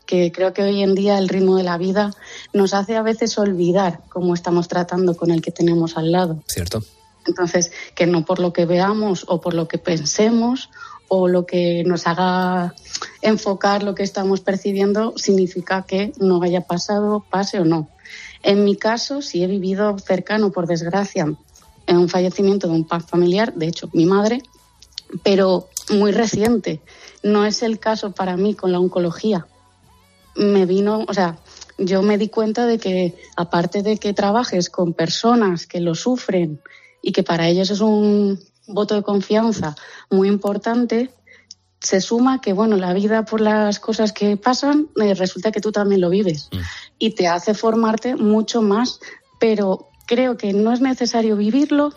Que 0.06 0.30
creo 0.32 0.52
que 0.52 0.62
hoy 0.62 0.82
en 0.82 0.94
día 0.94 1.18
el 1.18 1.28
ritmo 1.28 1.56
de 1.56 1.62
la 1.62 1.78
vida 1.78 2.10
nos 2.52 2.74
hace 2.74 2.96
a 2.96 3.02
veces 3.02 3.38
olvidar 3.38 4.00
cómo 4.10 4.34
estamos 4.34 4.68
tratando 4.68 5.16
con 5.16 5.30
el 5.30 5.40
que 5.40 5.50
tenemos 5.50 5.96
al 5.96 6.12
lado. 6.12 6.42
¿Cierto? 6.46 6.82
Entonces, 7.26 7.72
que 7.94 8.06
no 8.06 8.24
por 8.24 8.38
lo 8.38 8.52
que 8.52 8.66
veamos 8.66 9.24
o 9.28 9.40
por 9.40 9.54
lo 9.54 9.66
que 9.66 9.78
pensemos 9.78 10.68
o 11.08 11.28
lo 11.28 11.46
que 11.46 11.84
nos 11.84 12.06
haga 12.06 12.74
enfocar 13.22 13.82
lo 13.82 13.94
que 13.94 14.02
estamos 14.02 14.40
percibiendo 14.40 15.14
significa 15.16 15.82
que 15.82 16.12
no 16.18 16.42
haya 16.42 16.62
pasado, 16.62 17.24
pase 17.30 17.60
o 17.60 17.64
no. 17.64 17.88
En 18.44 18.62
mi 18.64 18.76
caso, 18.76 19.22
sí 19.22 19.42
he 19.42 19.46
vivido 19.46 19.98
cercano, 19.98 20.52
por 20.52 20.66
desgracia, 20.66 21.34
en 21.86 21.96
un 21.96 22.08
fallecimiento 22.08 22.68
de 22.68 22.74
un 22.74 22.86
pa- 22.86 23.00
familiar, 23.00 23.54
de 23.54 23.66
hecho, 23.68 23.88
mi 23.94 24.04
madre, 24.06 24.42
pero 25.22 25.68
muy 25.90 26.12
reciente. 26.12 26.80
No 27.22 27.44
es 27.46 27.62
el 27.62 27.78
caso 27.78 28.12
para 28.12 28.36
mí 28.36 28.54
con 28.54 28.70
la 28.70 28.78
oncología. 28.78 29.46
Me 30.36 30.66
vino, 30.66 31.04
o 31.08 31.14
sea, 31.14 31.38
yo 31.78 32.02
me 32.02 32.18
di 32.18 32.28
cuenta 32.28 32.66
de 32.66 32.78
que 32.78 33.14
aparte 33.36 33.82
de 33.82 33.96
que 33.96 34.12
trabajes 34.12 34.68
con 34.68 34.92
personas 34.92 35.66
que 35.66 35.80
lo 35.80 35.94
sufren 35.94 36.60
y 37.02 37.12
que 37.12 37.22
para 37.22 37.48
ellos 37.48 37.70
es 37.70 37.80
un 37.80 38.38
voto 38.66 38.94
de 38.94 39.02
confianza 39.02 39.74
muy 40.10 40.28
importante, 40.28 41.10
se 41.80 42.00
suma 42.00 42.40
que, 42.40 42.52
bueno, 42.54 42.76
la 42.76 42.94
vida 42.94 43.24
por 43.26 43.40
las 43.42 43.78
cosas 43.78 44.12
que 44.12 44.36
pasan, 44.38 44.88
eh, 45.02 45.14
resulta 45.14 45.52
que 45.52 45.60
tú 45.60 45.70
también 45.70 46.00
lo 46.00 46.08
vives 46.08 46.48
y 46.98 47.14
te 47.14 47.26
hace 47.26 47.54
formarte 47.54 48.16
mucho 48.16 48.62
más, 48.62 48.98
pero 49.40 49.88
creo 50.06 50.36
que 50.36 50.52
no 50.52 50.72
es 50.72 50.80
necesario 50.80 51.36
vivirlo 51.36 51.92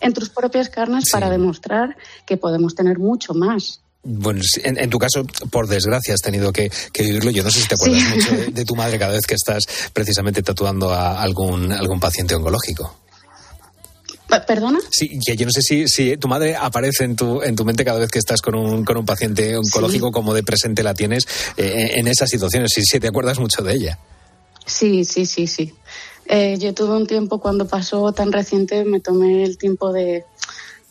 en 0.00 0.12
tus 0.12 0.28
propias 0.30 0.68
carnes 0.68 1.10
para 1.10 1.28
demostrar 1.30 1.96
que 2.26 2.36
podemos 2.36 2.74
tener 2.74 2.98
mucho 2.98 3.34
más. 3.34 3.80
Bueno, 4.02 4.40
en, 4.64 4.78
en 4.78 4.88
tu 4.88 4.98
caso, 4.98 5.24
por 5.50 5.66
desgracia, 5.68 6.14
has 6.14 6.22
tenido 6.22 6.52
que, 6.54 6.70
que 6.92 7.02
vivirlo. 7.02 7.30
Yo 7.30 7.42
no 7.44 7.50
sé 7.50 7.60
si 7.60 7.68
te 7.68 7.74
acuerdas 7.74 8.00
Sí. 8.02 8.14
mucho 8.14 8.30
de, 8.34 8.46
de 8.46 8.64
tu 8.64 8.74
madre 8.74 8.98
cada 8.98 9.12
vez 9.12 9.26
que 9.26 9.34
estás 9.34 9.64
precisamente 9.92 10.42
tatuando 10.42 10.90
a 10.90 11.20
algún, 11.20 11.70
algún 11.70 12.00
paciente 12.00 12.34
oncológico. 12.34 12.96
Pe- 14.26 14.40
¿Perdona? 14.40 14.78
Sí, 14.90 15.18
que 15.26 15.36
yo 15.36 15.44
no 15.44 15.52
sé 15.52 15.60
si, 15.60 15.86
si 15.88 16.16
tu 16.16 16.28
madre 16.28 16.56
aparece 16.56 17.04
en 17.04 17.14
tu, 17.16 17.42
en 17.42 17.54
tu 17.56 17.64
mente 17.66 17.84
cada 17.84 17.98
vez 17.98 18.10
que 18.10 18.18
estás 18.20 18.40
con 18.40 18.54
un, 18.54 18.84
con 18.86 18.96
un 18.96 19.04
paciente 19.04 19.54
oncológico, 19.58 20.10
como 20.12 20.32
de 20.32 20.44
presente 20.44 20.82
la 20.82 20.94
tienes 20.94 21.24
eh, 21.58 21.90
en 21.96 22.06
esas 22.08 22.30
situaciones, 22.30 22.70
si, 22.74 22.82
si 22.82 23.00
te 23.00 23.08
acuerdas 23.08 23.38
mucho 23.38 23.62
de 23.62 23.74
ella. 23.74 23.98
Sí, 24.66 25.04
sí, 25.04 25.26
sí, 25.26 25.46
sí. 25.46 25.74
Eh, 26.26 26.58
yo 26.58 26.72
tuve 26.74 26.96
un 26.96 27.06
tiempo 27.06 27.40
cuando 27.40 27.66
pasó 27.66 28.12
tan 28.12 28.30
reciente, 28.30 28.84
me 28.84 29.00
tomé 29.00 29.44
el 29.44 29.58
tiempo 29.58 29.92
de 29.92 30.24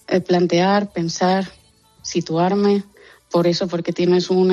eh, 0.07 0.21
plantear, 0.21 0.91
pensar, 0.91 1.49
situarme. 2.01 2.83
Por 3.31 3.45
eso, 3.45 3.67
porque 3.67 3.93
tienes 3.93 4.31
un, 4.31 4.49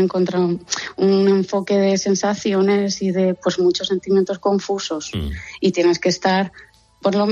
un 0.97 1.29
enfoque 1.29 1.79
de 1.79 1.97
sensaciones 1.97 3.01
y 3.01 3.11
de 3.11 3.33
pues 3.35 3.59
muchos 3.59 3.89
sentimientos 3.89 4.39
confusos 4.39 5.11
y 5.61 5.73
tienes 5.73 5.99
que 5.99 6.11
estar 6.11 6.53
por 7.01 7.15
lo, 7.15 7.27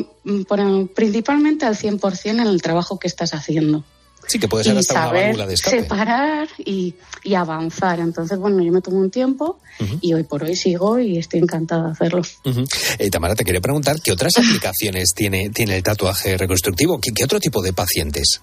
por- 0.49 0.88
principalmente 0.94 1.66
al 1.66 1.77
100% 1.77 2.25
en 2.31 2.40
el 2.40 2.62
trabajo 2.62 2.99
que 2.99 3.09
estás 3.09 3.35
haciendo. 3.35 3.85
Sí, 4.27 4.39
que 4.39 4.49
puede 4.49 4.65
ser 4.65 4.75
y 4.75 4.79
hasta 4.79 4.95
una 4.95 5.03
saber 5.05 5.27
válvula 5.27 5.47
de 5.47 5.55
escape. 5.55 5.83
separar 5.83 6.49
y, 6.59 6.95
y 7.23 7.35
avanzar. 7.35 8.01
Entonces, 8.01 8.39
bueno, 8.39 8.63
yo 8.63 8.73
me 8.73 8.81
tomé 8.81 8.99
un 8.99 9.11
tiempo 9.11 9.59
y 10.01 10.15
hoy 10.15 10.23
por 10.23 10.43
hoy 10.45 10.57
sigo 10.57 10.99
y 10.99 11.19
estoy 11.19 11.41
encantada 11.41 11.87
de 11.87 11.93
hacerlo. 11.93 12.23
Ujú. 12.45 12.65
Eh, 12.99 13.11
Tamara, 13.11 13.35
te 13.35 13.45
quería 13.45 13.61
preguntar 13.61 14.01
qué 14.03 14.13
otras 14.13 14.33
aplicaciones 14.39 15.13
tiene, 15.15 15.51
tiene 15.51 15.77
el 15.77 15.83
tatuaje 15.83 16.37
reconstructivo, 16.39 16.99
¿Qué, 17.01 17.13
qué 17.13 17.25
otro 17.25 17.41
tipo 17.41 17.63
de 17.63 17.73
pacientes. 17.73 18.41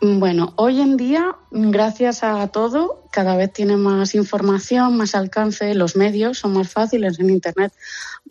Bueno, 0.00 0.52
hoy 0.56 0.80
en 0.80 0.96
día, 0.96 1.34
gracias 1.50 2.22
a 2.22 2.46
todo, 2.48 3.02
cada 3.10 3.36
vez 3.36 3.52
tiene 3.52 3.76
más 3.76 4.14
información, 4.14 4.96
más 4.96 5.14
alcance, 5.16 5.74
los 5.74 5.96
medios 5.96 6.38
son 6.38 6.52
más 6.52 6.68
fáciles, 6.70 7.18
en 7.18 7.30
Internet 7.30 7.72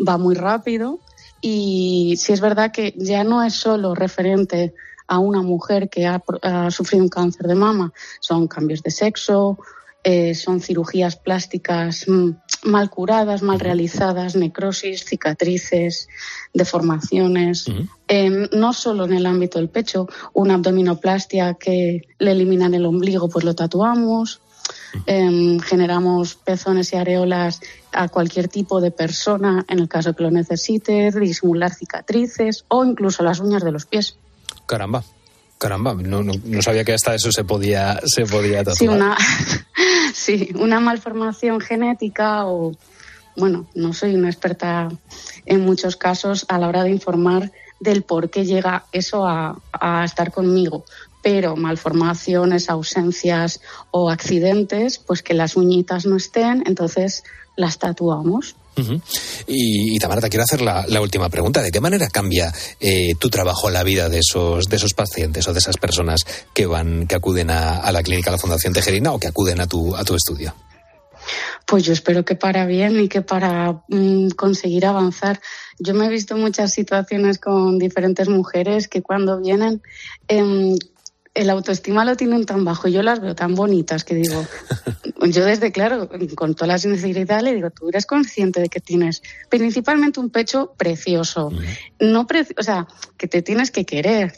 va 0.08 0.18
muy 0.18 0.34
rápido 0.36 1.00
y 1.42 2.16
sí 2.18 2.32
es 2.32 2.40
verdad 2.40 2.72
que 2.72 2.94
ya 2.96 3.24
no 3.26 3.44
es 3.44 3.54
solo 3.54 3.96
referente 3.96 4.74
a 5.08 5.20
una 5.20 5.42
mujer 5.42 5.90
que 5.90 6.06
ha, 6.06 6.22
sufrido 6.72 7.04
un 7.04 7.10
cáncer 7.10 7.48
de 7.48 7.56
mama, 7.56 7.94
son 8.20 8.48
cambios 8.48 8.84
de 8.84 8.92
sexo, 8.92 9.58
eh, 10.04 10.36
son 10.36 10.62
cirugías 10.62 11.16
plásticas 11.16 12.06
mm, 12.08 12.30
mal 12.64 12.90
curadas, 12.90 13.42
mal 13.42 13.60
realizadas, 13.60 14.36
necrosis, 14.36 15.06
cicatrices, 15.06 16.08
deformaciones. 16.54 17.66
Eh, 18.08 18.48
no 18.52 18.74
solo 18.74 19.06
en 19.06 19.14
el 19.14 19.26
ámbito 19.26 19.60
del 19.60 19.70
pecho, 19.70 20.08
una 20.34 20.56
abdominoplastia 20.56 21.56
que 21.56 22.02
le 22.20 22.32
eliminan 22.32 22.74
el 22.74 22.86
ombligo, 22.86 23.28
pues 23.30 23.44
lo 23.44 23.56
tatuamos. 23.56 24.42
Eh, 25.06 25.58
generamos 25.64 26.36
pezones 26.36 26.92
y 26.94 26.98
areolas 26.98 27.62
a 27.92 28.10
cualquier 28.10 28.48
tipo 28.48 28.82
de 28.82 28.92
persona 28.92 29.66
en 29.68 29.80
el 29.80 29.88
caso 29.88 30.14
que 30.14 30.24
lo 30.24 30.32
necesite, 30.32 31.12
disimular 31.12 31.74
cicatrices 31.74 32.66
o 32.68 32.84
incluso 32.84 33.24
las 33.24 33.40
uñas 33.40 33.64
de 33.64 33.72
los 33.72 33.86
pies. 33.86 34.18
Caramba, 34.68 35.02
caramba, 35.58 35.94
no, 35.94 36.24
no, 36.24 36.34
no 36.44 36.62
sabía 36.62 36.84
que 36.84 36.94
hasta 36.94 37.16
eso 37.16 37.32
se 37.32 37.46
podía, 37.46 38.02
se 38.06 38.26
podía 38.26 38.60
tatuar. 38.60 38.78
Sí, 38.78 38.88
una, 38.90 39.18
sí, 40.14 40.50
una 40.56 40.82
malformación 40.82 41.62
genética 41.62 42.46
o, 42.46 42.74
bueno, 43.38 43.66
no 43.76 43.94
soy 43.94 44.14
una 44.14 44.30
experta 44.30 44.90
en 45.46 45.62
muchos 45.62 45.96
casos 45.96 46.46
a 46.50 46.60
la 46.60 46.68
hora 46.68 46.84
de 46.84 46.92
informar 46.92 47.54
del 47.80 48.04
por 48.04 48.30
qué 48.30 48.46
llega 48.46 48.84
eso 48.92 49.26
a, 49.26 49.58
a 49.72 50.04
estar 50.04 50.34
conmigo. 50.34 50.84
Pero 51.24 51.56
malformaciones, 51.56 52.70
ausencias 52.70 53.62
o 53.92 54.10
accidentes, 54.10 55.00
pues 55.00 55.24
que 55.24 55.34
las 55.34 55.56
uñitas 55.56 56.06
no 56.06 56.18
estén, 56.18 56.64
entonces 56.66 57.24
las 57.56 57.80
tatuamos. 57.80 58.58
Y, 59.48 59.98
Tamara, 60.00 60.22
te 60.22 60.30
quiero 60.30 60.44
hacer 60.44 60.62
la, 60.62 61.02
última 61.02 61.30
pregunta. 61.30 61.62
¿De 61.62 61.72
qué 61.72 61.82
manera 61.82 62.10
cambia 62.10 62.54
eh, 62.80 63.16
tu 63.20 63.30
trabajo 63.30 63.70
la 63.70 63.84
vida 63.84 64.10
de 64.10 64.20
esos, 64.20 64.68
de 64.68 64.76
esos 64.76 64.94
pacientes 64.94 65.48
o 65.48 65.54
de 65.54 65.60
esas 65.60 65.78
personas 65.78 66.22
que 66.54 66.66
van, 66.66 67.08
que 67.08 67.16
acuden 67.16 67.50
a, 67.50 67.78
a 67.78 67.92
la 67.92 68.04
clínica, 68.04 68.30
a 68.30 68.34
la 68.34 68.40
Fundación 68.40 68.74
Tejerina 68.74 69.12
o 69.12 69.20
que 69.20 69.28
acuden 69.28 69.62
a 69.62 69.68
tu, 69.68 69.96
a 69.96 70.04
tu 70.04 70.16
estudio? 70.16 70.54
Pues 71.66 71.84
yo 71.84 71.94
espero 71.94 72.24
que 72.24 72.36
para 72.36 72.66
bien 72.66 73.00
y 73.00 73.10
que 73.10 73.22
para 73.22 73.82
mm, 73.90 74.30
conseguir 74.30 74.86
avanzar. 74.86 75.42
Yo 75.80 75.94
me 75.94 76.06
he 76.06 76.10
visto 76.10 76.38
muchas 76.38 76.74
situaciones 76.74 77.40
con 77.40 77.78
diferentes 77.78 78.30
mujeres 78.30 78.88
que 78.88 79.02
cuando 79.02 79.40
vienen 79.40 79.82
em, 80.28 80.78
el 81.38 81.50
autoestima 81.50 82.04
lo 82.04 82.16
tienen 82.16 82.46
tan 82.46 82.66
bajo 82.66 82.88
y 82.88 82.92
yo 82.94 83.04
las 83.04 83.20
veo 83.22 83.36
tan 83.36 83.54
bonitas 83.56 84.04
que 84.04 84.16
digo, 84.16 84.44
yo 85.30 85.46
desde 85.46 85.72
claro, 85.72 86.10
con 86.36 86.56
toda 86.56 86.68
la 86.68 86.78
sinceridad 86.78 87.42
le 87.42 87.54
digo, 87.54 87.70
tú 87.70 87.90
eres 87.90 88.06
consciente 88.06 88.60
de 88.60 88.70
que 88.70 88.80
tienes 88.80 89.22
principalmente 89.50 90.20
un 90.20 90.30
pecho 90.30 90.74
precioso, 90.78 91.52
no 92.00 92.28
preci- 92.28 92.56
o 92.60 92.64
sea, 92.64 92.88
que 93.18 93.28
te 93.28 93.42
tienes 93.42 93.72
que 93.72 93.86
querer, 93.86 94.34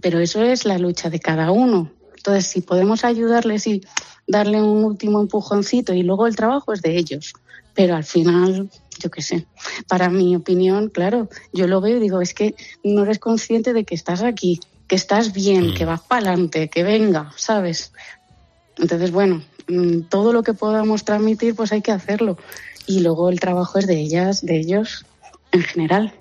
pero 0.00 0.18
eso 0.20 0.42
es 0.42 0.64
la 0.64 0.78
lucha 0.78 1.10
de 1.10 1.18
cada 1.20 1.50
uno. 1.50 1.90
Entonces, 2.16 2.46
si 2.46 2.60
podemos 2.60 3.04
ayudarles 3.04 3.66
y 3.66 3.82
darle 4.26 4.62
un 4.62 4.84
último 4.84 5.20
empujoncito 5.20 5.92
y 5.92 6.02
luego 6.02 6.26
el 6.26 6.36
trabajo 6.36 6.72
es 6.72 6.80
de 6.80 6.96
ellos. 6.96 7.34
Pero 7.74 7.96
al 7.96 8.04
final, 8.04 8.70
yo 8.98 9.10
qué 9.10 9.20
sé, 9.20 9.46
para 9.88 10.08
mi 10.08 10.36
opinión, 10.36 10.88
claro, 10.88 11.28
yo 11.52 11.66
lo 11.66 11.80
veo 11.80 11.96
y 11.96 12.00
digo, 12.00 12.20
es 12.22 12.32
que 12.32 12.54
no 12.82 13.02
eres 13.02 13.18
consciente 13.18 13.72
de 13.72 13.84
que 13.84 13.94
estás 13.94 14.22
aquí, 14.22 14.60
que 14.86 14.96
estás 14.96 15.32
bien, 15.32 15.74
que 15.74 15.84
vas 15.84 16.00
para 16.00 16.28
adelante, 16.28 16.68
que 16.68 16.82
venga, 16.82 17.32
¿sabes? 17.36 17.92
Entonces, 18.76 19.10
bueno, 19.10 19.42
mm, 19.68 20.02
todo 20.02 20.32
lo 20.32 20.42
que 20.42 20.54
podamos 20.54 21.04
transmitir, 21.04 21.54
pues 21.54 21.72
hay 21.72 21.82
que 21.82 21.92
hacerlo. 21.92 22.36
Y 22.86 23.00
luego 23.00 23.30
el 23.30 23.40
trabajo 23.40 23.78
es 23.78 23.86
de 23.86 23.98
ellas, 23.98 24.44
de 24.44 24.58
ellos, 24.58 25.06
en 25.54 25.62
general. 25.62 26.12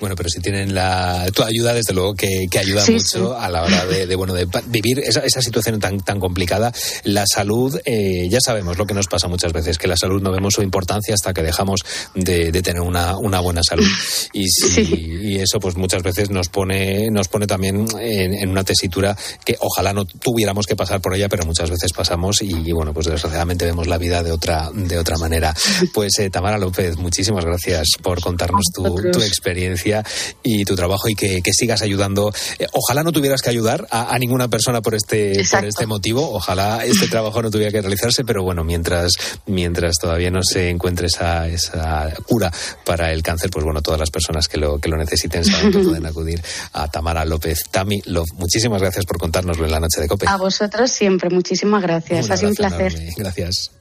Bueno, 0.00 0.14
pero 0.16 0.28
si 0.28 0.40
tienen 0.40 0.74
la, 0.74 1.26
tu 1.34 1.42
ayuda, 1.42 1.72
desde 1.72 1.94
luego 1.94 2.14
que, 2.14 2.46
que 2.50 2.58
ayuda 2.58 2.84
Sí, 2.84 2.92
mucho 2.92 3.04
sí. 3.32 3.38
a 3.38 3.48
la 3.48 3.62
hora 3.62 3.86
de, 3.86 4.06
de, 4.06 4.16
bueno, 4.16 4.34
de 4.34 4.46
vivir 4.66 4.98
esa, 5.00 5.20
esa 5.20 5.40
situación 5.40 5.78
tan, 5.80 6.00
tan 6.00 6.18
complicada. 6.20 6.72
La 7.04 7.24
salud, 7.26 7.78
eh, 7.84 8.28
ya 8.28 8.40
sabemos 8.40 8.76
lo 8.78 8.86
que 8.86 8.94
nos 8.94 9.06
pasa 9.06 9.28
muchas 9.28 9.52
veces, 9.52 9.78
que 9.78 9.86
la 9.88 9.96
salud 9.96 10.20
no 10.22 10.32
vemos 10.32 10.54
su 10.54 10.62
importancia 10.62 11.14
hasta 11.14 11.32
que 11.32 11.42
dejamos 11.42 11.80
de, 12.14 12.52
de 12.52 12.62
tener 12.62 12.82
una, 12.82 13.16
una 13.16 13.40
buena 13.40 13.60
salud. 13.66 13.86
Y, 14.32 14.48
si- 14.48 14.82
y 15.22 15.36
eso, 15.38 15.58
pues 15.60 15.76
muchas 15.76 16.02
veces 16.02 16.30
nos 16.30 16.48
pone, 16.48 17.08
nos 17.10 17.28
pone 17.28 17.46
también 17.46 17.86
en, 18.00 18.34
en 18.34 18.48
una 18.50 18.64
tesitura 18.64 19.16
que 19.44 19.56
ojalá 19.60 19.92
no 19.92 20.04
tuviéramos 20.04 20.66
que 20.66 20.76
pasar 20.76 21.00
por 21.00 21.14
ella, 21.14 21.28
pero 21.28 21.44
muchas 21.46 21.70
veces 21.70 21.92
pasamos 21.92 22.42
y, 22.42 22.50
y, 22.52 22.72
bueno, 22.72 22.92
pues 22.92 23.06
desgraciadamente 23.06 23.64
vemos 23.64 23.86
la 23.86 23.98
vida 23.98 24.22
de 24.22 24.32
otra, 24.32 24.70
de 24.74 24.98
otra 24.98 25.16
manera. 25.18 25.54
Pues 25.94 26.18
eh, 26.18 26.30
Tamara 26.30 26.58
López, 26.58 26.96
muchísimas 26.98 27.44
gracias 27.44 27.88
por 28.02 28.20
contarnos 28.20 28.64
tu, 28.74 28.79
tu 28.82 29.22
experiencia 29.22 30.04
y 30.42 30.64
tu 30.64 30.74
trabajo 30.76 31.08
y 31.08 31.14
que, 31.14 31.42
que 31.42 31.52
sigas 31.52 31.82
ayudando. 31.82 32.32
Eh, 32.58 32.66
ojalá 32.72 33.02
no 33.02 33.12
tuvieras 33.12 33.42
que 33.42 33.50
ayudar 33.50 33.86
a, 33.90 34.14
a 34.14 34.18
ninguna 34.18 34.48
persona 34.48 34.80
por 34.80 34.94
este, 34.94 35.44
por 35.50 35.64
este 35.64 35.86
motivo. 35.86 36.32
Ojalá 36.32 36.84
este 36.84 37.08
trabajo 37.08 37.42
no 37.42 37.50
tuviera 37.50 37.70
que 37.70 37.80
realizarse, 37.80 38.24
pero 38.24 38.42
bueno, 38.42 38.64
mientras, 38.64 39.12
mientras 39.46 39.96
todavía 40.00 40.30
no 40.30 40.42
se 40.42 40.68
encuentre 40.70 41.06
esa, 41.06 41.48
esa 41.48 42.12
cura 42.26 42.52
para 42.84 43.12
el 43.12 43.22
cáncer, 43.22 43.50
pues 43.50 43.64
bueno, 43.64 43.82
todas 43.82 44.00
las 44.00 44.10
personas 44.10 44.48
que 44.48 44.58
lo, 44.58 44.78
que 44.78 44.88
lo 44.88 44.96
necesiten 44.96 45.44
saben 45.44 45.72
que 45.72 45.78
pueden 45.78 46.06
acudir 46.10 46.42
a 46.72 46.88
Tamara 46.88 47.24
López. 47.24 47.64
Tami, 47.70 48.02
Love, 48.06 48.32
muchísimas 48.34 48.80
gracias 48.80 49.04
por 49.04 49.18
contárnoslo 49.18 49.64
en 49.64 49.70
la 49.70 49.80
noche 49.80 50.00
de 50.00 50.08
COPE. 50.08 50.26
A 50.28 50.36
vosotros 50.36 50.90
siempre, 50.90 51.30
muchísimas 51.30 51.82
gracias. 51.82 52.26
Un 52.26 52.32
ha 52.32 52.36
sido 52.36 52.50
un 52.50 52.54
placer. 52.56 52.92
enorme. 52.92 53.14
Gracias. 53.16 53.72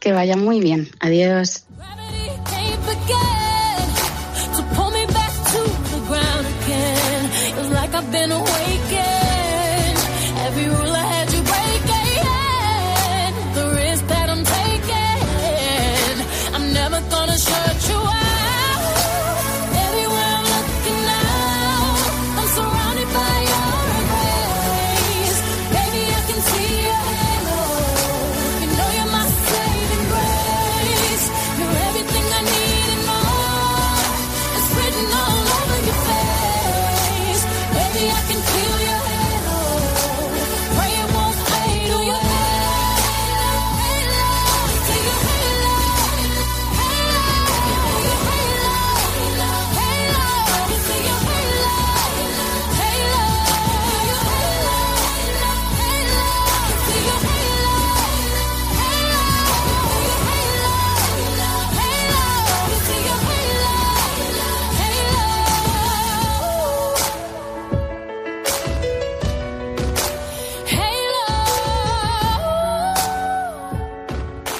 Que 0.00 0.12
vaya 0.12 0.36
muy 0.36 0.60
bien. 0.60 0.90
Adiós. 1.00 1.64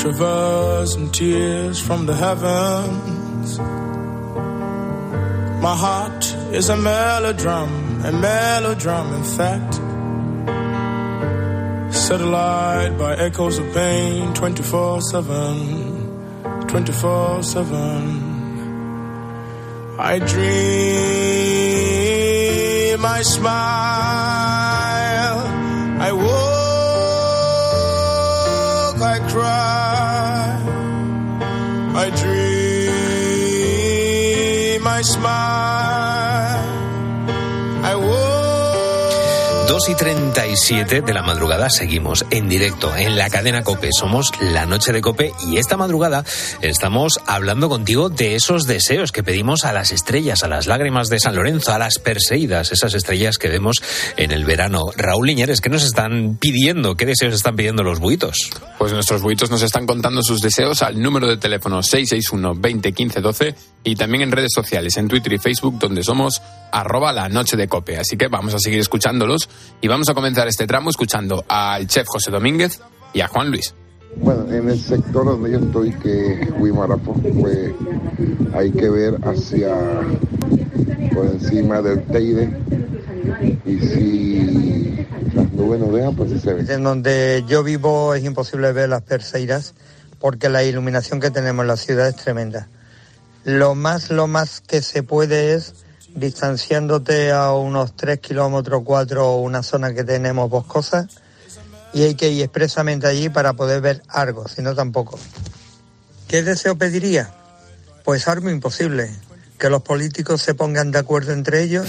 Traversing 0.00 1.10
tears 1.12 1.78
from 1.78 2.06
the 2.06 2.14
heavens. 2.14 3.58
My 5.60 5.76
heart 5.76 6.24
is 6.54 6.70
a 6.70 6.74
melodrum, 6.74 8.02
a 8.08 8.10
melodrum, 8.10 9.12
in 9.18 9.24
fact. 9.36 9.74
Satellite 11.94 12.96
by 12.96 13.14
echoes 13.16 13.58
of 13.58 13.74
pain 13.74 14.32
24 14.32 15.02
7, 15.02 16.64
24 16.66 17.42
7. 17.42 18.30
I 19.98 20.18
dream, 20.18 20.40
I 23.04 23.20
smile, 23.20 24.39
I 29.02 29.18
cry, 29.30 30.60
I 31.96 32.10
dream, 34.74 34.86
I 34.86 35.00
smile, 35.02 35.79
2 39.80 39.88
y 39.88 39.94
37 39.94 41.00
de 41.00 41.14
la 41.14 41.22
madrugada 41.22 41.70
seguimos 41.70 42.26
en 42.30 42.50
directo 42.50 42.94
en 42.94 43.16
la 43.16 43.30
cadena 43.30 43.62
Cope. 43.62 43.88
Somos 43.98 44.30
la 44.38 44.66
noche 44.66 44.92
de 44.92 45.00
Cope 45.00 45.32
y 45.48 45.56
esta 45.56 45.78
madrugada 45.78 46.22
estamos 46.60 47.18
hablando 47.24 47.70
contigo 47.70 48.10
de 48.10 48.34
esos 48.34 48.66
deseos 48.66 49.10
que 49.10 49.22
pedimos 49.22 49.64
a 49.64 49.72
las 49.72 49.90
estrellas, 49.90 50.42
a 50.42 50.48
las 50.48 50.66
lágrimas 50.66 51.08
de 51.08 51.18
San 51.18 51.34
Lorenzo, 51.34 51.72
a 51.72 51.78
las 51.78 51.98
Perseidas, 51.98 52.72
esas 52.72 52.92
estrellas 52.92 53.38
que 53.38 53.48
vemos 53.48 53.82
en 54.18 54.32
el 54.32 54.44
verano. 54.44 54.90
Raúl 54.96 55.28
Liñeres, 55.28 55.62
¿qué 55.62 55.70
nos 55.70 55.84
están 55.84 56.36
pidiendo? 56.36 56.96
¿Qué 56.96 57.06
deseos 57.06 57.32
están 57.32 57.56
pidiendo 57.56 57.82
los 57.82 58.00
buitos? 58.00 58.50
Pues 58.76 58.92
nuestros 58.92 59.22
buitos 59.22 59.50
nos 59.50 59.62
están 59.62 59.86
contando 59.86 60.22
sus 60.22 60.40
deseos 60.40 60.82
al 60.82 61.00
número 61.00 61.26
de 61.26 61.38
teléfono 61.38 61.82
661 61.82 62.60
20 62.60 62.92
15 62.92 63.20
12 63.22 63.54
y 63.84 63.96
también 63.96 64.24
en 64.24 64.32
redes 64.32 64.52
sociales, 64.54 64.98
en 64.98 65.08
Twitter 65.08 65.32
y 65.32 65.38
Facebook, 65.38 65.78
donde 65.78 66.02
somos 66.02 66.42
arroba 66.70 67.12
la 67.12 67.28
noche 67.28 67.56
de 67.56 67.66
cope. 67.66 67.98
Así 67.98 68.16
que 68.16 68.28
vamos 68.28 68.54
a 68.54 68.58
seguir 68.58 68.80
escuchándolos 68.80 69.48
y 69.80 69.88
vamos 69.88 70.08
a 70.08 70.14
comenzar 70.14 70.48
este 70.48 70.66
tramo 70.66 70.90
escuchando 70.90 71.44
al 71.48 71.86
chef 71.86 72.06
José 72.06 72.30
Domínguez 72.30 72.80
y 73.12 73.20
a 73.20 73.28
Juan 73.28 73.50
Luis. 73.50 73.74
Bueno, 74.16 74.50
en 74.52 74.68
el 74.68 74.78
sector 74.78 75.24
donde 75.24 75.52
yo 75.52 75.58
estoy, 75.58 75.92
que 75.92 76.42
es 76.42 76.50
pues 77.40 77.72
hay 78.54 78.70
que 78.72 78.88
ver 78.90 79.16
hacia 79.22 79.74
por 81.14 81.26
encima 81.26 81.80
del 81.80 82.02
Teide 82.04 82.50
y 83.64 83.78
si 83.78 85.06
las 85.34 85.52
nubes 85.52 85.80
no 85.80 85.92
dejan, 85.92 86.16
pues 86.16 86.30
sí 86.30 86.40
se 86.40 86.54
ve. 86.54 86.72
En 86.72 86.82
donde 86.82 87.44
yo 87.46 87.62
vivo 87.62 88.14
es 88.14 88.24
imposible 88.24 88.72
ver 88.72 88.88
las 88.88 89.02
Perseidas 89.02 89.74
porque 90.18 90.48
la 90.48 90.64
iluminación 90.64 91.20
que 91.20 91.30
tenemos 91.30 91.62
en 91.62 91.68
la 91.68 91.76
ciudad 91.76 92.08
es 92.08 92.16
tremenda. 92.16 92.68
Lo 93.44 93.74
más, 93.74 94.10
lo 94.10 94.26
más 94.26 94.60
que 94.60 94.82
se 94.82 95.02
puede 95.02 95.54
es 95.54 95.74
distanciándote 96.14 97.32
a 97.32 97.52
unos 97.52 97.94
3 97.96 98.18
kilómetros, 98.20 98.82
4, 98.84 99.36
una 99.36 99.62
zona 99.62 99.94
que 99.94 100.04
tenemos 100.04 100.48
boscosa 100.50 101.08
y 101.92 102.02
hay 102.02 102.14
que 102.14 102.30
ir 102.30 102.42
expresamente 102.42 103.06
allí 103.06 103.28
para 103.28 103.54
poder 103.54 103.80
ver 103.80 104.02
algo, 104.08 104.48
si 104.48 104.62
no 104.62 104.74
tampoco. 104.74 105.18
¿Qué 106.28 106.42
deseo 106.42 106.76
pediría? 106.76 107.32
Pues 108.04 108.28
algo 108.28 108.50
imposible, 108.50 109.10
que 109.58 109.70
los 109.70 109.82
políticos 109.82 110.42
se 110.42 110.54
pongan 110.54 110.90
de 110.90 110.98
acuerdo 110.98 111.32
entre 111.32 111.62
ellos 111.62 111.86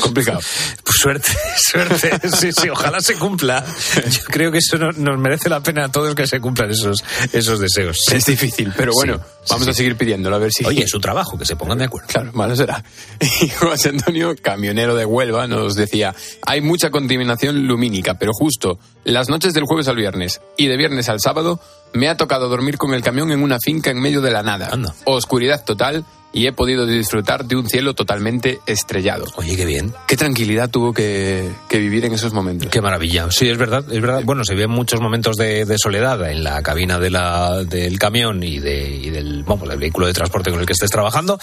Complicado. 0.02 0.40
Pues 0.84 0.96
suerte, 0.98 1.30
suerte. 1.56 2.10
Sí, 2.36 2.50
sí, 2.52 2.68
ojalá 2.68 3.00
se 3.00 3.14
cumpla. 3.16 3.64
Yo 4.10 4.20
creo 4.26 4.50
que 4.52 4.58
eso 4.58 4.78
no- 4.78 4.92
nos 4.92 5.18
merece 5.18 5.48
la 5.48 5.60
pena 5.62 5.84
a 5.86 5.88
todos 5.92 6.14
que 6.14 6.26
se 6.26 6.40
cumplan 6.40 6.70
esos, 6.70 7.02
esos 7.32 7.60
deseos. 7.60 7.98
Es 8.12 8.24
difícil, 8.26 8.72
pero 8.76 8.92
bueno, 8.92 9.18
Sí, 9.18 9.46
vamos 9.50 9.64
sí. 9.66 9.70
a 9.70 9.74
seguir 9.74 9.96
pidiéndolo 9.96 10.36
a 10.36 10.38
ver 10.38 10.52
si... 10.52 10.64
Oye, 10.64 10.84
es 10.84 10.90
su 10.90 11.00
trabajo, 11.00 11.38
que 11.38 11.44
se 11.46 11.56
pongan 11.56 11.78
de 11.78 11.84
acuerdo. 11.84 12.08
Claro, 12.08 12.32
malo 12.34 12.54
será. 12.56 12.82
Y 13.42 13.48
José 13.48 13.90
Antonio, 13.90 14.34
camionero 14.40 14.94
de 14.94 15.04
Huelva, 15.04 15.46
nos 15.46 15.74
decía, 15.74 16.14
hay 16.46 16.60
mucha 16.60 16.90
contaminación 16.90 17.66
lumínica, 17.66 18.14
pero 18.18 18.32
justo 18.32 18.78
las 19.04 19.28
noches 19.28 19.54
del 19.54 19.64
jueves 19.64 19.88
al 19.88 19.96
viernes 19.96 20.40
y 20.58 20.66
de 20.66 20.76
viernes 20.76 21.08
al 21.08 21.20
sábado 21.20 21.60
me 21.92 22.08
ha 22.08 22.16
tocado 22.16 22.48
dormir 22.48 22.76
con 22.78 22.94
el 22.94 23.02
camión 23.02 23.32
en 23.32 23.42
una 23.42 23.58
finca 23.58 23.90
en 23.90 24.00
medio 24.00 24.20
de 24.20 24.30
la 24.30 24.42
nada. 24.42 24.70
Oscuridad 25.04 25.64
total 25.64 26.04
y 26.32 26.46
he 26.46 26.52
podido 26.52 26.86
disfrutar 26.86 27.44
de 27.44 27.56
un 27.56 27.68
cielo 27.68 27.94
totalmente 27.94 28.60
estrellado. 28.66 29.24
Oye, 29.36 29.56
qué 29.56 29.64
bien. 29.64 29.92
Qué 30.06 30.16
tranquilidad 30.16 30.70
tuvo 30.70 30.92
que, 30.92 31.50
que 31.68 31.78
vivir 31.78 32.04
en 32.04 32.12
esos 32.12 32.32
momentos. 32.32 32.68
Qué 32.70 32.80
maravilla. 32.80 33.30
Sí, 33.30 33.48
es 33.48 33.58
verdad, 33.58 33.84
es 33.90 34.00
verdad. 34.00 34.22
Bueno, 34.24 34.44
se 34.44 34.54
ven 34.54 34.70
muchos 34.70 35.00
momentos 35.00 35.36
de, 35.36 35.64
de 35.64 35.78
soledad 35.78 36.30
en 36.30 36.44
la 36.44 36.62
cabina 36.62 36.98
de 36.98 37.10
la, 37.10 37.64
del 37.64 37.98
camión 37.98 38.42
y, 38.42 38.58
de, 38.58 38.88
y 38.88 39.10
del, 39.10 39.42
vamos, 39.44 39.68
del 39.68 39.78
vehículo 39.78 40.06
de 40.06 40.12
transporte 40.12 40.50
con 40.50 40.60
el 40.60 40.66
que 40.66 40.72
estés 40.72 40.90
trabajando. 40.90 41.38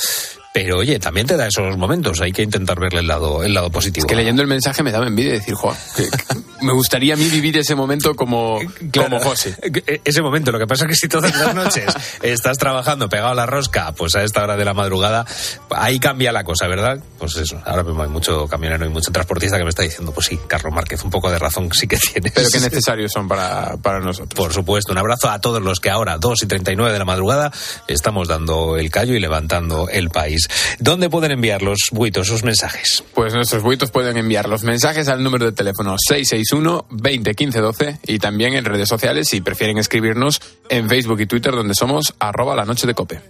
Pero 0.53 0.77
oye, 0.79 0.97
también 0.99 1.27
te 1.27 1.37
da 1.37 1.47
esos 1.47 1.77
momentos. 1.77 2.19
Hay 2.21 2.31
que 2.31 2.41
intentar 2.41 2.79
verle 2.79 3.01
el 3.01 3.07
lado, 3.07 3.43
el 3.43 3.53
lado 3.53 3.69
positivo. 3.69 4.05
Es 4.05 4.09
que 4.09 4.15
leyendo 4.15 4.41
el 4.41 4.47
mensaje 4.47 4.81
me 4.81 4.91
daba 4.91 5.05
envidia 5.05 5.33
decir, 5.33 5.53
Juan, 5.53 5.75
me 6.61 6.73
gustaría 6.73 7.13
a 7.13 7.17
mí 7.17 7.25
vivir 7.29 7.57
ese 7.57 7.75
momento 7.75 8.15
como, 8.15 8.59
Claro, 8.91 9.17
como 9.19 9.21
José. 9.29 9.55
e- 9.61 10.01
Ese 10.03 10.21
momento, 10.23 10.51
lo 10.51 10.57
que 10.57 10.65
pasa 10.65 10.85
es 10.85 10.89
que 10.89 10.95
si 10.95 11.07
todas 11.07 11.35
las 11.37 11.53
noches 11.53 11.85
estás 12.23 12.57
trabajando 12.57 13.07
pegado 13.07 13.29
a 13.29 13.35
la 13.35 13.45
rosca, 13.45 13.91
pues 13.91 14.15
a 14.15 14.23
esta 14.23 14.41
hora 14.43 14.57
de 14.57 14.65
la 14.65 14.73
madrugada, 14.73 15.25
ahí 15.69 15.99
cambia 15.99 16.31
la 16.31 16.43
cosa, 16.43 16.65
¿verdad? 16.67 16.99
Pues 17.19 17.35
eso, 17.35 17.61
ahora 17.65 17.83
mismo 17.83 18.01
hay 18.01 18.09
mucho 18.09 18.47
camionero 18.47 18.85
y 18.85 18.89
mucho 18.89 19.11
transportista 19.11 19.57
que 19.57 19.63
me 19.63 19.69
está 19.69 19.83
diciendo, 19.83 20.11
pues 20.11 20.25
sí, 20.27 20.39
Carlos 20.47 20.73
Márquez, 20.73 21.03
un 21.03 21.11
poco 21.11 21.29
de 21.29 21.37
razón 21.37 21.69
sí 21.71 21.87
que 21.87 21.97
tienes. 21.97 22.31
Pero 22.31 22.49
qué 22.51 22.59
necesarios 22.61 23.11
son 23.11 23.27
para, 23.27 23.77
para 23.77 23.99
nosotros. 23.99 24.33
Por 24.33 24.53
supuesto, 24.53 24.91
un 24.91 24.97
abrazo 24.97 25.29
a 25.29 25.39
todos 25.39 25.61
los 25.61 25.79
que 25.79 25.91
ahora, 25.91 26.17
2 26.17 26.43
y 26.43 26.47
39 26.47 26.91
de 26.93 26.99
la 26.99 27.05
madrugada, 27.05 27.51
estamos 27.87 28.27
dando 28.27 28.77
el 28.77 28.89
callo 28.89 29.13
y 29.13 29.19
levantando 29.19 29.87
el 29.89 30.09
país. 30.09 30.46
¿Dónde 30.79 31.09
pueden 31.09 31.31
enviar 31.31 31.61
los 31.61 31.77
buitos, 31.91 32.27
sus 32.27 32.43
mensajes? 32.43 33.03
Pues 33.13 33.33
nuestros 33.33 33.63
buitos 33.63 33.91
pueden 33.91 34.17
enviar 34.17 34.47
los 34.47 34.63
mensajes 34.63 35.07
al 35.07 35.23
número 35.23 35.45
de 35.45 35.51
teléfono 35.51 35.95
661 35.97 36.87
20 36.89 37.33
15 37.33 37.59
12 37.59 37.99
y 38.07 38.19
también 38.19 38.53
en 38.53 38.65
redes 38.65 38.89
sociales 38.89 39.29
si 39.29 39.41
prefieren 39.41 39.77
escribirnos 39.77 40.41
en 40.69 40.89
Facebook 40.89 41.21
y 41.21 41.25
Twitter 41.25 41.53
donde 41.53 41.73
somos 41.73 42.13
arroba 42.19 42.55
la 42.55 42.65
noche 42.65 42.87
de 42.87 42.93
cope. 42.93 43.21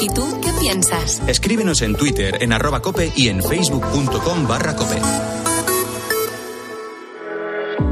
¿Y 0.00 0.08
tú 0.08 0.40
qué 0.42 0.50
piensas? 0.60 1.22
Escríbenos 1.26 1.82
en 1.82 1.94
Twitter 1.94 2.38
en 2.40 2.52
arroba 2.52 2.80
cope 2.80 3.12
y 3.16 3.28
en 3.28 3.42
facebook.com 3.42 4.46
barra 4.46 4.76
cope. 4.76 5.00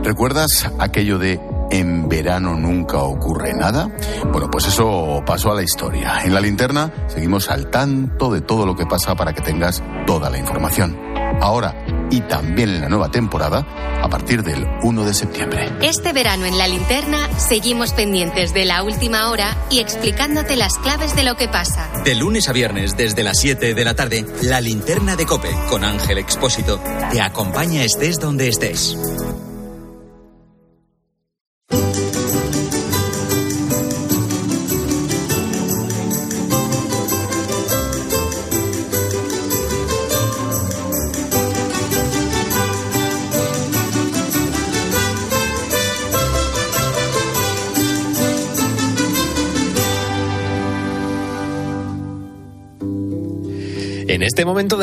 ¿Recuerdas 0.02 0.70
aquello 0.78 1.18
de 1.18 1.40
en 1.70 2.08
verano 2.08 2.56
nunca 2.56 2.98
ocurre 2.98 3.54
nada? 3.54 3.88
Bueno, 4.32 4.50
pues 4.50 4.66
eso 4.66 5.22
pasó 5.24 5.52
a 5.52 5.54
la 5.54 5.62
historia. 5.62 6.22
En 6.24 6.34
la 6.34 6.40
linterna 6.40 6.92
seguimos 7.06 7.48
al 7.50 7.70
tanto 7.70 8.32
de 8.32 8.40
todo 8.40 8.66
lo 8.66 8.74
que 8.74 8.86
pasa 8.86 9.14
para 9.14 9.32
que 9.32 9.42
tengas 9.42 9.82
toda 10.06 10.30
la 10.30 10.38
información. 10.38 10.98
Ahora 11.40 11.74
y 12.10 12.20
también 12.22 12.70
en 12.70 12.80
la 12.80 12.88
nueva 12.88 13.10
temporada 13.10 13.64
a 14.02 14.08
partir 14.08 14.42
del 14.42 14.66
1 14.82 15.04
de 15.04 15.14
septiembre. 15.14 15.70
Este 15.82 16.12
verano 16.12 16.44
en 16.44 16.58
la 16.58 16.66
linterna 16.66 17.28
seguimos 17.38 17.92
pendientes 17.92 18.52
de 18.52 18.64
la 18.64 18.82
última 18.82 19.30
hora 19.30 19.56
y 19.70 19.78
explicándote 19.78 20.56
las 20.56 20.76
claves 20.78 21.14
de 21.14 21.22
lo 21.22 21.36
que 21.36 21.48
pasa. 21.48 21.88
De 22.04 22.14
lunes 22.14 22.48
a 22.48 22.52
viernes 22.52 22.96
desde 22.96 23.22
las 23.22 23.38
7 23.38 23.74
de 23.74 23.84
la 23.84 23.94
tarde, 23.94 24.26
la 24.42 24.60
linterna 24.60 25.16
de 25.16 25.26
cope 25.26 25.50
con 25.68 25.84
Ángel 25.84 26.18
Expósito 26.18 26.80
te 27.12 27.20
acompaña 27.20 27.84
estés 27.84 28.18
donde 28.18 28.48
estés. 28.48 28.98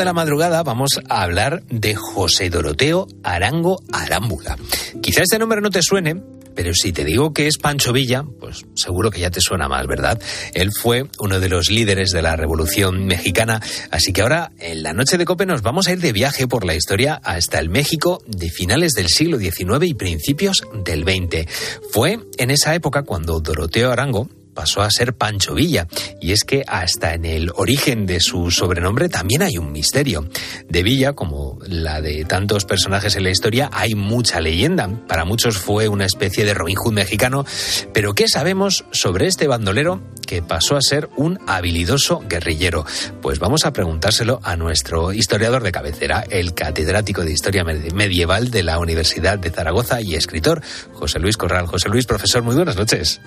La 0.08 0.14
madrugada 0.14 0.62
vamos 0.62 0.98
a 1.06 1.20
hablar 1.20 1.62
de 1.64 1.94
José 1.94 2.48
Doroteo 2.48 3.06
Arango 3.22 3.82
Arámbula. 3.92 4.56
Quizá 5.02 5.20
este 5.20 5.38
nombre 5.38 5.60
no 5.60 5.68
te 5.68 5.82
suene, 5.82 6.22
pero 6.54 6.72
si 6.72 6.94
te 6.94 7.04
digo 7.04 7.34
que 7.34 7.46
es 7.46 7.58
Pancho 7.58 7.92
Villa, 7.92 8.24
pues 8.40 8.64
seguro 8.74 9.10
que 9.10 9.20
ya 9.20 9.30
te 9.30 9.42
suena 9.42 9.68
más, 9.68 9.86
¿verdad? 9.86 10.18
Él 10.54 10.70
fue 10.72 11.04
uno 11.18 11.40
de 11.40 11.50
los 11.50 11.68
líderes 11.68 12.10
de 12.10 12.22
la 12.22 12.36
Revolución 12.36 13.04
Mexicana, 13.04 13.60
así 13.90 14.14
que 14.14 14.22
ahora 14.22 14.50
en 14.58 14.82
la 14.82 14.94
noche 14.94 15.18
de 15.18 15.26
Cope 15.26 15.44
nos 15.44 15.60
vamos 15.60 15.88
a 15.88 15.92
ir 15.92 16.00
de 16.00 16.14
viaje 16.14 16.48
por 16.48 16.64
la 16.64 16.74
historia 16.74 17.20
hasta 17.22 17.58
el 17.58 17.68
México 17.68 18.22
de 18.26 18.48
finales 18.48 18.94
del 18.94 19.08
siglo 19.08 19.36
XIX 19.36 19.82
y 19.82 19.92
principios 19.92 20.62
del 20.86 21.02
XX. 21.02 21.46
Fue 21.92 22.18
en 22.38 22.50
esa 22.50 22.74
época 22.74 23.02
cuando 23.02 23.40
Doroteo 23.40 23.92
Arango, 23.92 24.30
pasó 24.58 24.82
a 24.82 24.90
ser 24.90 25.14
Pancho 25.14 25.54
Villa. 25.54 25.86
Y 26.20 26.32
es 26.32 26.42
que 26.42 26.64
hasta 26.66 27.14
en 27.14 27.24
el 27.24 27.52
origen 27.54 28.06
de 28.06 28.18
su 28.18 28.50
sobrenombre 28.50 29.08
también 29.08 29.42
hay 29.42 29.56
un 29.56 29.70
misterio. 29.70 30.28
De 30.68 30.82
Villa, 30.82 31.12
como 31.12 31.60
la 31.64 32.00
de 32.00 32.24
tantos 32.24 32.64
personajes 32.64 33.14
en 33.14 33.22
la 33.22 33.30
historia, 33.30 33.70
hay 33.72 33.94
mucha 33.94 34.40
leyenda. 34.40 34.90
Para 35.06 35.24
muchos 35.24 35.58
fue 35.58 35.86
una 35.86 36.06
especie 36.06 36.44
de 36.44 36.54
Robin 36.54 36.74
Hood 36.74 36.92
mexicano. 36.92 37.46
Pero 37.92 38.14
¿qué 38.14 38.26
sabemos 38.26 38.84
sobre 38.90 39.28
este 39.28 39.46
bandolero 39.46 40.00
que 40.28 40.42
pasó 40.42 40.76
a 40.76 40.82
ser 40.82 41.08
un 41.16 41.40
habilidoso 41.46 42.22
guerrillero? 42.28 42.84
Pues 43.22 43.38
vamos 43.38 43.64
a 43.64 43.72
preguntárselo 43.72 44.40
a 44.42 44.56
nuestro 44.56 45.14
historiador 45.14 45.62
de 45.62 45.72
cabecera, 45.72 46.22
el 46.28 46.52
catedrático 46.52 47.24
de 47.24 47.32
Historia 47.32 47.64
Medieval 47.64 48.50
de 48.50 48.62
la 48.62 48.78
Universidad 48.78 49.38
de 49.38 49.50
Zaragoza 49.50 50.02
y 50.02 50.14
escritor, 50.16 50.60
José 50.92 51.18
Luis 51.18 51.38
Corral. 51.38 51.66
José 51.66 51.88
Luis, 51.88 52.04
profesor, 52.04 52.42
muy 52.42 52.54
buenas 52.54 52.76
noches. 52.76 53.22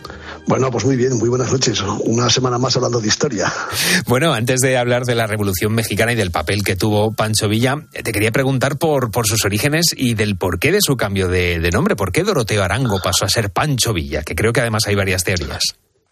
Bueno, 0.45 0.69
pues 0.69 0.85
muy 0.85 0.95
bien, 0.95 1.17
muy 1.17 1.27
buenas 1.27 1.51
noches. 1.51 1.81
Una 2.05 2.29
semana 2.29 2.59
más 2.59 2.75
hablando 2.75 3.01
de 3.01 3.07
historia. 3.07 3.51
Bueno, 4.05 4.33
antes 4.33 4.59
de 4.59 4.77
hablar 4.77 5.05
de 5.05 5.15
la 5.15 5.25
Revolución 5.25 5.73
Mexicana 5.73 6.11
y 6.11 6.15
del 6.15 6.31
papel 6.31 6.63
que 6.63 6.75
tuvo 6.75 7.13
Pancho 7.13 7.47
Villa, 7.47 7.77
te 7.91 8.11
quería 8.11 8.31
preguntar 8.31 8.77
por, 8.77 9.09
por 9.09 9.25
sus 9.25 9.45
orígenes 9.45 9.85
y 9.95 10.15
del 10.15 10.35
porqué 10.35 10.71
de 10.71 10.81
su 10.81 10.97
cambio 10.97 11.29
de, 11.29 11.59
de 11.59 11.71
nombre. 11.71 11.95
¿Por 11.95 12.11
qué 12.11 12.23
Doroteo 12.23 12.63
Arango 12.63 12.99
pasó 13.01 13.25
a 13.25 13.29
ser 13.29 13.51
Pancho 13.51 13.93
Villa? 13.93 14.23
Que 14.23 14.35
creo 14.35 14.53
que 14.53 14.59
además 14.61 14.83
hay 14.87 14.95
varias 14.95 15.23
teorías. 15.23 15.61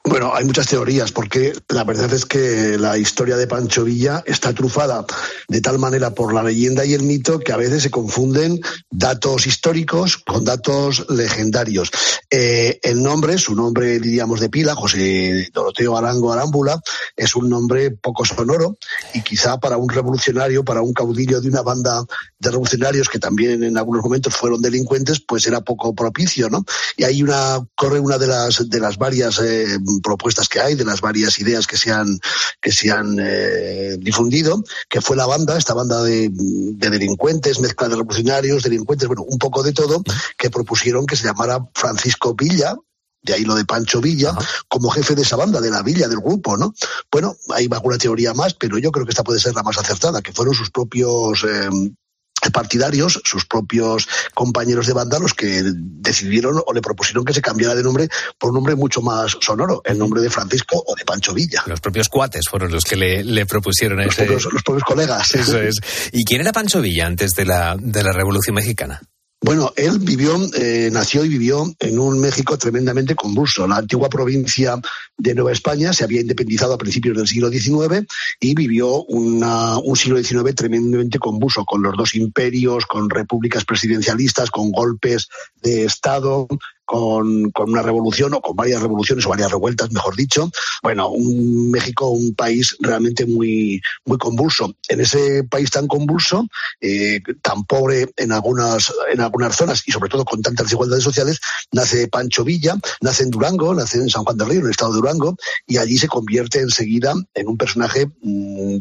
Bueno, 0.10 0.34
hay 0.34 0.44
muchas 0.44 0.66
teorías, 0.66 1.12
porque 1.12 1.54
la 1.68 1.84
verdad 1.84 2.12
es 2.12 2.26
que 2.26 2.80
la 2.80 2.98
historia 2.98 3.38
de 3.38 3.46
Pancho 3.46 3.84
Villa 3.84 4.24
está 4.26 4.54
trufada 4.54 5.06
de 5.48 5.62
tal 5.62 5.78
manera 5.78 6.16
por 6.16 6.34
la 6.34 6.42
leyenda 6.42 6.84
y 6.84 6.96
el 6.96 7.04
mito 7.04 7.38
que 7.38 7.52
a 7.52 7.58
veces 7.58 7.84
se 7.84 7.92
confunden 7.92 8.60
datos 8.90 9.46
históricos 9.46 10.18
con 10.18 10.44
datos 10.44 11.06
legendarios. 11.10 11.92
Eh, 12.32 12.80
el 12.82 13.04
nombre, 13.04 13.38
su 13.38 13.54
nombre 13.54 14.00
diríamos 14.00 14.40
de 14.40 14.50
pila, 14.50 14.74
José 14.74 15.48
Doroteo 15.54 15.96
Arango 15.96 16.34
Arámbula, 16.34 16.82
es 17.16 17.36
un 17.36 17.48
nombre 17.48 17.92
poco 17.92 18.26
sonoro 18.26 18.78
y 19.14 19.22
quizá 19.22 19.60
para 19.60 19.78
un 19.78 19.90
revolucionario, 19.90 20.66
para 20.66 20.82
un 20.82 20.94
caudillo 20.94 21.40
de 21.40 21.50
una 21.50 21.62
banda 21.62 22.04
de 22.40 22.50
revolucionarios 22.50 23.10
que 23.10 23.20
también 23.20 23.64
en 23.64 23.78
algunos 23.78 24.04
momentos 24.04 24.36
fueron 24.36 24.60
delincuentes, 24.60 25.20
pues 25.20 25.46
era 25.46 25.62
poco 25.62 25.94
propicio, 25.94 26.50
¿no? 26.50 26.66
Y 26.98 27.04
ahí 27.04 27.22
una, 27.22 27.64
corre 27.76 28.00
una 28.00 28.18
de 28.18 28.26
las, 28.26 28.68
de 28.68 28.80
las 28.80 28.98
varias 28.98 29.40
eh, 29.40 29.78
propuestas 30.02 30.48
que 30.50 30.60
hay, 30.60 30.76
de 30.76 30.86
las 30.86 31.02
varias 31.02 31.40
ideas 31.40 31.68
que 31.68 31.78
se 31.78 31.92
han, 31.92 32.20
que 32.62 32.72
se 32.72 32.92
han 32.92 33.18
eh, 33.20 33.98
difundido, 34.00 34.64
que 34.90 35.02
fue 35.02 35.16
la 35.16 35.26
banda, 35.26 35.58
esta 35.58 35.74
banda 35.74 36.04
de, 36.04 36.30
de, 36.32 36.90
delincuentes, 36.90 37.60
mezcla 37.60 37.88
de 37.88 37.96
revolucionarios, 37.96 38.64
delincuentes, 38.64 39.08
bueno, 39.08 39.24
un 39.24 39.38
poco 39.38 39.64
de 39.64 39.74
todo, 39.74 40.04
que 40.38 40.50
propusieron 40.50 41.06
que 41.06 41.16
se 41.16 41.26
llamara 41.26 41.60
Francisco 41.74 42.34
Villa, 42.34 42.76
de 43.22 43.34
ahí 43.34 43.44
lo 43.44 43.56
de 43.56 43.66
Pancho 43.66 44.02
Villa, 44.02 44.30
Ajá. 44.30 44.42
como 44.68 44.90
jefe 44.90 45.16
de 45.16 45.24
esa 45.24 45.36
banda, 45.36 45.60
de 45.60 45.70
la 45.70 45.84
villa, 45.84 46.08
del 46.08 46.20
grupo, 46.20 46.58
¿no? 46.58 46.74
Bueno, 47.12 47.36
hay 47.50 47.68
alguna 47.72 47.98
teoría 47.98 48.34
más, 48.34 48.54
pero 48.54 48.78
yo 48.78 48.92
creo 48.92 49.06
que 49.06 49.12
esta 49.12 49.24
puede 49.24 49.40
ser 49.40 49.54
la 49.56 49.64
más 49.64 49.78
acertada, 49.78 50.22
que 50.22 50.32
fueron 50.32 50.54
sus 50.54 50.72
propios 50.72 51.44
eh, 51.44 51.70
partidarios, 52.52 53.22
sus 53.24 53.46
propios 53.46 54.08
compañeros 54.34 54.88
de 54.88 54.94
banda, 54.94 55.20
los 55.20 55.34
que 55.34 55.62
decidieron 55.64 56.62
o 56.66 56.74
le 56.74 56.82
propusieron 56.82 57.26
que 57.26 57.34
se 57.34 57.42
cambiara 57.42 57.76
de 57.76 57.84
nombre 57.84 58.10
por 58.38 58.50
un 58.50 58.56
nombre 58.56 58.76
mucho 58.76 59.02
más 59.02 59.38
sonoro, 59.42 59.82
el 59.86 59.98
nombre 59.98 60.22
de 60.22 60.30
Francisco 60.30 60.84
o 60.86 60.96
de 60.96 61.06
Pancho 61.06 61.34
Villa. 61.34 61.64
Los 61.66 61.82
propios 61.82 62.10
cuates 62.10 62.46
fueron 62.50 62.72
los 62.72 62.84
que 62.84 62.96
le, 62.96 63.24
le 63.24 63.46
propusieron 63.46 63.98
los 64.00 64.08
ese... 64.08 64.26
Propios, 64.26 64.54
los 64.54 64.64
propios 64.64 64.84
colegas. 64.84 65.36
Eso 65.36 65.60
es. 65.60 65.76
¿Y 66.12 66.24
quién 66.24 66.42
era 66.42 66.52
Pancho 66.52 66.82
Villa 66.82 67.06
antes 67.06 67.32
de 67.32 67.46
la, 67.46 67.76
de 67.80 68.04
la 68.04 68.12
Revolución 68.12 68.56
Mexicana? 68.56 69.02
Bueno, 69.42 69.72
él 69.78 70.00
vivió, 70.00 70.38
eh, 70.54 70.90
nació 70.92 71.24
y 71.24 71.30
vivió 71.30 71.74
en 71.80 71.98
un 71.98 72.20
México 72.20 72.58
tremendamente 72.58 73.16
convulso. 73.16 73.66
La 73.68 73.78
antigua 73.78 74.10
provincia 74.10 74.76
de 75.20 75.36
Nueva 75.36 75.52
España 75.52 75.94
se 75.94 76.04
había 76.04 76.22
independizado 76.22 76.74
a 76.74 76.78
principios 76.78 77.16
del 77.16 77.28
siglo 77.28 77.50
XIX 77.50 78.08
y 78.40 78.56
vivió 78.56 79.04
una, 79.04 79.78
un 79.78 79.96
siglo 79.96 80.18
XIX 80.18 80.56
tremendamente 80.56 81.20
convulso, 81.20 81.66
con 81.66 81.84
los 81.84 81.96
dos 81.96 82.16
imperios, 82.16 82.86
con 82.86 83.10
repúblicas 83.10 83.66
presidencialistas, 83.66 84.50
con 84.50 84.72
golpes 84.72 85.28
de 85.62 85.84
Estado, 85.84 86.48
con, 86.90 87.52
con, 87.52 87.70
una 87.70 87.84
revolución 87.84 88.34
o 88.34 88.42
con 88.42 88.56
varias 88.56 88.82
revoluciones 88.82 89.24
o 89.24 89.30
varias 89.30 89.52
revueltas, 89.52 89.92
mejor 89.92 90.16
dicho. 90.16 90.50
Bueno, 90.82 91.10
un 91.10 91.70
México, 91.70 92.08
un 92.10 92.34
país 92.34 92.76
realmente 92.80 93.28
muy, 93.28 93.80
muy 94.06 94.18
convulso. 94.18 94.74
En 94.88 95.00
ese 95.00 95.44
país 95.44 95.70
tan 95.70 95.86
convulso, 95.86 96.48
eh, 96.82 97.22
tan 97.44 97.64
pobre 97.66 98.10
en 98.18 98.32
algunas, 98.32 98.92
en 99.12 99.22
algunas 99.22 99.56
zonas 99.56 99.84
y 99.86 99.92
sobre 99.92 100.10
todo 100.10 100.26
con 100.26 100.42
tantas 100.42 100.66
desigualdades 100.66 101.04
sociales, 101.04 101.40
nace 101.72 102.08
Pancho 102.08 102.44
Villa, 102.44 102.76
nace 103.02 103.22
en 103.22 103.30
Durango, 103.30 103.76
nace 103.76 104.00
en 104.00 104.10
San 104.10 104.24
Juan 104.24 104.38
del 104.38 104.50
Río, 104.50 104.60
en 104.62 104.66
el 104.66 104.72
estado 104.72 104.92
de 104.92 104.98
Durango, 104.98 105.38
y 105.68 105.78
allí 105.78 106.00
se 106.00 106.08
convierte 106.08 106.60
enseguida 106.60 107.14
en 107.36 107.48
un 107.48 107.56
personaje 107.56 108.10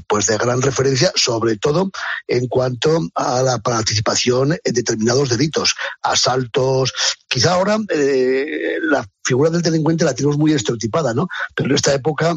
pues 0.07 0.25
de 0.25 0.39
gran 0.39 0.63
referencia, 0.63 1.13
sobre 1.15 1.59
todo 1.59 1.91
en 2.27 2.49
cuanto 2.49 3.07
a 3.15 3.43
la 3.43 3.59
participación 3.59 4.57
en 4.65 4.73
determinados 4.73 5.29
delitos, 5.29 5.75
asaltos, 6.01 6.95
quizá 7.29 7.53
ahora 7.53 7.77
eh, 7.99 8.79
la 8.83 9.05
figura 9.25 9.51
del 9.51 9.63
delincuente 9.63 10.05
la 10.05 10.15
tenemos 10.15 10.39
muy 10.39 10.53
estereotipada, 10.53 11.15
¿no? 11.15 11.29
Pero 11.55 11.69
en 11.69 11.75
esta 11.75 11.93
época 11.95 12.35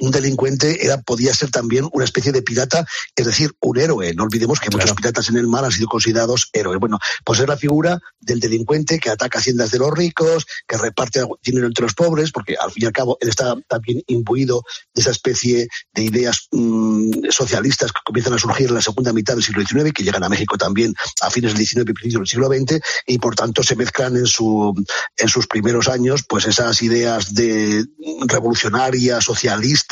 un 0.00 0.10
delincuente 0.10 0.84
era, 0.84 1.00
podía 1.00 1.34
ser 1.34 1.50
también 1.50 1.88
una 1.92 2.04
especie 2.04 2.32
de 2.32 2.42
pirata, 2.42 2.86
es 3.14 3.26
decir, 3.26 3.52
un 3.60 3.78
héroe. 3.78 4.14
No 4.14 4.24
olvidemos 4.24 4.60
que 4.60 4.68
claro. 4.68 4.84
muchos 4.84 4.96
piratas 4.96 5.28
en 5.28 5.36
el 5.36 5.46
mar 5.46 5.64
han 5.64 5.72
sido 5.72 5.88
considerados 5.88 6.48
héroes. 6.52 6.78
Bueno, 6.78 6.98
pues 7.24 7.40
es 7.40 7.48
la 7.48 7.56
figura 7.56 8.00
del 8.20 8.40
delincuente 8.40 8.98
que 8.98 9.10
ataca 9.10 9.38
haciendas 9.38 9.70
de 9.70 9.78
los 9.78 9.92
ricos, 9.92 10.46
que 10.66 10.76
reparte 10.76 11.22
dinero 11.42 11.66
entre 11.66 11.84
los 11.84 11.94
pobres, 11.94 12.32
porque 12.32 12.56
al 12.60 12.70
fin 12.70 12.84
y 12.84 12.86
al 12.86 12.92
cabo 12.92 13.18
él 13.20 13.28
está 13.28 13.54
también 13.68 14.02
imbuido 14.06 14.62
de 14.94 15.00
esa 15.00 15.10
especie 15.10 15.68
de 15.94 16.02
ideas 16.02 16.48
mmm, 16.52 17.28
socialistas 17.30 17.92
que 17.92 18.00
comienzan 18.04 18.34
a 18.34 18.38
surgir 18.38 18.68
en 18.68 18.74
la 18.74 18.82
segunda 18.82 19.12
mitad 19.12 19.34
del 19.34 19.42
siglo 19.42 19.62
XIX, 19.62 19.92
que 19.92 20.02
llegan 20.02 20.24
a 20.24 20.28
México 20.28 20.56
también 20.56 20.94
a 21.20 21.30
fines 21.30 21.54
del 21.54 21.66
XIX 21.66 21.82
y 21.82 21.92
principios 21.92 22.20
del 22.20 22.26
siglo 22.26 22.48
XX, 22.48 22.80
y 23.06 23.18
por 23.18 23.34
tanto 23.34 23.62
se 23.62 23.76
mezclan 23.76 24.16
en, 24.16 24.26
su, 24.26 24.74
en 25.16 25.28
sus 25.28 25.46
primeros 25.46 25.88
años 25.88 26.24
pues 26.28 26.46
esas 26.46 26.82
ideas 26.82 27.34
de 27.34 27.84
revolucionarias, 28.26 29.24
socialistas, 29.24 29.87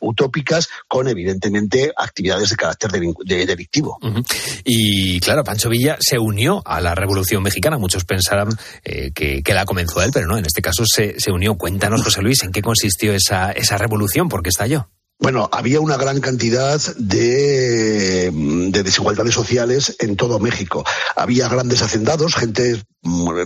utópicas 0.00 0.68
con 0.88 1.08
evidentemente 1.08 1.92
actividades 1.96 2.50
de 2.50 2.56
carácter 2.56 2.90
delictivo. 2.90 3.98
Uh 4.02 4.08
-huh. 4.08 4.62
Y 4.64 5.20
claro, 5.20 5.44
Pancho 5.44 5.68
Villa 5.68 5.96
se 6.00 6.18
unió 6.18 6.62
a 6.64 6.80
la 6.80 6.94
Revolución 6.94 7.42
Mexicana. 7.42 7.78
Muchos 7.78 8.04
pensarán 8.04 8.48
eh, 8.84 9.10
que, 9.14 9.42
que, 9.42 9.54
la 9.54 9.64
comenzó 9.64 10.02
él, 10.02 10.10
pero 10.12 10.26
no, 10.26 10.38
en 10.38 10.46
este 10.46 10.62
caso 10.62 10.84
se, 10.86 11.18
se 11.18 11.30
unió. 11.30 11.56
Cuéntanos, 11.56 12.02
José 12.02 12.22
Luis, 12.22 12.42
en 12.42 12.52
qué 12.52 12.62
consistió 12.62 13.12
esa, 13.12 13.52
esa 13.52 13.78
revolución, 13.78 14.28
por 14.28 14.42
qué 14.42 14.50
estalló. 14.50 14.88
Bueno, 15.18 15.48
había 15.52 15.80
una 15.80 15.96
gran 15.96 16.20
cantidad 16.20 16.80
de, 16.96 18.30
de, 18.30 18.82
desigualdades 18.82 19.32
sociales 19.32 19.96
en 20.00 20.16
todo 20.16 20.40
México. 20.40 20.84
Había 21.16 21.48
grandes 21.48 21.82
hacendados, 21.82 22.34
gente 22.34 22.82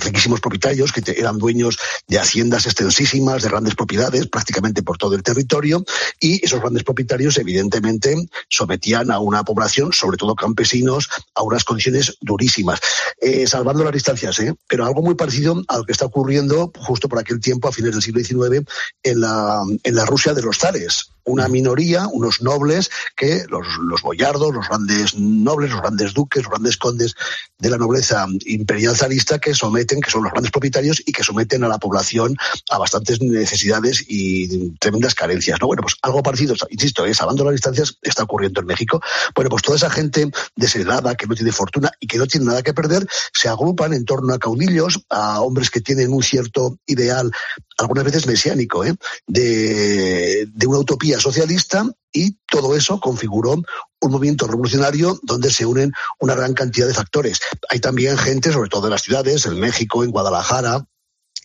riquísimos 0.00 0.40
propietarios 0.40 0.92
que 0.92 1.02
eran 1.16 1.38
dueños 1.38 1.78
de 2.06 2.18
haciendas 2.18 2.66
extensísimas, 2.66 3.42
de 3.42 3.48
grandes 3.48 3.74
propiedades, 3.74 4.26
prácticamente 4.28 4.82
por 4.82 4.98
todo 4.98 5.14
el 5.14 5.22
territorio, 5.22 5.84
y 6.20 6.44
esos 6.44 6.60
grandes 6.60 6.84
propietarios, 6.84 7.36
evidentemente, 7.38 8.16
sometían 8.48 9.10
a 9.10 9.18
una 9.18 9.44
población, 9.44 9.92
sobre 9.92 10.16
todo 10.16 10.34
campesinos, 10.34 11.08
a 11.34 11.42
unas 11.42 11.64
condiciones 11.64 12.16
durísimas, 12.20 12.80
eh, 13.20 13.46
salvando 13.46 13.84
las 13.84 13.92
distancias, 13.92 14.38
¿eh? 14.40 14.54
pero 14.68 14.84
algo 14.84 15.02
muy 15.02 15.14
parecido 15.14 15.62
a 15.68 15.78
lo 15.78 15.84
que 15.84 15.92
está 15.92 16.06
ocurriendo 16.06 16.72
justo 16.76 17.08
por 17.08 17.18
aquel 17.18 17.40
tiempo, 17.40 17.68
a 17.68 17.72
fines 17.72 17.92
del 17.92 18.02
siglo 18.02 18.22
XIX, 18.22 18.68
en 19.02 19.20
la, 19.20 19.62
en 19.82 19.94
la 19.94 20.04
Rusia 20.04 20.34
de 20.34 20.42
los 20.42 20.58
zares. 20.58 21.12
Una 21.24 21.46
minoría, 21.46 22.06
unos 22.06 22.40
nobles, 22.40 22.90
que 23.14 23.44
los, 23.48 23.66
los 23.82 24.00
boyardos, 24.00 24.54
los 24.54 24.66
grandes 24.66 25.14
nobles, 25.14 25.70
los 25.70 25.82
grandes 25.82 26.14
duques, 26.14 26.42
los 26.42 26.50
grandes 26.50 26.78
condes 26.78 27.14
de 27.58 27.68
la 27.68 27.76
nobleza 27.76 28.26
imperial 28.46 28.96
zarista 28.96 29.38
que 29.38 29.47
someten, 29.54 30.00
que 30.00 30.10
son 30.10 30.22
los 30.22 30.32
grandes 30.32 30.50
propietarios 30.50 31.02
y 31.04 31.12
que 31.12 31.22
someten 31.22 31.64
a 31.64 31.68
la 31.68 31.78
población 31.78 32.36
a 32.70 32.78
bastantes 32.78 33.20
necesidades 33.20 34.04
y 34.08 34.70
tremendas 34.78 35.14
carencias. 35.14 35.58
¿no? 35.60 35.66
Bueno, 35.66 35.82
pues 35.82 35.96
algo 36.02 36.22
parecido, 36.22 36.54
insisto, 36.70 37.04
es 37.04 37.16
salvando 37.16 37.44
las 37.44 37.54
distancias, 37.54 37.98
está 38.02 38.24
ocurriendo 38.24 38.60
en 38.60 38.66
México. 38.66 39.00
Bueno, 39.34 39.50
pues 39.50 39.62
toda 39.62 39.76
esa 39.76 39.90
gente 39.90 40.30
desheredada, 40.56 41.14
que 41.14 41.26
no 41.26 41.34
tiene 41.34 41.52
fortuna 41.52 41.90
y 42.00 42.06
que 42.06 42.18
no 42.18 42.26
tiene 42.26 42.46
nada 42.46 42.62
que 42.62 42.74
perder, 42.74 43.06
se 43.32 43.48
agrupan 43.48 43.92
en 43.92 44.04
torno 44.04 44.34
a 44.34 44.38
caudillos, 44.38 45.00
a 45.10 45.40
hombres 45.40 45.70
que 45.70 45.80
tienen 45.80 46.12
un 46.12 46.22
cierto 46.22 46.78
ideal, 46.86 47.30
algunas 47.78 48.04
veces 48.04 48.26
mesiánico, 48.26 48.84
¿eh? 48.84 48.94
de, 49.26 50.46
de 50.52 50.66
una 50.66 50.78
utopía 50.78 51.18
socialista 51.20 51.86
y 52.12 52.36
todo 52.46 52.76
eso 52.76 53.00
configuró 53.00 53.62
un 54.00 54.10
movimiento 54.10 54.46
revolucionario 54.46 55.18
donde 55.22 55.50
se 55.50 55.64
unen 55.64 55.92
una 56.20 56.34
gran 56.34 56.54
cantidad 56.54 56.86
de 56.86 56.94
factores. 56.94 57.40
Hay 57.70 57.80
también 57.80 58.18
gente, 58.18 58.52
sobre 58.52 58.68
todo 58.68 58.86
en 58.86 58.92
las 58.92 59.02
ciudades, 59.02 59.46
en 59.46 59.58
México, 59.58 60.04
en 60.04 60.10
Guadalajara, 60.10 60.86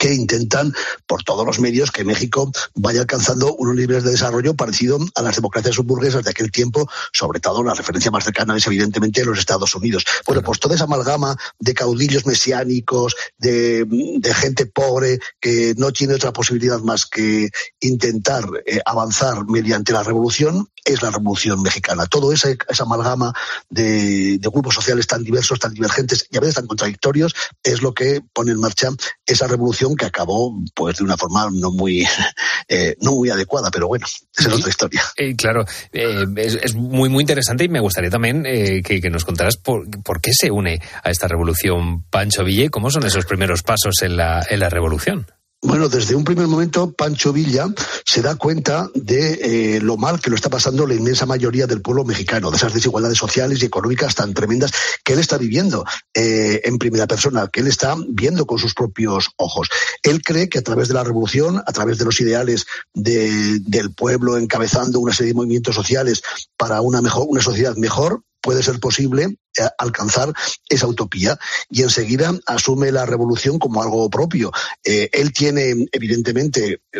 que 0.04 0.14
intentan 0.14 0.74
por 1.08 1.24
todos 1.24 1.46
los 1.46 1.62
medios 1.62 1.90
que 1.90 2.04
México 2.04 2.52
vaya 2.76 3.00
alcanzando 3.00 3.56
unos 3.56 3.74
niveles 3.74 4.04
de 4.04 4.12
desarrollo 4.12 4.54
parecido 4.54 5.00
a 5.16 5.22
las 5.22 5.38
democracias 5.38 5.76
subburguesas 5.76 6.26
de 6.26 6.30
aquel 6.30 6.52
tiempo, 6.52 6.90
sobre 7.14 7.40
todo 7.40 7.64
la 7.64 7.74
referencia 7.74 8.12
más 8.12 8.26
cercana 8.26 8.58
es 8.58 8.68
evidentemente 8.68 9.24
los 9.24 9.40
Estados 9.40 9.74
Unidos. 9.76 10.04
Bueno, 10.28 10.42
pues 10.42 10.60
toda 10.60 10.76
esa 10.76 10.84
amalgama 10.84 11.38
de 11.58 11.74
caudillos 11.74 12.26
mesiánicos, 12.26 13.16
de, 13.38 13.86
de 13.86 14.34
gente 14.34 14.66
pobre 14.66 15.20
que 15.40 15.74
no 15.78 15.94
tiene 15.94 16.16
otra 16.16 16.34
posibilidad 16.34 16.80
más 16.80 17.06
que 17.06 17.50
intentar 17.80 18.44
eh, 18.66 18.82
avanzar 18.86 19.46
mediante 19.46 19.94
la 19.94 20.04
revolución, 20.04 20.68
es 20.86 21.02
la 21.02 21.12
revolución 21.12 21.62
mexicana. 21.62 22.06
Todo 22.06 22.32
esa, 22.32 22.50
esa 22.70 22.84
amalgama 22.84 23.34
de, 23.70 24.38
de 24.38 24.50
grupos 24.50 24.76
sociales 24.76 25.08
tan 25.08 25.24
diversos, 25.24 25.60
tan 25.60 25.74
divergentes 25.74 26.28
y 26.30 26.38
a 26.38 26.40
veces 26.40 26.56
tan 26.56 26.68
contradictorios 26.68 27.34
es 27.64 27.82
lo 27.82 27.94
que 27.94 28.22
pone 28.34 28.52
en 28.52 28.60
marcha 28.60 28.90
esa 29.26 29.48
revolución 29.48 29.96
que 29.96 30.06
acabó 30.06 30.54
pues 30.74 30.98
de 30.98 31.04
una 31.04 31.18
forma 31.18 31.50
no 31.52 31.72
muy 31.72 32.06
eh, 32.68 32.96
no 33.02 33.14
muy 33.14 33.30
adecuada, 33.30 33.72
pero 33.72 33.88
bueno, 33.88 34.06
esa 34.38 34.50
es 34.50 34.56
otra 34.56 34.70
historia. 34.70 35.04
Eh, 35.18 35.36
claro, 35.36 35.66
eh, 35.92 36.26
es, 36.38 36.56
es 36.56 36.76
muy 36.76 37.10
muy 37.10 37.22
interesante 37.22 37.64
y 37.64 37.70
me 37.70 37.80
gustaría 37.80 38.10
también 38.10 38.46
eh, 38.46 38.82
que, 38.84 39.00
que 39.00 39.10
nos 39.10 39.26
contaras 39.26 39.58
por, 39.58 39.90
por 40.02 40.22
qué 40.22 40.32
se 40.34 40.52
une 40.52 40.82
a 41.04 41.10
esta 41.10 41.28
revolución 41.28 42.04
Pancho 42.04 42.44
Villa 42.44 42.66
y 42.66 42.70
cómo 42.70 42.90
son 42.90 43.06
esos 43.06 43.26
primeros 43.26 43.64
pasos 43.64 44.02
en 44.02 44.18
la, 44.18 44.46
en 44.50 44.60
la 44.60 44.70
revolución. 44.70 45.28
Bueno, 45.66 45.88
desde 45.88 46.14
un 46.14 46.26
primer 46.26 46.48
momento, 46.48 46.92
Pancho 46.92 47.32
Villa 47.32 47.68
se 48.06 48.22
da 48.22 48.36
cuenta 48.36 48.90
de 48.96 49.76
eh, 49.76 49.80
lo 49.80 49.96
mal 49.96 50.20
que 50.20 50.30
lo 50.30 50.36
está 50.36 50.50
pasando 50.50 50.86
la 50.86 50.94
inmensa 50.94 51.26
mayoría 51.26 51.68
del 51.68 51.82
pueblo 51.82 52.04
mexicano, 52.04 52.52
de 52.52 52.58
esas 52.58 52.74
desigualdades 52.74 53.18
sociales 53.18 53.62
y 53.62 53.66
económicas 53.66 54.14
tan 54.14 54.34
tremendas 54.34 54.74
que 55.06 55.14
él 55.14 55.20
está 55.20 55.38
viviendo 55.38 55.86
eh, 56.14 56.60
en 56.66 56.78
primera 56.78 57.08
persona, 57.08 57.48
que 57.48 57.62
él 57.62 57.68
está 57.68 57.96
viendo 58.10 58.46
con 58.46 58.60
sus 58.60 58.74
propios 58.74 59.30
ojos. 59.38 59.70
Él 60.04 60.22
cree 60.22 60.50
que 60.50 60.60
a 60.60 60.64
través 60.64 60.90
de 60.90 60.96
la 60.96 61.04
revolución, 61.06 61.64
a 61.66 61.72
través 61.72 61.98
de 61.98 62.06
los 62.06 62.20
ideales 62.20 62.66
de- 62.94 63.60
del 63.62 63.94
pueblo 63.94 64.38
encabezando 64.38 65.00
una 65.00 65.14
serie 65.14 65.32
de 65.32 65.38
movimientos 65.38 65.76
sociales 65.76 66.24
para 66.58 66.82
una, 66.82 67.02
mejor, 67.02 67.26
una 67.30 67.42
sociedad 67.42 67.78
mejor, 67.78 68.22
puede 68.42 68.64
ser 68.64 68.82
posible 68.82 69.38
alcanzar 69.78 70.34
esa 70.70 70.88
utopía 70.88 71.38
y 71.70 71.82
enseguida 71.84 72.34
asume 72.46 72.92
la 72.92 73.06
revolución 73.06 73.60
como 73.60 73.82
algo 73.82 74.10
propio. 74.10 74.52
Eh, 74.84 75.10
él 75.14 75.34
tiene, 75.34 75.88
evidentemente, 75.92 76.82
eh, 76.92 77.00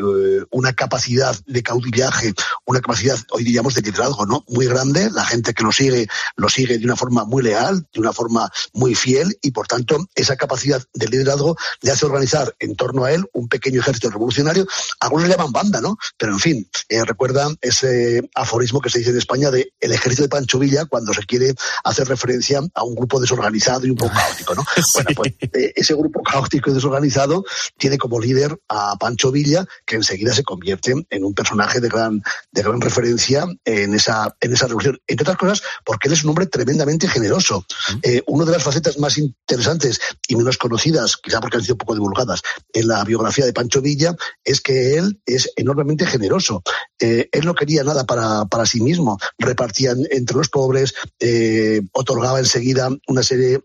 una 0.52 0.74
capacidad 0.74 1.36
de 1.46 1.64
caudillaje, 1.64 2.34
una 2.66 2.80
capacidad, 2.80 3.18
hoy 3.32 3.44
diríamos, 3.44 3.74
de 3.74 3.82
liderazgo, 3.82 4.26
¿no? 4.26 4.44
Muy 4.48 4.68
grande. 4.68 5.10
La 5.12 5.26
gente 5.26 5.54
que 5.54 5.64
lo 5.64 5.72
sigue, 5.72 6.08
lo 6.36 6.50
sigue 6.50 6.78
de 6.78 6.86
una 6.86 6.96
forma 6.96 7.26
muy 7.26 7.44
leal, 7.44 7.88
de 7.94 8.00
una 8.00 8.14
forma 8.14 8.52
muy 8.74 8.96
fiel 8.96 9.38
y, 9.42 9.52
por 9.52 9.68
tanto, 9.68 9.98
esa 10.16 10.36
capacidad 10.36 10.84
de 10.94 11.08
liderazgo 11.08 11.56
le 11.82 11.92
hace 11.92 12.06
organizar 12.06 12.56
en 12.60 12.76
torno 12.76 13.06
a 13.06 13.12
él 13.12 13.26
un 13.34 13.48
pequeño 13.48 13.82
ejército 13.82 14.10
revolucionario. 14.10 14.66
Algunos 15.00 15.28
le 15.28 15.36
llaman 15.36 15.52
banda, 15.52 15.82
¿no? 15.82 15.98
Pero, 16.18 16.34
en 16.34 16.40
fin, 16.40 16.70
eh, 16.90 17.04
recuerda 17.04 17.54
ese 17.62 18.30
aforismo 18.36 18.82
que 18.82 18.90
se 18.90 19.00
dice 19.00 19.12
en 19.12 19.18
España 19.18 19.52
de 19.52 19.74
el 19.80 19.92
ejército 19.92 20.24
de 20.24 20.30
Pancho 20.30 20.60
Villa 20.60 20.86
cuando 20.86 21.14
se 21.14 21.24
quiere 21.24 21.54
hacer 21.84 22.08
referencia 22.08 22.43
a 22.74 22.84
un 22.84 22.96
grupo 22.96 23.20
desorganizado 23.20 23.86
y 23.86 23.90
un 23.90 23.96
poco 23.96 24.14
caótico, 24.14 24.56
¿no? 24.56 24.64
Bueno, 24.96 25.10
pues 25.16 25.34
eh, 25.54 25.74
ese 25.76 25.94
grupo 25.94 26.22
caótico 26.22 26.70
y 26.70 26.74
desorganizado 26.74 27.44
tiene 27.78 27.98
como 27.98 28.20
líder 28.20 28.60
a 28.70 28.96
Pancho 28.98 29.32
Villa, 29.32 29.66
que 29.86 29.96
enseguida 29.96 30.34
se 30.34 30.44
convierte 30.44 30.94
en 31.10 31.24
un 31.24 31.34
personaje 31.34 31.80
de 31.80 31.90
gran, 31.90 32.22
de 32.52 32.62
gran 32.62 32.82
referencia 32.82 33.46
en 33.66 33.94
esa, 33.94 34.36
en 34.40 34.54
esa 34.54 34.68
revolución. 34.68 35.00
Entre 35.08 35.24
otras 35.24 35.38
cosas, 35.38 35.64
porque 35.86 36.08
él 36.08 36.14
es 36.14 36.24
un 36.24 36.30
hombre 36.30 36.48
tremendamente 36.48 37.08
generoso. 37.08 37.66
Eh, 38.02 38.22
una 38.28 38.46
de 38.46 38.52
las 38.52 38.64
facetas 38.64 38.98
más 39.00 39.18
interesantes 39.18 40.00
y 40.28 40.36
menos 40.36 40.58
conocidas, 40.58 41.18
quizá 41.18 41.40
porque 41.40 41.58
han 41.58 41.64
sido 41.64 41.78
poco 41.78 41.94
divulgadas, 41.94 42.42
en 42.74 42.88
la 42.88 43.04
biografía 43.04 43.46
de 43.46 43.54
Pancho 43.54 43.82
Villa, 43.82 44.16
es 44.44 44.62
que 44.62 44.98
él 44.98 45.22
es 45.26 45.52
enormemente 45.56 46.06
generoso. 46.06 46.64
Eh, 47.00 47.30
él 47.32 47.46
no 47.46 47.56
quería 47.56 47.84
nada 47.84 48.06
para, 48.06 48.46
para 48.46 48.66
sí 48.66 48.82
mismo, 48.82 49.18
repartía 49.38 49.94
entre 50.12 50.38
los 50.38 50.50
pobres, 50.50 50.94
eh, 51.20 51.82
otorgaba 51.92 52.33
enseguida 52.40 52.90
una 53.08 53.24
serie 53.24 53.62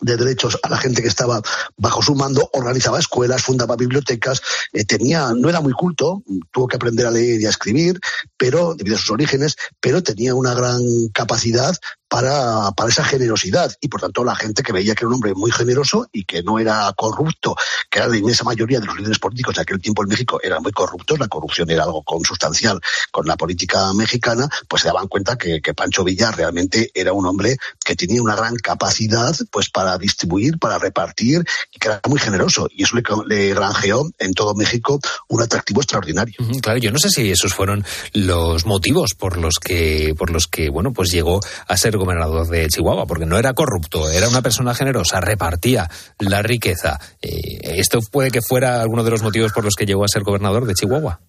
de 0.00 0.16
derechos 0.16 0.58
a 0.62 0.68
la 0.68 0.76
gente 0.76 1.02
que 1.02 1.08
estaba 1.08 1.40
bajo 1.76 2.02
su 2.02 2.14
mando, 2.14 2.48
organizaba 2.52 2.98
escuelas, 2.98 3.42
fundaba 3.42 3.76
bibliotecas, 3.76 4.42
eh, 4.72 4.84
tenía, 4.84 5.32
no 5.34 5.48
era 5.48 5.60
muy 5.60 5.72
culto, 5.72 6.22
tuvo 6.50 6.66
que 6.66 6.76
aprender 6.76 7.06
a 7.06 7.10
leer 7.10 7.40
y 7.40 7.46
a 7.46 7.50
escribir, 7.50 8.00
pero 8.36 8.74
debido 8.74 8.96
a 8.96 8.98
sus 8.98 9.10
orígenes, 9.10 9.56
pero 9.80 10.02
tenía 10.02 10.34
una 10.34 10.54
gran 10.54 10.82
capacidad 11.12 11.76
para, 12.14 12.88
esa 12.88 13.02
generosidad 13.02 13.74
y 13.80 13.88
por 13.88 14.00
tanto 14.00 14.22
la 14.22 14.36
gente 14.36 14.62
que 14.62 14.72
veía 14.72 14.94
que 14.94 15.00
era 15.00 15.08
un 15.08 15.14
hombre 15.14 15.34
muy 15.34 15.50
generoso 15.50 16.06
y 16.12 16.24
que 16.24 16.44
no 16.44 16.60
era 16.60 16.92
corrupto, 16.96 17.56
que 17.90 17.98
era 17.98 18.06
la 18.06 18.16
inmensa 18.16 18.44
mayoría 18.44 18.78
de 18.78 18.86
los 18.86 18.96
líderes 18.96 19.18
políticos 19.18 19.56
de 19.56 19.62
aquel 19.62 19.80
tiempo 19.80 20.04
en 20.04 20.10
México 20.10 20.38
eran 20.40 20.62
muy 20.62 20.70
corruptos, 20.70 21.18
la 21.18 21.26
corrupción 21.26 21.68
era 21.70 21.82
algo 21.82 22.04
consustancial 22.04 22.80
con 23.10 23.26
la 23.26 23.36
política 23.36 23.92
mexicana, 23.94 24.48
pues 24.68 24.82
se 24.82 24.88
daban 24.88 25.08
cuenta 25.08 25.36
que, 25.36 25.60
Pancho 25.74 26.04
Villa 26.04 26.30
realmente 26.30 26.92
era 26.94 27.12
un 27.12 27.26
hombre 27.26 27.56
que 27.84 27.96
tenía 27.96 28.22
una 28.22 28.36
gran 28.36 28.54
capacidad 28.56 29.34
pues 29.50 29.70
para 29.70 29.98
distribuir, 29.98 30.58
para 30.58 30.78
repartir 30.78 31.44
y 31.72 31.78
que 31.80 31.88
era 31.88 32.00
muy 32.08 32.20
generoso 32.20 32.68
y 32.70 32.84
eso 32.84 32.96
le, 32.96 33.02
le 33.26 33.54
granjeó 33.54 34.08
en 34.20 34.34
todo 34.34 34.54
México 34.54 35.00
un 35.28 35.42
atractivo 35.42 35.80
extraordinario. 35.80 36.36
Claro, 36.62 36.78
yo 36.78 36.92
no 36.92 36.98
sé 36.98 37.10
si 37.10 37.28
esos 37.28 37.54
fueron 37.54 37.84
los 38.12 38.66
motivos 38.66 39.14
por 39.18 39.36
los 39.36 39.54
que, 39.54 40.14
por 40.16 40.30
los 40.30 40.46
que, 40.46 40.68
bueno, 40.68 40.92
pues 40.92 41.10
llegó 41.10 41.40
a 41.66 41.76
ser 41.76 42.03
gobernador 42.04 42.46
de 42.48 42.68
Chihuahua, 42.68 43.06
porque 43.06 43.26
no 43.26 43.38
era 43.38 43.54
corrupto, 43.54 44.10
era 44.10 44.28
una 44.28 44.42
persona 44.42 44.74
generosa, 44.74 45.20
repartía 45.20 45.88
la 46.18 46.42
riqueza. 46.42 46.98
Eh, 47.20 47.78
esto 47.78 48.00
puede 48.10 48.30
que 48.30 48.42
fuera 48.42 48.80
alguno 48.80 49.04
de 49.04 49.10
los 49.10 49.22
motivos 49.22 49.52
por 49.52 49.64
los 49.64 49.74
que 49.74 49.86
llegó 49.86 50.04
a 50.04 50.08
ser 50.08 50.22
gobernador 50.22 50.66
de 50.66 50.74
Chihuahua. 50.74 51.20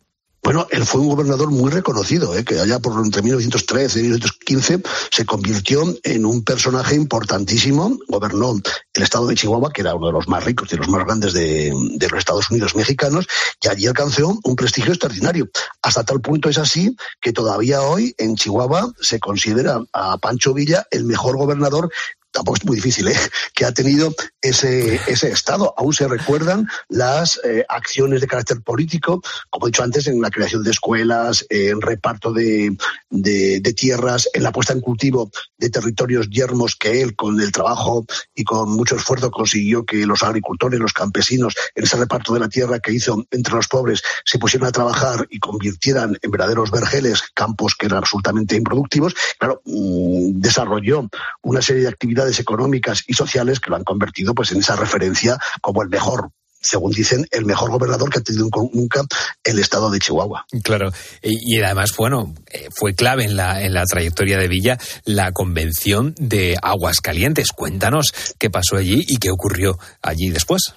Bueno, 0.45 0.67
él 0.69 0.85
fue 0.85 1.01
un 1.01 1.07
gobernador 1.07 1.49
muy 1.49 1.71
reconocido, 1.71 2.35
¿eh? 2.35 2.45
que 2.45 2.59
allá 2.59 2.77
por 2.77 3.03
entre 3.03 3.23
1913 3.23 3.99
y 3.99 4.03
1915 4.03 4.83
se 5.09 5.25
convirtió 5.25 5.83
en 6.03 6.23
un 6.23 6.43
personaje 6.43 6.93
importantísimo. 6.93 7.97
Gobernó 8.07 8.61
el 8.93 9.03
estado 9.03 9.25
de 9.25 9.33
Chihuahua, 9.33 9.73
que 9.73 9.81
era 9.81 9.95
uno 9.95 10.05
de 10.05 10.13
los 10.13 10.27
más 10.27 10.43
ricos 10.43 10.71
y 10.71 10.75
los 10.75 10.87
más 10.87 11.03
grandes 11.03 11.33
de, 11.33 11.73
de 11.95 12.09
los 12.09 12.19
Estados 12.19 12.51
Unidos 12.51 12.75
mexicanos, 12.75 13.25
y 13.59 13.69
allí 13.69 13.87
alcanzó 13.87 14.37
un 14.43 14.55
prestigio 14.55 14.91
extraordinario. 14.91 15.49
Hasta 15.81 16.03
tal 16.03 16.21
punto 16.21 16.47
es 16.47 16.59
así 16.59 16.95
que 17.21 17.33
todavía 17.33 17.81
hoy 17.81 18.13
en 18.19 18.35
Chihuahua 18.35 18.93
se 19.01 19.19
considera 19.19 19.81
a 19.93 20.19
Pancho 20.19 20.53
Villa 20.53 20.85
el 20.91 21.05
mejor 21.05 21.37
gobernador 21.37 21.89
tampoco 22.35 22.57
es 22.57 22.65
muy 22.65 22.75
difícil, 22.75 23.07
¿eh? 23.07 23.15
que 23.53 23.65
ha 23.65 23.71
tenido 23.71 24.13
ese, 24.41 24.99
ese 25.07 25.29
Estado. 25.31 25.73
Aún 25.77 25.93
se 25.93 26.07
recuerdan 26.07 26.67
las 26.89 27.39
eh, 27.43 27.65
acciones 27.69 28.21
de 28.21 28.27
carácter 28.27 28.61
político, 28.61 29.21
como 29.49 29.65
he 29.65 29.69
dicho 29.69 29.83
antes, 29.83 30.07
en 30.07 30.21
la 30.21 30.29
creación 30.29 30.61
de 30.61 30.71
escuelas, 30.71 31.45
en 31.49 31.81
reparto 31.81 32.33
de, 32.33 32.75
de, 33.09 33.61
de, 33.61 33.73
tierras, 33.73 34.29
en 34.33 34.43
la 34.43 34.51
puesta 34.51 34.73
en 34.73 34.81
cultivo 34.81 35.31
de 35.57 35.69
territorios 35.69 36.29
yermos 36.29 36.75
que 36.75 37.01
él, 37.01 37.15
con 37.15 37.39
el 37.39 37.51
trabajo 37.51 38.05
y 38.35 38.43
con 38.43 38.69
mucho 38.71 38.97
esfuerzo, 38.97 39.31
consiguió 39.31 39.85
que 39.85 40.05
los 40.05 40.21
agricultores, 40.21 40.79
los 40.79 40.93
campesinos, 40.93 41.55
en 41.73 41.85
ese 41.85 41.95
reparto 41.97 42.33
de 42.33 42.41
la 42.41 42.49
tierra 42.49 42.79
que 42.79 42.91
hizo 42.91 43.25
entre 43.31 43.55
los 43.55 43.67
pobres, 43.69 44.03
se 44.25 44.37
pusieran 44.39 44.67
a 44.67 44.73
trabajar 44.73 45.25
y 45.29 45.39
convirtieran 45.39 46.17
en 46.21 46.31
verdaderos 46.31 46.69
vergeles 46.69 47.21
campos 47.33 47.75
que 47.75 47.85
eran 47.85 47.99
absolutamente 47.99 48.57
improductivos. 48.57 49.15
Claro, 49.39 49.61
mmm, 49.63 50.41
desarrolló 50.41 51.07
una 51.41 51.61
serie 51.61 51.83
de 51.83 51.89
actividades 51.89 52.24
económicas 52.39 53.03
y 53.07 53.13
sociales 53.13 53.59
que 53.59 53.69
lo 53.69 53.75
han 53.75 53.83
convertido 53.83 54.33
pues 54.33 54.51
en 54.51 54.59
esa 54.59 54.75
referencia 54.75 55.37
como 55.61 55.81
el 55.81 55.89
mejor 55.89 56.29
según 56.65 56.91
dicen, 56.91 57.27
el 57.31 57.45
mejor 57.45 57.69
gobernador 57.69 58.09
que 58.09 58.19
ha 58.19 58.23
tenido 58.23 58.49
nunca 58.73 59.03
el 59.43 59.59
estado 59.59 59.89
de 59.91 59.99
Chihuahua. 59.99 60.45
Claro, 60.63 60.91
y 61.21 61.61
además, 61.61 61.91
bueno, 61.95 62.33
eh, 62.51 62.69
fue 62.75 62.95
clave 62.95 63.23
en 63.23 63.35
la, 63.35 63.61
en 63.61 63.73
la 63.73 63.85
trayectoria 63.85 64.37
de 64.37 64.47
Villa 64.47 64.79
la 65.05 65.31
convención 65.31 66.15
de 66.17 66.57
Aguascalientes. 66.61 67.51
Cuéntanos 67.51 68.13
qué 68.39 68.49
pasó 68.49 68.77
allí 68.77 69.05
y 69.07 69.17
qué 69.17 69.29
ocurrió 69.29 69.77
allí 70.01 70.29
después. 70.29 70.73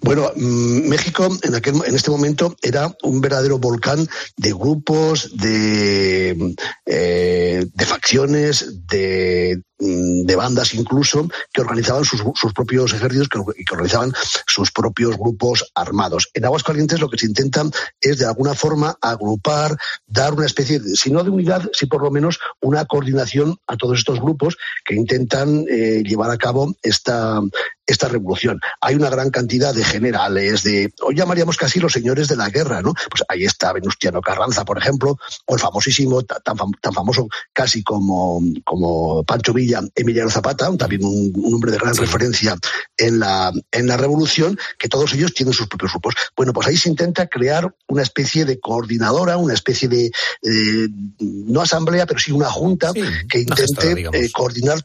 Bueno, 0.00 0.30
mmm, 0.36 0.88
México 0.88 1.28
en, 1.42 1.54
aquel, 1.54 1.74
en 1.86 1.94
este 1.94 2.10
momento 2.10 2.54
era 2.62 2.94
un 3.02 3.20
verdadero 3.20 3.58
volcán 3.58 4.06
de 4.36 4.52
grupos, 4.52 5.36
de, 5.36 6.54
eh, 6.86 7.66
de 7.72 7.86
facciones, 7.86 8.86
de, 8.86 9.60
mm, 9.73 9.73
de, 9.84 10.36
bandas 10.36 10.74
incluso, 10.74 11.28
que 11.52 11.60
organizaban 11.60 12.04
sus, 12.04 12.22
sus 12.34 12.52
propios 12.52 12.92
ejércitos 12.92 13.26
y 13.26 13.30
que, 13.30 13.64
que, 13.64 13.72
organizaban 13.72 14.12
sus 14.46 14.70
propios 14.72 15.16
grupos 15.16 15.70
armados. 15.74 16.30
En 16.34 16.44
Aguascalientes 16.44 17.00
lo 17.00 17.08
que 17.08 17.18
se 17.18 17.26
intenta 17.26 17.64
es 18.00 18.18
de 18.18 18.26
alguna 18.26 18.54
forma 18.54 18.96
agrupar, 19.00 19.76
dar 20.06 20.34
una 20.34 20.46
especie, 20.46 20.80
de, 20.80 20.96
si 20.96 21.10
no 21.10 21.22
de 21.22 21.30
unidad, 21.30 21.70
si 21.72 21.86
por 21.86 22.02
lo 22.02 22.10
menos 22.10 22.38
una 22.60 22.84
coordinación 22.84 23.56
a 23.66 23.76
todos 23.76 23.98
estos 23.98 24.20
grupos 24.20 24.56
que 24.84 24.94
intentan 24.94 25.64
eh, 25.68 26.02
llevar 26.04 26.30
a 26.30 26.38
cabo 26.38 26.74
esta, 26.82 27.40
esta 27.86 28.08
revolución. 28.08 28.60
Hay 28.80 28.94
una 28.94 29.10
gran 29.10 29.30
cantidad 29.30 29.74
de 29.74 29.84
generales, 29.84 30.62
de, 30.62 30.92
hoy 31.02 31.16
llamaríamos 31.16 31.56
casi 31.56 31.80
los 31.80 31.92
señores 31.92 32.28
de 32.28 32.36
la 32.36 32.48
guerra, 32.48 32.82
¿no? 32.82 32.94
Pues 33.10 33.22
ahí 33.28 33.44
está 33.44 33.72
Venustiano 33.72 34.20
Carranza, 34.20 34.64
por 34.64 34.78
ejemplo, 34.78 35.18
o 35.46 35.54
el 35.54 35.60
famosísimo, 35.60 36.22
tan, 36.22 36.56
tan 36.80 36.92
famoso 36.92 37.28
casi 37.52 37.82
como, 37.82 38.40
como 38.64 39.24
Pancho 39.24 39.52
Villa, 39.52 39.73
Emiliano 39.94 40.30
Zapata, 40.30 40.74
también 40.76 41.04
un, 41.04 41.32
un 41.34 41.54
hombre 41.54 41.72
de 41.72 41.78
gran 41.78 41.94
referencia 41.94 42.56
en 42.96 43.18
la, 43.18 43.52
en 43.72 43.86
la 43.86 43.96
revolución, 43.96 44.58
que 44.78 44.88
todos 44.88 45.12
ellos 45.14 45.34
tienen 45.34 45.54
sus 45.54 45.66
propios 45.66 45.92
grupos. 45.92 46.14
Bueno, 46.36 46.52
pues 46.52 46.68
ahí 46.68 46.76
se 46.76 46.88
intenta 46.88 47.26
crear 47.26 47.74
una 47.88 48.02
especie 48.02 48.44
de 48.44 48.60
coordinadora, 48.60 49.36
una 49.36 49.54
especie 49.54 49.88
de, 49.88 50.06
eh, 50.06 50.88
no 51.18 51.60
asamblea, 51.60 52.06
pero 52.06 52.20
sí 52.20 52.32
una 52.32 52.50
junta 52.50 52.92
que 52.92 53.40
intente 53.40 54.08
eh, 54.12 54.30
coordinar 54.32 54.80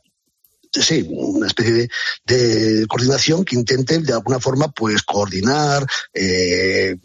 sí, 0.72 1.08
una 1.10 1.48
especie 1.48 1.74
de, 1.74 1.90
de, 2.26 2.88
coordinación 2.88 3.44
que 3.44 3.56
intente 3.56 4.00
de 4.00 4.14
alguna 4.14 4.40
forma 4.40 4.70
pues 4.70 5.02
coordinar, 5.04 5.86
eh, 6.14 6.96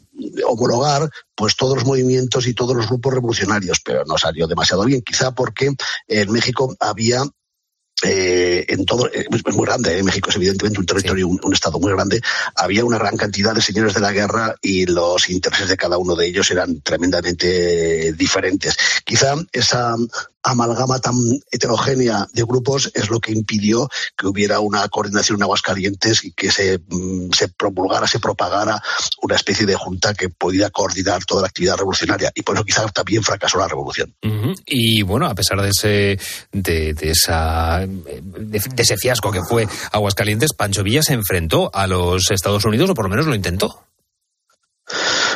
homologar 0.47 1.11
pues 1.35 1.57
todos 1.57 1.77
los 1.77 1.85
movimientos 1.85 2.47
y 2.47 2.55
todos 2.55 2.77
los 2.77 2.87
grupos 2.87 3.15
revolucionarios, 3.15 3.81
pero 3.85 4.05
no 4.07 4.19
salió 4.19 4.47
demasiado 4.47 4.85
bien, 4.85 5.03
quizá 5.03 5.35
porque 5.35 5.71
en 6.09 6.33
México 6.33 6.75
había 6.81 7.23
eh, 8.05 8.65
en 8.69 8.85
todo, 8.85 9.07
eh, 9.07 9.27
es 9.31 9.55
muy 9.55 9.67
grande, 9.67 9.99
eh, 9.99 10.03
México 10.03 10.31
es 10.31 10.37
evidentemente 10.37 10.81
un 10.81 10.87
territorio, 10.87 11.29
un, 11.29 11.41
un, 11.43 11.53
estado 11.55 11.79
muy 11.81 11.93
grande, 11.93 12.21
había 12.55 12.85
una 12.85 12.99
gran 12.99 13.17
cantidad 13.17 13.55
de 13.55 13.63
señores 13.63 13.95
de 13.95 14.01
la 14.01 14.13
guerra 14.13 14.55
y 14.61 14.87
los 14.87 15.31
intereses 15.31 15.69
de 15.69 15.77
cada 15.77 15.99
uno 15.99 16.15
de 16.15 16.27
ellos 16.27 16.51
eran 16.51 16.81
tremendamente 16.81 18.13
diferentes. 18.13 18.77
Quizá 19.05 19.35
esa 19.53 19.97
amalgama 20.45 21.01
tan 21.01 21.17
heterogénea 21.51 22.29
de 22.33 22.43
grupos 22.43 22.91
es 22.95 23.11
lo 23.11 23.19
que 23.19 23.33
impidió 23.33 23.89
que 24.17 24.27
hubiera 24.27 24.61
una 24.61 24.87
coordinación 24.89 25.39
en 25.39 25.45
Aguascalientes 25.45 26.25
y 26.25 26.33
que 26.33 26.53
se, 26.53 26.79
mm, 26.79 27.33
se 27.33 27.49
promulgara, 27.49 28.07
se 28.07 28.21
propagara 28.21 28.81
una 29.23 29.37
especie 29.37 29.67
de 29.67 29.75
junta 29.75 30.15
que 30.15 30.29
pudiera 30.29 30.71
coordinar 30.71 31.25
toda 31.25 31.43
la 31.43 31.49
actividad 31.49 31.77
revolucionaria. 31.77 32.31
Y 32.35 32.43
por 32.43 32.57
eso 32.57 32.65
quizá 32.65 32.87
también 32.89 33.23
fracasó 33.23 33.59
la 33.59 33.69
revolución. 33.69 34.15
Y 34.67 35.03
bueno, 35.03 35.27
a 35.27 35.35
pesar 35.35 35.61
de 35.63 35.71
ese, 35.71 36.19
de, 36.53 36.95
de 36.95 37.11
esa, 37.11 37.87
de 37.87 38.61
ese 38.77 38.97
fiasco 38.97 39.31
que 39.31 39.41
fue 39.43 39.67
Aguascalientes, 39.93 40.53
Pancho 40.53 40.83
Villa 40.83 41.03
se 41.03 41.15
enfrentó 41.15 41.71
a 41.73 41.87
los 41.87 42.31
Estados 42.31 42.65
Unidos, 42.65 42.91
o 42.91 42.95
por 42.95 43.07
lo 43.07 43.11
menos 43.11 43.27
lo 43.27 43.35
intentó. 43.35 43.85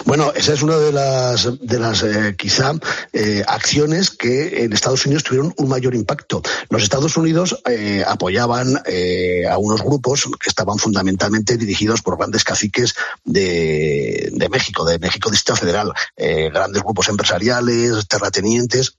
Bueno, 0.05 0.33
esa 0.35 0.53
es 0.53 0.63
una 0.63 0.77
de 0.77 0.93
las, 0.93 1.49
de 1.61 1.79
las 1.79 2.03
eh, 2.03 2.35
quizá 2.37 2.73
eh, 3.13 3.45
acciones 3.47 4.11
que 4.11 4.65
en 4.65 4.73
Estados 4.73 5.05
Unidos 5.07 5.25
tuvieron 5.25 5.53
un 5.57 5.69
mayor 5.69 5.95
impacto. 5.95 6.43
Los 6.71 6.83
Estados 6.83 7.17
Unidos 7.17 7.61
eh, 7.69 8.05
apoyaban 8.07 8.81
eh, 8.87 9.47
a 9.47 9.59
unos 9.59 9.83
grupos 9.83 10.25
que 10.41 10.49
estaban 10.49 10.79
fundamentalmente 10.79 11.57
dirigidos 11.57 12.03
por 12.03 12.17
grandes 12.17 12.45
caciques 12.45 12.95
de, 13.25 14.31
de 14.33 14.49
México, 14.49 14.85
de 14.85 14.99
México 14.99 15.31
Distrito 15.31 15.57
Federal, 15.61 15.93
grandes 16.17 16.83
grupos 16.83 17.09
empresariales, 17.09 18.07
terratenientes 18.09 18.97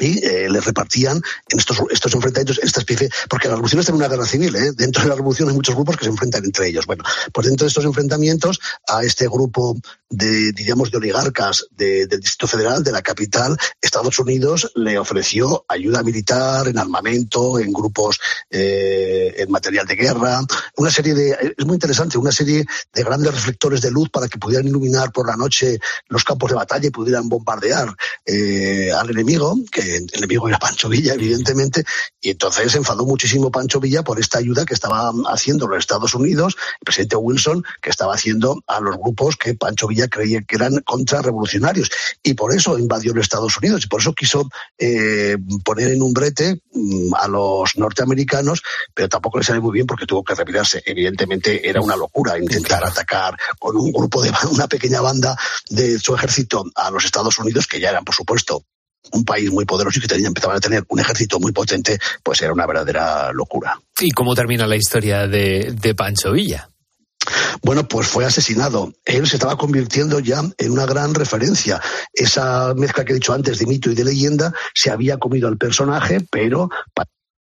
y 0.00 0.24
eh, 0.24 0.48
les 0.48 0.64
repartían 0.64 1.20
en 1.48 1.58
estos, 1.58 1.78
estos 1.90 2.14
enfrentamientos, 2.14 2.60
esta 2.62 2.80
especie, 2.80 3.10
porque 3.28 3.48
la 3.48 3.54
revolución 3.54 3.80
es 3.80 3.88
una 3.88 4.08
guerra 4.08 4.26
civil, 4.26 4.54
¿eh? 4.54 4.72
dentro 4.74 5.02
de 5.02 5.08
la 5.08 5.14
revolución 5.16 5.48
hay 5.48 5.54
muchos 5.54 5.74
grupos 5.74 5.96
que 5.96 6.04
se 6.04 6.10
enfrentan 6.10 6.44
entre 6.44 6.68
ellos. 6.68 6.86
Bueno, 6.86 7.04
pues 7.32 7.46
dentro 7.46 7.64
de 7.64 7.68
estos 7.68 7.84
enfrentamientos 7.84 8.60
a 8.86 9.02
este 9.02 9.26
grupo 9.26 9.76
de, 10.08 10.52
diríamos, 10.52 10.90
de 10.90 10.98
oligarcas 10.98 11.66
de, 11.70 12.06
del 12.06 12.20
Distrito 12.20 12.46
Federal, 12.46 12.82
de 12.82 12.92
la 12.92 13.02
capital, 13.02 13.56
Estados 13.80 14.18
Unidos 14.18 14.70
le 14.74 14.98
ofreció 14.98 15.64
ayuda 15.68 16.02
militar, 16.02 16.68
en 16.68 16.78
armamento, 16.78 17.58
en 17.58 17.72
grupos, 17.72 18.18
eh, 18.50 19.34
en 19.36 19.50
material 19.50 19.86
de 19.86 19.96
guerra, 19.96 20.40
una 20.76 20.90
serie 20.90 21.14
de, 21.14 21.54
es 21.56 21.66
muy 21.66 21.74
interesante, 21.74 22.18
una 22.18 22.32
serie 22.32 22.64
de 22.92 23.02
grandes 23.02 23.34
reflectores 23.34 23.80
de 23.80 23.90
luz 23.90 24.08
para 24.10 24.28
que 24.28 24.38
pudieran 24.38 24.66
iluminar 24.66 25.12
por 25.12 25.26
la 25.26 25.36
noche 25.36 25.78
los 26.08 26.24
campos 26.24 26.50
de 26.50 26.56
batalla 26.56 26.86
y 26.86 26.90
pudieran 26.90 27.28
bombardear 27.28 27.94
eh, 28.24 28.90
al 28.92 29.10
enemigo, 29.10 29.56
el 29.78 30.06
enemigo 30.12 30.48
era 30.48 30.58
Pancho 30.58 30.88
Villa, 30.88 31.14
evidentemente, 31.14 31.84
y 32.20 32.30
entonces 32.30 32.72
se 32.72 32.78
enfadó 32.78 33.06
muchísimo 33.06 33.50
Pancho 33.50 33.80
Villa 33.80 34.02
por 34.02 34.18
esta 34.20 34.38
ayuda 34.38 34.64
que 34.64 34.74
estaba 34.74 35.12
haciendo 35.28 35.66
los 35.66 35.78
Estados 35.78 36.14
Unidos, 36.14 36.56
el 36.80 36.84
presidente 36.84 37.16
Wilson, 37.16 37.64
que 37.80 37.90
estaba 37.90 38.14
haciendo 38.14 38.62
a 38.66 38.80
los 38.80 38.96
grupos 38.96 39.36
que 39.36 39.54
Pancho 39.54 39.88
Villa 39.88 40.08
creía 40.08 40.42
que 40.42 40.56
eran 40.56 40.80
contrarrevolucionarios, 40.80 41.90
y 42.22 42.34
por 42.34 42.54
eso 42.54 42.78
invadió 42.78 43.14
los 43.14 43.22
Estados 43.22 43.56
Unidos, 43.56 43.84
y 43.84 43.88
por 43.88 44.00
eso 44.00 44.12
quiso 44.12 44.48
eh, 44.78 45.36
poner 45.64 45.92
en 45.92 46.02
un 46.02 46.12
brete 46.12 46.60
mm, 46.72 47.14
a 47.14 47.28
los 47.28 47.76
norteamericanos, 47.76 48.62
pero 48.94 49.08
tampoco 49.08 49.38
le 49.38 49.44
sale 49.44 49.60
muy 49.60 49.72
bien 49.72 49.86
porque 49.86 50.06
tuvo 50.06 50.24
que 50.24 50.34
retirarse. 50.34 50.82
Evidentemente 50.84 51.68
era 51.68 51.80
una 51.80 51.96
locura 51.96 52.38
intentar 52.38 52.84
atacar 52.84 53.36
con 53.58 53.76
un 53.76 53.92
grupo 53.92 54.22
de 54.22 54.32
una 54.50 54.66
pequeña 54.68 55.00
banda 55.00 55.36
de 55.70 55.98
su 55.98 56.14
ejército 56.14 56.64
a 56.74 56.90
los 56.90 57.04
Estados 57.04 57.38
Unidos, 57.38 57.66
que 57.66 57.80
ya 57.80 57.90
eran, 57.90 58.04
por 58.04 58.14
supuesto, 58.14 58.64
un 59.12 59.24
país 59.24 59.50
muy 59.50 59.64
poderoso 59.64 59.98
y 59.98 60.02
que 60.02 60.08
tenía, 60.08 60.28
empezaban 60.28 60.56
a 60.56 60.60
tener 60.60 60.84
un 60.88 61.00
ejército 61.00 61.38
muy 61.40 61.52
potente, 61.52 61.98
pues 62.22 62.40
era 62.42 62.52
una 62.52 62.66
verdadera 62.66 63.32
locura. 63.32 63.80
¿Y 64.00 64.10
cómo 64.10 64.34
termina 64.34 64.66
la 64.66 64.76
historia 64.76 65.26
de, 65.26 65.74
de 65.80 65.94
Pancho 65.94 66.32
Villa? 66.32 66.68
Bueno, 67.62 67.86
pues 67.86 68.06
fue 68.06 68.24
asesinado. 68.24 68.92
Él 69.04 69.26
se 69.26 69.36
estaba 69.36 69.56
convirtiendo 69.56 70.20
ya 70.20 70.42
en 70.56 70.70
una 70.70 70.86
gran 70.86 71.14
referencia. 71.14 71.80
Esa 72.12 72.74
mezcla 72.74 73.04
que 73.04 73.12
he 73.12 73.16
dicho 73.16 73.32
antes 73.32 73.58
de 73.58 73.66
mito 73.66 73.90
y 73.90 73.94
de 73.94 74.04
leyenda 74.04 74.52
se 74.74 74.90
había 74.90 75.18
comido 75.18 75.48
al 75.48 75.58
personaje, 75.58 76.20
pero 76.30 76.70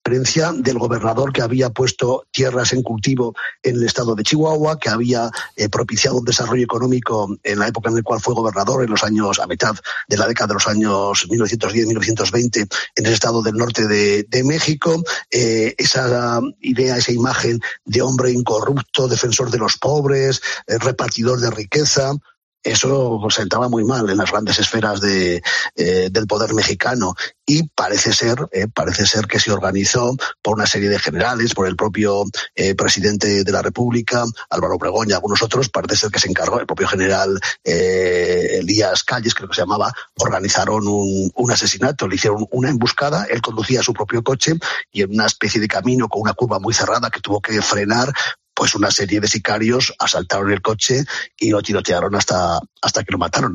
diferencia 0.06 0.52
del 0.52 0.78
gobernador 0.78 1.32
que 1.32 1.42
había 1.42 1.70
puesto 1.70 2.26
tierras 2.30 2.72
en 2.72 2.82
cultivo 2.82 3.34
en 3.64 3.74
el 3.74 3.82
estado 3.82 4.14
de 4.14 4.22
Chihuahua, 4.22 4.78
que 4.78 4.88
había 4.88 5.28
eh, 5.56 5.68
propiciado 5.68 6.18
un 6.18 6.24
desarrollo 6.24 6.62
económico 6.62 7.36
en 7.42 7.58
la 7.58 7.66
época 7.66 7.88
en 7.88 7.96
la 7.96 8.02
cual 8.02 8.20
fue 8.20 8.34
gobernador, 8.34 8.84
en 8.84 8.90
los 8.90 9.02
años, 9.02 9.40
a 9.40 9.48
mitad 9.48 9.74
de 10.06 10.16
la 10.16 10.28
década 10.28 10.48
de 10.48 10.54
los 10.54 10.68
años 10.68 11.28
1910-1920, 11.28 12.68
en 12.94 13.06
el 13.06 13.12
estado 13.12 13.42
del 13.42 13.56
norte 13.56 13.88
de, 13.88 14.22
de 14.28 14.44
México. 14.44 15.02
Eh, 15.28 15.74
esa 15.76 16.40
idea, 16.60 16.98
esa 16.98 17.10
imagen 17.10 17.60
de 17.84 18.00
hombre 18.00 18.30
incorrupto, 18.30 19.08
defensor 19.08 19.50
de 19.50 19.58
los 19.58 19.76
pobres, 19.76 20.40
eh, 20.68 20.78
repartidor 20.78 21.40
de 21.40 21.50
riqueza, 21.50 22.12
eso 22.62 23.20
sentaba 23.30 23.68
muy 23.68 23.84
mal 23.84 24.08
en 24.10 24.16
las 24.16 24.30
grandes 24.30 24.58
esferas 24.58 25.00
de, 25.00 25.42
eh, 25.76 26.08
del 26.10 26.26
poder 26.26 26.52
mexicano. 26.54 27.14
Y 27.46 27.68
parece 27.68 28.12
ser, 28.12 28.38
eh, 28.50 28.66
parece 28.72 29.06
ser 29.06 29.26
que 29.26 29.38
se 29.38 29.52
organizó 29.52 30.16
por 30.42 30.54
una 30.54 30.66
serie 30.66 30.88
de 30.88 30.98
generales, 30.98 31.54
por 31.54 31.68
el 31.68 31.76
propio 31.76 32.24
eh, 32.56 32.74
presidente 32.74 33.44
de 33.44 33.52
la 33.52 33.62
República, 33.62 34.24
Álvaro 34.50 34.74
Obregón 34.74 35.08
y 35.08 35.12
algunos 35.12 35.42
otros, 35.42 35.68
parece 35.68 35.96
ser 35.96 36.10
que 36.10 36.18
se 36.18 36.28
encargó, 36.28 36.58
el 36.58 36.66
propio 36.66 36.88
general 36.88 37.38
eh, 37.62 38.58
Elías 38.60 39.04
Calles, 39.04 39.34
creo 39.34 39.48
que 39.48 39.54
se 39.54 39.62
llamaba, 39.62 39.92
organizaron 40.18 40.88
un, 40.88 41.30
un 41.34 41.50
asesinato, 41.52 42.08
le 42.08 42.16
hicieron 42.16 42.46
una 42.50 42.68
emboscada, 42.68 43.26
él 43.30 43.40
conducía 43.40 43.82
su 43.82 43.92
propio 43.92 44.24
coche 44.24 44.54
y 44.90 45.02
en 45.02 45.12
una 45.12 45.26
especie 45.26 45.60
de 45.60 45.68
camino 45.68 46.08
con 46.08 46.22
una 46.22 46.34
curva 46.34 46.58
muy 46.58 46.74
cerrada 46.74 47.10
que 47.10 47.20
tuvo 47.20 47.40
que 47.40 47.62
frenar 47.62 48.12
pues 48.56 48.74
una 48.74 48.90
serie 48.90 49.20
de 49.20 49.28
sicarios 49.28 49.94
asaltaron 49.98 50.50
el 50.50 50.62
coche 50.62 51.04
y 51.38 51.50
lo 51.50 51.60
tirotearon 51.60 52.14
hasta, 52.14 52.58
hasta 52.80 53.04
que 53.04 53.12
lo 53.12 53.18
mataron. 53.18 53.54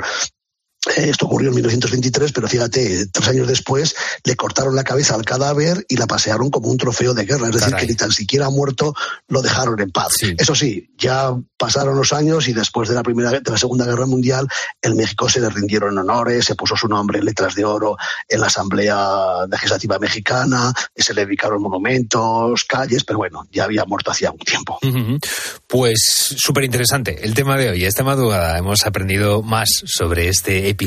Esto 0.95 1.25
ocurrió 1.25 1.49
en 1.49 1.55
1923, 1.55 2.31
pero 2.31 2.47
fíjate, 2.47 3.07
tres 3.07 3.27
años 3.27 3.47
después 3.47 3.95
le 4.23 4.35
cortaron 4.35 4.75
la 4.75 4.83
cabeza 4.83 5.15
al 5.15 5.25
cadáver 5.25 5.85
y 5.87 5.97
la 5.97 6.07
pasearon 6.07 6.49
como 6.49 6.69
un 6.69 6.77
trofeo 6.77 7.13
de 7.13 7.25
guerra. 7.25 7.47
Es 7.47 7.53
decir, 7.53 7.71
Caray. 7.71 7.85
que 7.85 7.91
ni 7.93 7.97
tan 7.97 8.11
siquiera 8.11 8.49
muerto 8.49 8.93
lo 9.27 9.41
dejaron 9.41 9.79
en 9.79 9.91
paz. 9.91 10.13
Sí. 10.17 10.35
Eso 10.37 10.55
sí, 10.55 10.89
ya 10.97 11.33
pasaron 11.57 11.95
los 11.95 12.13
años 12.13 12.47
y 12.47 12.53
después 12.53 12.89
de 12.89 12.95
la 12.95 13.03
primera, 13.03 13.31
de 13.31 13.51
la 13.51 13.57
Segunda 13.57 13.85
Guerra 13.85 14.05
Mundial, 14.05 14.47
en 14.81 14.97
México 14.97 15.29
se 15.29 15.39
le 15.39 15.49
rindieron 15.49 15.97
honores, 15.97 16.45
se 16.45 16.55
puso 16.55 16.75
su 16.75 16.87
nombre 16.87 17.19
en 17.19 17.25
letras 17.25 17.55
de 17.55 17.65
oro 17.65 17.97
en 18.27 18.39
la 18.39 18.47
Asamblea 18.47 19.45
Legislativa 19.49 19.99
Mexicana, 19.99 20.73
se 20.95 21.13
le 21.13 21.25
dedicaron 21.25 21.61
monumentos, 21.61 22.65
calles, 22.65 23.03
pero 23.03 23.19
bueno, 23.19 23.47
ya 23.51 23.65
había 23.65 23.85
muerto 23.85 24.11
hacía 24.11 24.31
un 24.31 24.39
tiempo. 24.39 24.79
Uh 24.81 24.87
-huh. 24.87 25.25
Pues 25.67 26.35
súper 26.37 26.63
interesante 26.65 27.19
el 27.23 27.33
tema 27.33 27.57
de 27.57 27.69
hoy. 27.69 27.85
Esta 27.85 28.03
madrugada 28.03 28.57
hemos 28.57 28.85
aprendido 28.85 29.41
más 29.41 29.69
sobre 29.85 30.27
este 30.27 30.69
episodio 30.69 30.80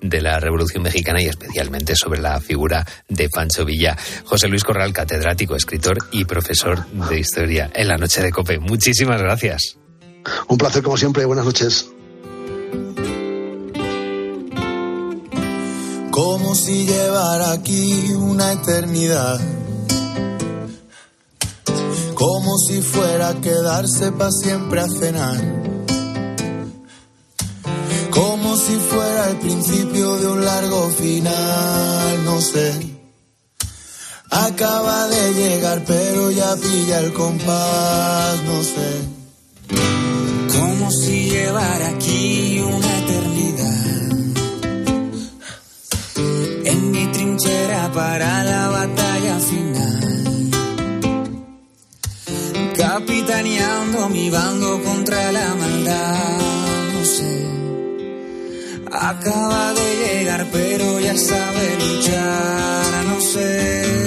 de 0.00 0.20
la 0.20 0.38
Revolución 0.38 0.82
Mexicana 0.82 1.22
y 1.22 1.26
especialmente 1.26 1.96
sobre 1.96 2.20
la 2.20 2.40
figura 2.40 2.86
de 3.08 3.28
Pancho 3.30 3.64
Villa. 3.64 3.96
José 4.24 4.48
Luis 4.48 4.64
Corral, 4.64 4.92
catedrático, 4.92 5.56
escritor 5.56 5.98
y 6.12 6.24
profesor 6.24 6.86
de 7.08 7.18
historia 7.18 7.70
en 7.74 7.88
la 7.88 7.96
noche 7.96 8.22
de 8.22 8.30
Cope. 8.30 8.58
Muchísimas 8.58 9.20
gracias. 9.20 9.78
Un 10.48 10.58
placer 10.58 10.82
como 10.82 10.96
siempre. 10.96 11.24
Buenas 11.24 11.46
noches. 11.46 11.88
Como 16.10 16.54
si 16.54 16.86
llevara 16.86 17.52
aquí 17.52 18.12
una 18.12 18.52
eternidad. 18.52 19.40
Como 22.14 22.58
si 22.58 22.82
fuera 22.82 23.28
a 23.30 23.40
quedarse 23.40 24.12
para 24.12 24.30
siempre 24.30 24.80
a 24.80 24.86
cenar 24.88 25.73
como 28.54 28.66
si 28.66 28.76
fuera 28.76 29.30
el 29.30 29.36
principio 29.38 30.16
de 30.16 30.26
un 30.28 30.44
largo 30.44 30.88
final, 30.90 32.24
no 32.24 32.40
sé. 32.40 32.72
Acaba 34.30 35.08
de 35.08 35.34
llegar, 35.34 35.82
pero 35.84 36.30
ya 36.30 36.54
pilla 36.54 37.00
el 37.00 37.12
compás, 37.12 38.42
no 38.44 38.62
sé. 38.62 38.90
Como 40.56 40.90
si 40.92 41.30
llevara 41.30 41.88
aquí 41.88 42.60
una 42.60 42.98
eternidad. 42.98 43.86
En 46.64 46.90
mi 46.92 47.06
trinchera 47.08 47.90
para 47.92 48.44
la 48.44 48.68
batalla 48.68 49.38
final. 49.40 49.94
capitaneando 52.76 54.08
mi 54.10 54.30
bando 54.30 54.80
contra 54.82 55.32
la 55.32 55.54
maldad. 55.56 56.38
No 56.94 57.04
sé, 57.04 57.33
acaba 58.94 59.72
de 59.74 59.96
llegar, 59.96 60.46
pero 60.52 61.00
ya 61.00 61.16
sabe 61.16 61.76
luchar. 61.78 63.04
No 63.08 63.20
sé, 63.20 64.03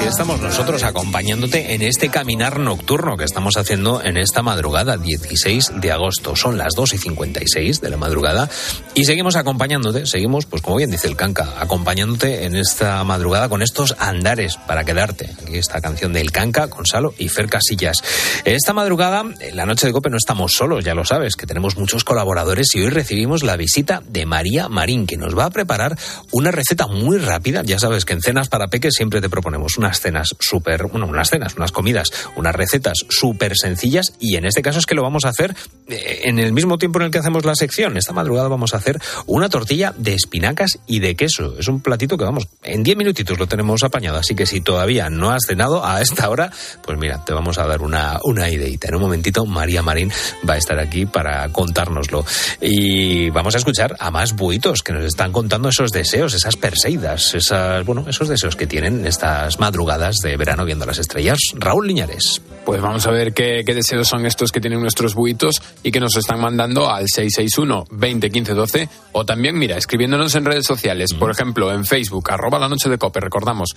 así 0.00 0.08
estamos 0.08 0.40
nosotros 0.40 0.82
acompañándote 0.82 1.74
en 1.74 1.82
este 1.82 2.08
caminar 2.08 2.58
nocturno 2.58 3.18
que 3.18 3.24
estamos 3.24 3.58
haciendo 3.58 4.02
en 4.02 4.16
esta 4.16 4.40
madrugada, 4.40 4.96
16 4.96 5.72
de 5.76 5.92
agosto. 5.92 6.36
Son 6.36 6.56
las 6.56 6.74
2 6.74 6.94
y 6.94 6.98
56 6.98 7.82
de 7.82 7.90
la 7.90 7.98
madrugada 7.98 8.48
y 8.94 9.04
seguimos 9.04 9.36
acompañándote, 9.36 10.06
seguimos, 10.06 10.46
pues 10.46 10.62
como 10.62 10.76
bien 10.76 10.90
dice 10.90 11.06
el 11.06 11.16
Canca, 11.16 11.54
acompañándote 11.58 12.44
en 12.46 12.56
esta 12.56 13.02
madrugada 13.04 13.50
con 13.50 13.62
estos 13.62 13.94
andares 13.98 14.56
para 14.56 14.84
quedarte. 14.84 15.30
Aquí 15.42 15.56
esta 15.56 15.82
canción 15.82 16.14
del 16.14 16.32
Canca 16.32 16.68
con 16.68 16.86
Salo 16.86 17.12
y 17.18 17.28
Fer 17.28 17.48
Casillas. 17.48 18.02
Esta 18.44 18.72
madrugada, 18.72 19.24
en 19.40 19.56
la 19.56 19.66
noche 19.66 19.86
de 19.86 19.92
Cope, 19.92 20.08
no 20.08 20.16
estamos 20.16 20.52
solos, 20.52 20.82
ya 20.82 20.94
lo 20.94 21.04
sabes, 21.04 21.36
que 21.36 21.46
tenemos 21.46 21.76
muchos 21.76 22.04
colaboradores 22.04 22.74
y 22.74 22.80
hoy 22.80 22.90
recibimos 22.90 23.42
la 23.42 23.56
visita 23.56 24.02
de 24.06 24.24
María 24.24 24.68
Marín, 24.68 25.06
que 25.06 25.18
nos 25.18 25.36
va 25.36 25.46
a 25.46 25.50
preparar 25.50 25.98
una 26.30 26.50
receta 26.50 26.86
muy 26.86 27.18
rápida. 27.18 27.62
Ya 27.64 27.78
sabes 27.78 28.06
que 28.06 28.14
en 28.14 28.22
cenas 28.22 28.48
para 28.48 28.68
peques 28.68 28.94
siempre 28.94 29.20
te 29.20 29.28
proponemos 29.28 29.76
unas 29.90 30.00
cenas 30.00 30.36
súper, 30.38 30.86
bueno, 30.86 31.06
unas 31.06 31.30
cenas, 31.30 31.56
unas 31.56 31.72
comidas, 31.72 32.12
unas 32.36 32.54
recetas 32.54 32.98
súper 33.08 33.56
sencillas 33.56 34.12
y 34.20 34.36
en 34.36 34.44
este 34.44 34.62
caso 34.62 34.78
es 34.78 34.86
que 34.86 34.94
lo 34.94 35.02
vamos 35.02 35.24
a 35.24 35.30
hacer 35.30 35.56
eh, 35.88 36.20
en 36.24 36.38
el 36.38 36.52
mismo 36.52 36.78
tiempo 36.78 37.00
en 37.00 37.06
el 37.06 37.10
que 37.10 37.18
hacemos 37.18 37.44
la 37.44 37.56
sección. 37.56 37.96
Esta 37.96 38.12
madrugada 38.12 38.46
vamos 38.46 38.72
a 38.72 38.76
hacer 38.76 39.00
una 39.26 39.48
tortilla 39.48 39.92
de 39.96 40.14
espinacas 40.14 40.78
y 40.86 41.00
de 41.00 41.16
queso. 41.16 41.58
Es 41.58 41.66
un 41.66 41.80
platito 41.80 42.16
que 42.16 42.24
vamos, 42.24 42.46
en 42.62 42.84
10 42.84 42.98
minutitos 42.98 43.36
lo 43.36 43.48
tenemos 43.48 43.82
apañado, 43.82 44.18
así 44.18 44.36
que 44.36 44.46
si 44.46 44.60
todavía 44.60 45.10
no 45.10 45.30
has 45.32 45.46
cenado 45.46 45.84
a 45.84 46.00
esta 46.00 46.30
hora, 46.30 46.52
pues 46.84 46.96
mira, 46.96 47.24
te 47.24 47.32
vamos 47.32 47.58
a 47.58 47.66
dar 47.66 47.82
una, 47.82 48.20
una 48.22 48.48
ideita. 48.48 48.88
En 48.88 48.94
un 48.94 49.00
momentito 49.00 49.44
María 49.44 49.82
Marín 49.82 50.12
va 50.48 50.54
a 50.54 50.58
estar 50.58 50.78
aquí 50.78 51.06
para 51.06 51.48
contárnoslo. 51.48 52.24
Y 52.60 53.30
vamos 53.30 53.56
a 53.56 53.58
escuchar 53.58 53.96
a 53.98 54.12
más 54.12 54.36
buitos 54.36 54.84
que 54.84 54.92
nos 54.92 55.04
están 55.04 55.32
contando 55.32 55.68
esos 55.68 55.90
deseos, 55.90 56.34
esas 56.34 56.54
perseidas, 56.54 57.34
esas, 57.34 57.84
bueno, 57.84 58.04
esos 58.08 58.28
deseos 58.28 58.54
que 58.54 58.68
tienen 58.68 59.04
estas 59.04 59.58
madrugadas 59.58 59.79
de 59.86 60.36
verano 60.36 60.64
viendo 60.64 60.86
las 60.86 60.98
estrellas. 60.98 61.38
Raúl 61.54 61.86
Liñares. 61.86 62.42
Pues 62.64 62.80
vamos 62.80 63.06
a 63.06 63.10
ver 63.10 63.32
qué, 63.32 63.62
qué 63.64 63.74
deseos 63.74 64.08
son 64.08 64.26
estos 64.26 64.52
que 64.52 64.60
tienen 64.60 64.80
nuestros 64.80 65.14
buitos 65.14 65.62
y 65.82 65.90
que 65.90 66.00
nos 66.00 66.16
están 66.16 66.40
mandando 66.40 66.90
al 66.90 67.08
661 67.08 67.84
20 67.90 68.30
15 68.30 68.54
12 68.54 68.88
o 69.12 69.24
también, 69.24 69.58
mira, 69.58 69.76
escribiéndonos 69.76 70.34
en 70.34 70.44
redes 70.44 70.66
sociales, 70.66 71.14
por 71.14 71.30
ejemplo, 71.30 71.72
en 71.72 71.84
Facebook, 71.84 72.30
arroba 72.30 72.58
la 72.58 72.68
noche 72.68 72.88
de 72.88 72.98
Cope, 72.98 73.20
recordamos. 73.20 73.70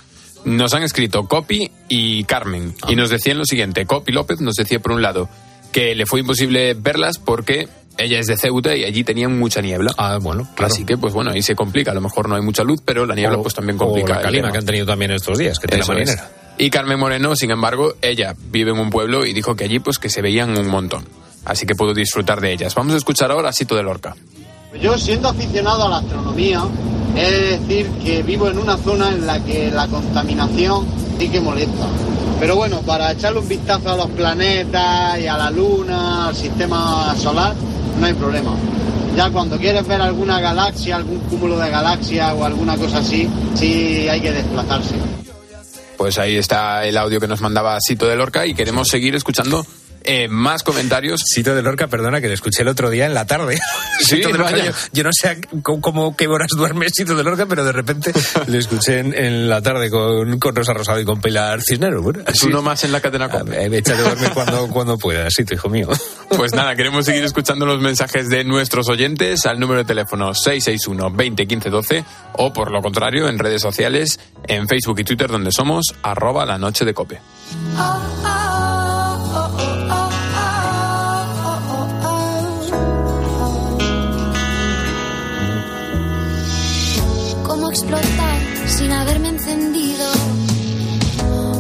Nos 0.46 0.74
han 0.74 0.84
escrito 0.84 1.24
Copi 1.28 1.72
y 1.88 2.26
Carmen 2.26 2.76
y 2.90 2.96
nos 2.96 3.10
decían 3.10 3.38
lo 3.38 3.46
siguiente. 3.46 3.86
Copi 3.86 4.12
López 4.12 4.42
nos 4.42 4.56
decía 4.56 4.80
por 4.80 4.92
un 4.92 5.02
lado 5.02 5.30
que 5.72 5.96
le 5.96 6.06
fue 6.06 6.20
imposible 6.20 6.76
verlas 6.76 7.18
porque 7.18 7.68
ella 7.98 8.20
es 8.20 8.28
de 8.28 8.38
Ceuta 8.38 8.76
y 8.76 8.84
allí 8.84 9.04
tenían 9.04 9.38
mucha 9.38 9.62
niebla. 9.62 9.94
Ah, 9.98 10.18
bueno, 10.22 10.48
claro. 10.56 10.74
Así 10.74 10.86
que, 10.86 10.98
pues 10.98 11.14
bueno, 11.14 11.32
ahí 11.32 11.42
se 11.42 11.56
complica. 11.56 11.92
A 11.92 11.94
lo 11.94 12.02
mejor 12.02 12.28
no 12.30 12.36
hay 12.36 12.42
mucha 12.42 12.64
luz, 12.64 12.82
pero 12.84 13.06
la 13.06 13.16
niebla 13.16 13.38
O- 13.38 13.42
pues 13.44 13.54
también 13.54 13.76
o 13.78 13.86
complica. 13.86 14.14
la 14.14 14.20
el 14.20 14.24
calima 14.24 14.52
que 14.52 14.58
han 14.58 14.66
tenido 14.66 14.86
también 14.86 15.12
estos 15.12 15.38
días, 15.38 15.60
que 15.60 15.68
tiene 15.68 15.80
la 15.80 15.84
es. 15.84 15.90
marinera. 15.90 16.32
Y 16.58 16.70
Carmen 16.70 17.00
Moreno, 17.00 17.36
sin 17.36 17.52
embargo, 17.52 17.96
ella 18.02 18.36
vive 18.52 18.72
en 18.72 18.78
un 18.80 18.90
pueblo 18.90 19.26
y 19.26 19.34
dijo 19.34 19.56
que 19.56 19.64
allí 19.64 19.80
pues 19.80 19.98
que 20.00 20.10
se 20.10 20.22
veían 20.22 20.58
un 20.58 20.68
montón. 20.68 21.06
Así 21.46 21.66
que 21.66 21.76
puedo 21.76 21.94
disfrutar 21.94 22.40
de 22.42 22.54
ellas. 22.54 22.76
Vamos 22.76 22.94
a 22.94 22.98
escuchar 22.98 23.32
ahora 23.32 23.50
a 23.50 23.54
Sito 23.54 23.76
de 23.76 23.84
Lorca. 23.84 24.16
Yo, 24.82 24.98
siendo 24.98 25.30
aficionado 25.30 25.86
a 25.86 25.90
la 25.90 25.98
astronomía, 25.98 26.64
he 27.16 27.30
de 27.32 27.58
decir 27.60 27.88
que 28.04 28.24
vivo 28.24 28.48
en 28.50 28.58
una 28.58 28.78
zona 28.78 29.10
en 29.10 29.26
la 29.28 29.44
que 29.44 29.70
la 29.72 29.88
contaminación 29.88 30.86
sí 31.20 31.30
que 31.30 31.40
molesta. 31.42 31.88
Pero 32.40 32.56
bueno, 32.56 32.82
para 32.82 33.12
echarle 33.12 33.40
un 33.40 33.48
vistazo 33.48 33.92
a 33.92 33.98
los 33.98 34.10
planetas 34.12 35.20
y 35.20 35.28
a 35.28 35.38
la 35.38 35.52
luna, 35.52 36.28
al 36.28 36.36
sistema 36.36 37.16
solar, 37.18 37.54
no 38.00 38.06
hay 38.06 38.14
problema. 38.14 38.56
Ya 39.16 39.30
cuando 39.30 39.58
quieres 39.58 39.86
ver 39.88 40.02
alguna 40.02 40.40
galaxia, 40.40 40.96
algún 40.96 41.20
cúmulo 41.20 41.58
de 41.60 41.70
galaxias 41.70 42.34
o 42.36 42.46
alguna 42.46 42.76
cosa 42.78 43.00
así, 43.00 43.30
sí 43.54 44.08
hay 44.10 44.22
que 44.22 44.32
desplazarse. 44.32 44.96
Pues 45.98 46.18
ahí 46.18 46.38
está 46.38 46.86
el 46.86 46.98
audio 46.98 47.20
que 47.20 47.28
nos 47.28 47.42
mandaba 47.42 47.78
Sito 47.80 48.08
de 48.08 48.16
Lorca 48.16 48.46
y 48.46 48.54
queremos 48.54 48.88
seguir 48.88 49.16
escuchando 49.16 49.66
eh, 50.04 50.28
más 50.28 50.64
comentarios. 50.64 51.22
Sito 51.26 51.56
de 51.56 51.62
Lorca, 51.62 51.88
perdona, 51.88 52.22
que 52.22 52.28
le 52.28 52.34
escuché 52.34 52.62
el 52.64 52.68
otro 52.68 52.90
día 52.90 53.06
en 53.06 53.14
la 53.14 53.26
tarde. 53.26 53.60
Sí, 54.00 54.16
Sito 54.18 54.30
de 54.30 54.38
Lorca, 54.38 54.58
yo, 54.58 54.72
yo 54.92 55.04
no 55.04 55.10
sé 55.14 55.40
cómo, 55.62 55.82
cómo- 55.82 56.16
qué 56.16 56.28
horas 56.28 56.50
duerme 56.56 56.90
Sito 56.90 57.16
de 57.16 57.24
Lorca, 57.24 57.46
pero 57.46 57.64
de 57.64 57.72
repente 57.72 58.12
le 58.48 58.58
escuché 58.58 59.00
en, 59.00 59.14
en 59.14 59.50
la 59.50 59.62
tarde 59.62 59.90
con, 59.90 60.40
con 60.40 60.56
Rosa 60.56 60.74
Rosado 60.74 61.00
y 61.00 61.06
con 61.06 61.22
Pilar 61.22 61.62
Cisneros. 61.62 62.04
Bueno, 62.04 62.24
Es 62.28 62.44
uno 62.44 62.62
más 62.62 62.84
en 62.84 62.92
la 62.92 63.02
cadena 63.02 63.30
Cope. 63.30 63.66
Échate 63.78 64.02
a 64.02 64.10
dormir 64.10 64.30
cuando, 64.34 64.68
cuando 64.70 64.98
puedas, 64.98 65.34
Sito, 65.34 65.54
hijo 65.54 65.70
mío. 65.70 65.90
Pues 66.34 66.52
nada, 66.56 66.76
queremos 66.76 67.06
seguir 67.06 67.24
escuchando 67.24 67.64
los 67.68 67.80
mensajes 67.80 68.28
de 68.28 68.44
nuestros 68.44 68.90
oyentes 68.90 69.46
al 69.46 69.60
número 69.60 69.80
de 69.82 69.86
teléfono 69.86 70.34
661 70.34 71.12
20 71.16 71.46
15 71.46 71.70
12 71.70 72.06
o 72.38 72.52
por 72.52 72.72
lo 72.72 72.82
contrario 72.82 73.28
en 73.30 73.38
redes 73.38 73.62
sociales, 73.62 74.20
en 74.48 74.68
Facebook 74.68 75.00
y 75.00 75.04
Twitter 75.04 75.30
donde 75.30 75.52
somos 75.52 75.94
arroba 76.02 76.44
la 76.48 76.58
noche 76.58 76.86
de 76.86 76.94
cope. 76.96 77.20
¿Cómo 77.78 78.83
encendido? 89.44 90.06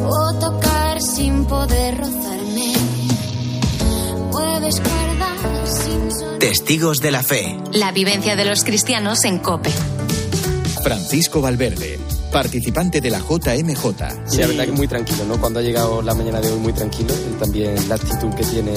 O 0.09 0.33
tocar 0.39 1.01
sin 1.01 1.45
poder 1.45 1.97
rozarme. 1.97 2.73
Mueves 4.31 4.75
cuerdas 4.79 5.83
sin 5.83 6.11
sonar. 6.11 6.39
Testigos 6.39 6.99
de 6.99 7.11
la 7.11 7.23
fe. 7.23 7.57
La 7.71 7.91
vivencia 7.91 8.35
de 8.35 8.45
los 8.45 8.63
cristianos 8.63 9.25
en 9.25 9.39
Cope. 9.39 9.71
Francisco 10.83 11.41
Valverde, 11.41 11.99
participante 12.31 13.01
de 13.01 13.09
la 13.09 13.19
JMJ. 13.19 14.27
Sí, 14.27 14.37
la 14.37 14.47
verdad 14.47 14.65
que 14.65 14.71
muy 14.71 14.87
tranquilo, 14.87 15.25
¿no? 15.25 15.39
Cuando 15.39 15.59
ha 15.59 15.61
llegado 15.61 16.01
la 16.01 16.13
mañana 16.13 16.41
de 16.41 16.51
hoy 16.51 16.59
muy 16.59 16.73
tranquilo 16.73 17.13
y 17.13 17.39
también 17.39 17.87
la 17.87 17.95
actitud 17.95 18.33
que 18.33 18.43
tiene. 18.43 18.73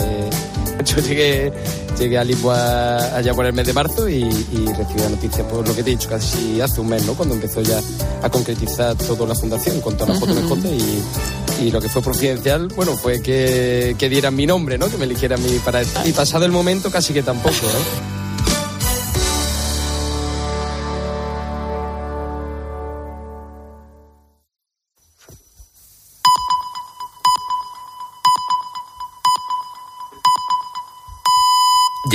Yo 0.95 1.03
llegué, 1.03 1.53
llegué 1.99 2.19
a 2.19 2.25
Lisboa 2.25 3.17
allá 3.17 3.35
por 3.35 3.45
el 3.45 3.53
mes 3.53 3.67
de 3.67 3.73
marzo 3.73 4.09
y, 4.09 4.23
y 4.23 4.73
recibí 4.77 5.01
la 5.01 5.09
noticia, 5.09 5.47
por 5.49 5.67
lo 5.67 5.75
que 5.75 5.83
te 5.83 5.91
he 5.91 5.95
dicho, 5.95 6.09
casi 6.09 6.61
hace 6.61 6.81
un 6.81 6.89
mes, 6.89 7.05
¿no? 7.05 7.15
Cuando 7.15 7.35
empezó 7.35 7.61
ya 7.61 7.81
a 8.23 8.31
concretizar 8.31 8.95
toda 8.97 9.27
la 9.27 9.35
fundación 9.35 9.81
con 9.81 9.97
todas 9.97 10.21
las 10.21 10.29
JMJ 10.29 10.67
y, 10.67 11.67
y 11.67 11.71
lo 11.71 11.81
que 11.81 11.89
fue 11.89 12.03
providencial, 12.03 12.69
bueno, 12.69 12.97
fue 12.97 13.21
que, 13.21 13.97
que 13.99 14.09
dieran 14.09 14.37
mi 14.37 14.47
nombre, 14.47 14.79
¿no? 14.79 14.89
Que 14.89 14.97
me 14.97 15.05
eligieran 15.05 15.43
mi, 15.43 15.59
para. 15.59 15.83
Y 16.05 16.13
pasado 16.13 16.45
el 16.45 16.53
momento 16.53 16.91
casi 16.91 17.13
que 17.13 17.23
tampoco, 17.23 17.67
¿eh? 17.67 18.26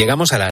Llegamos 0.01 0.33
a 0.33 0.39
las 0.39 0.39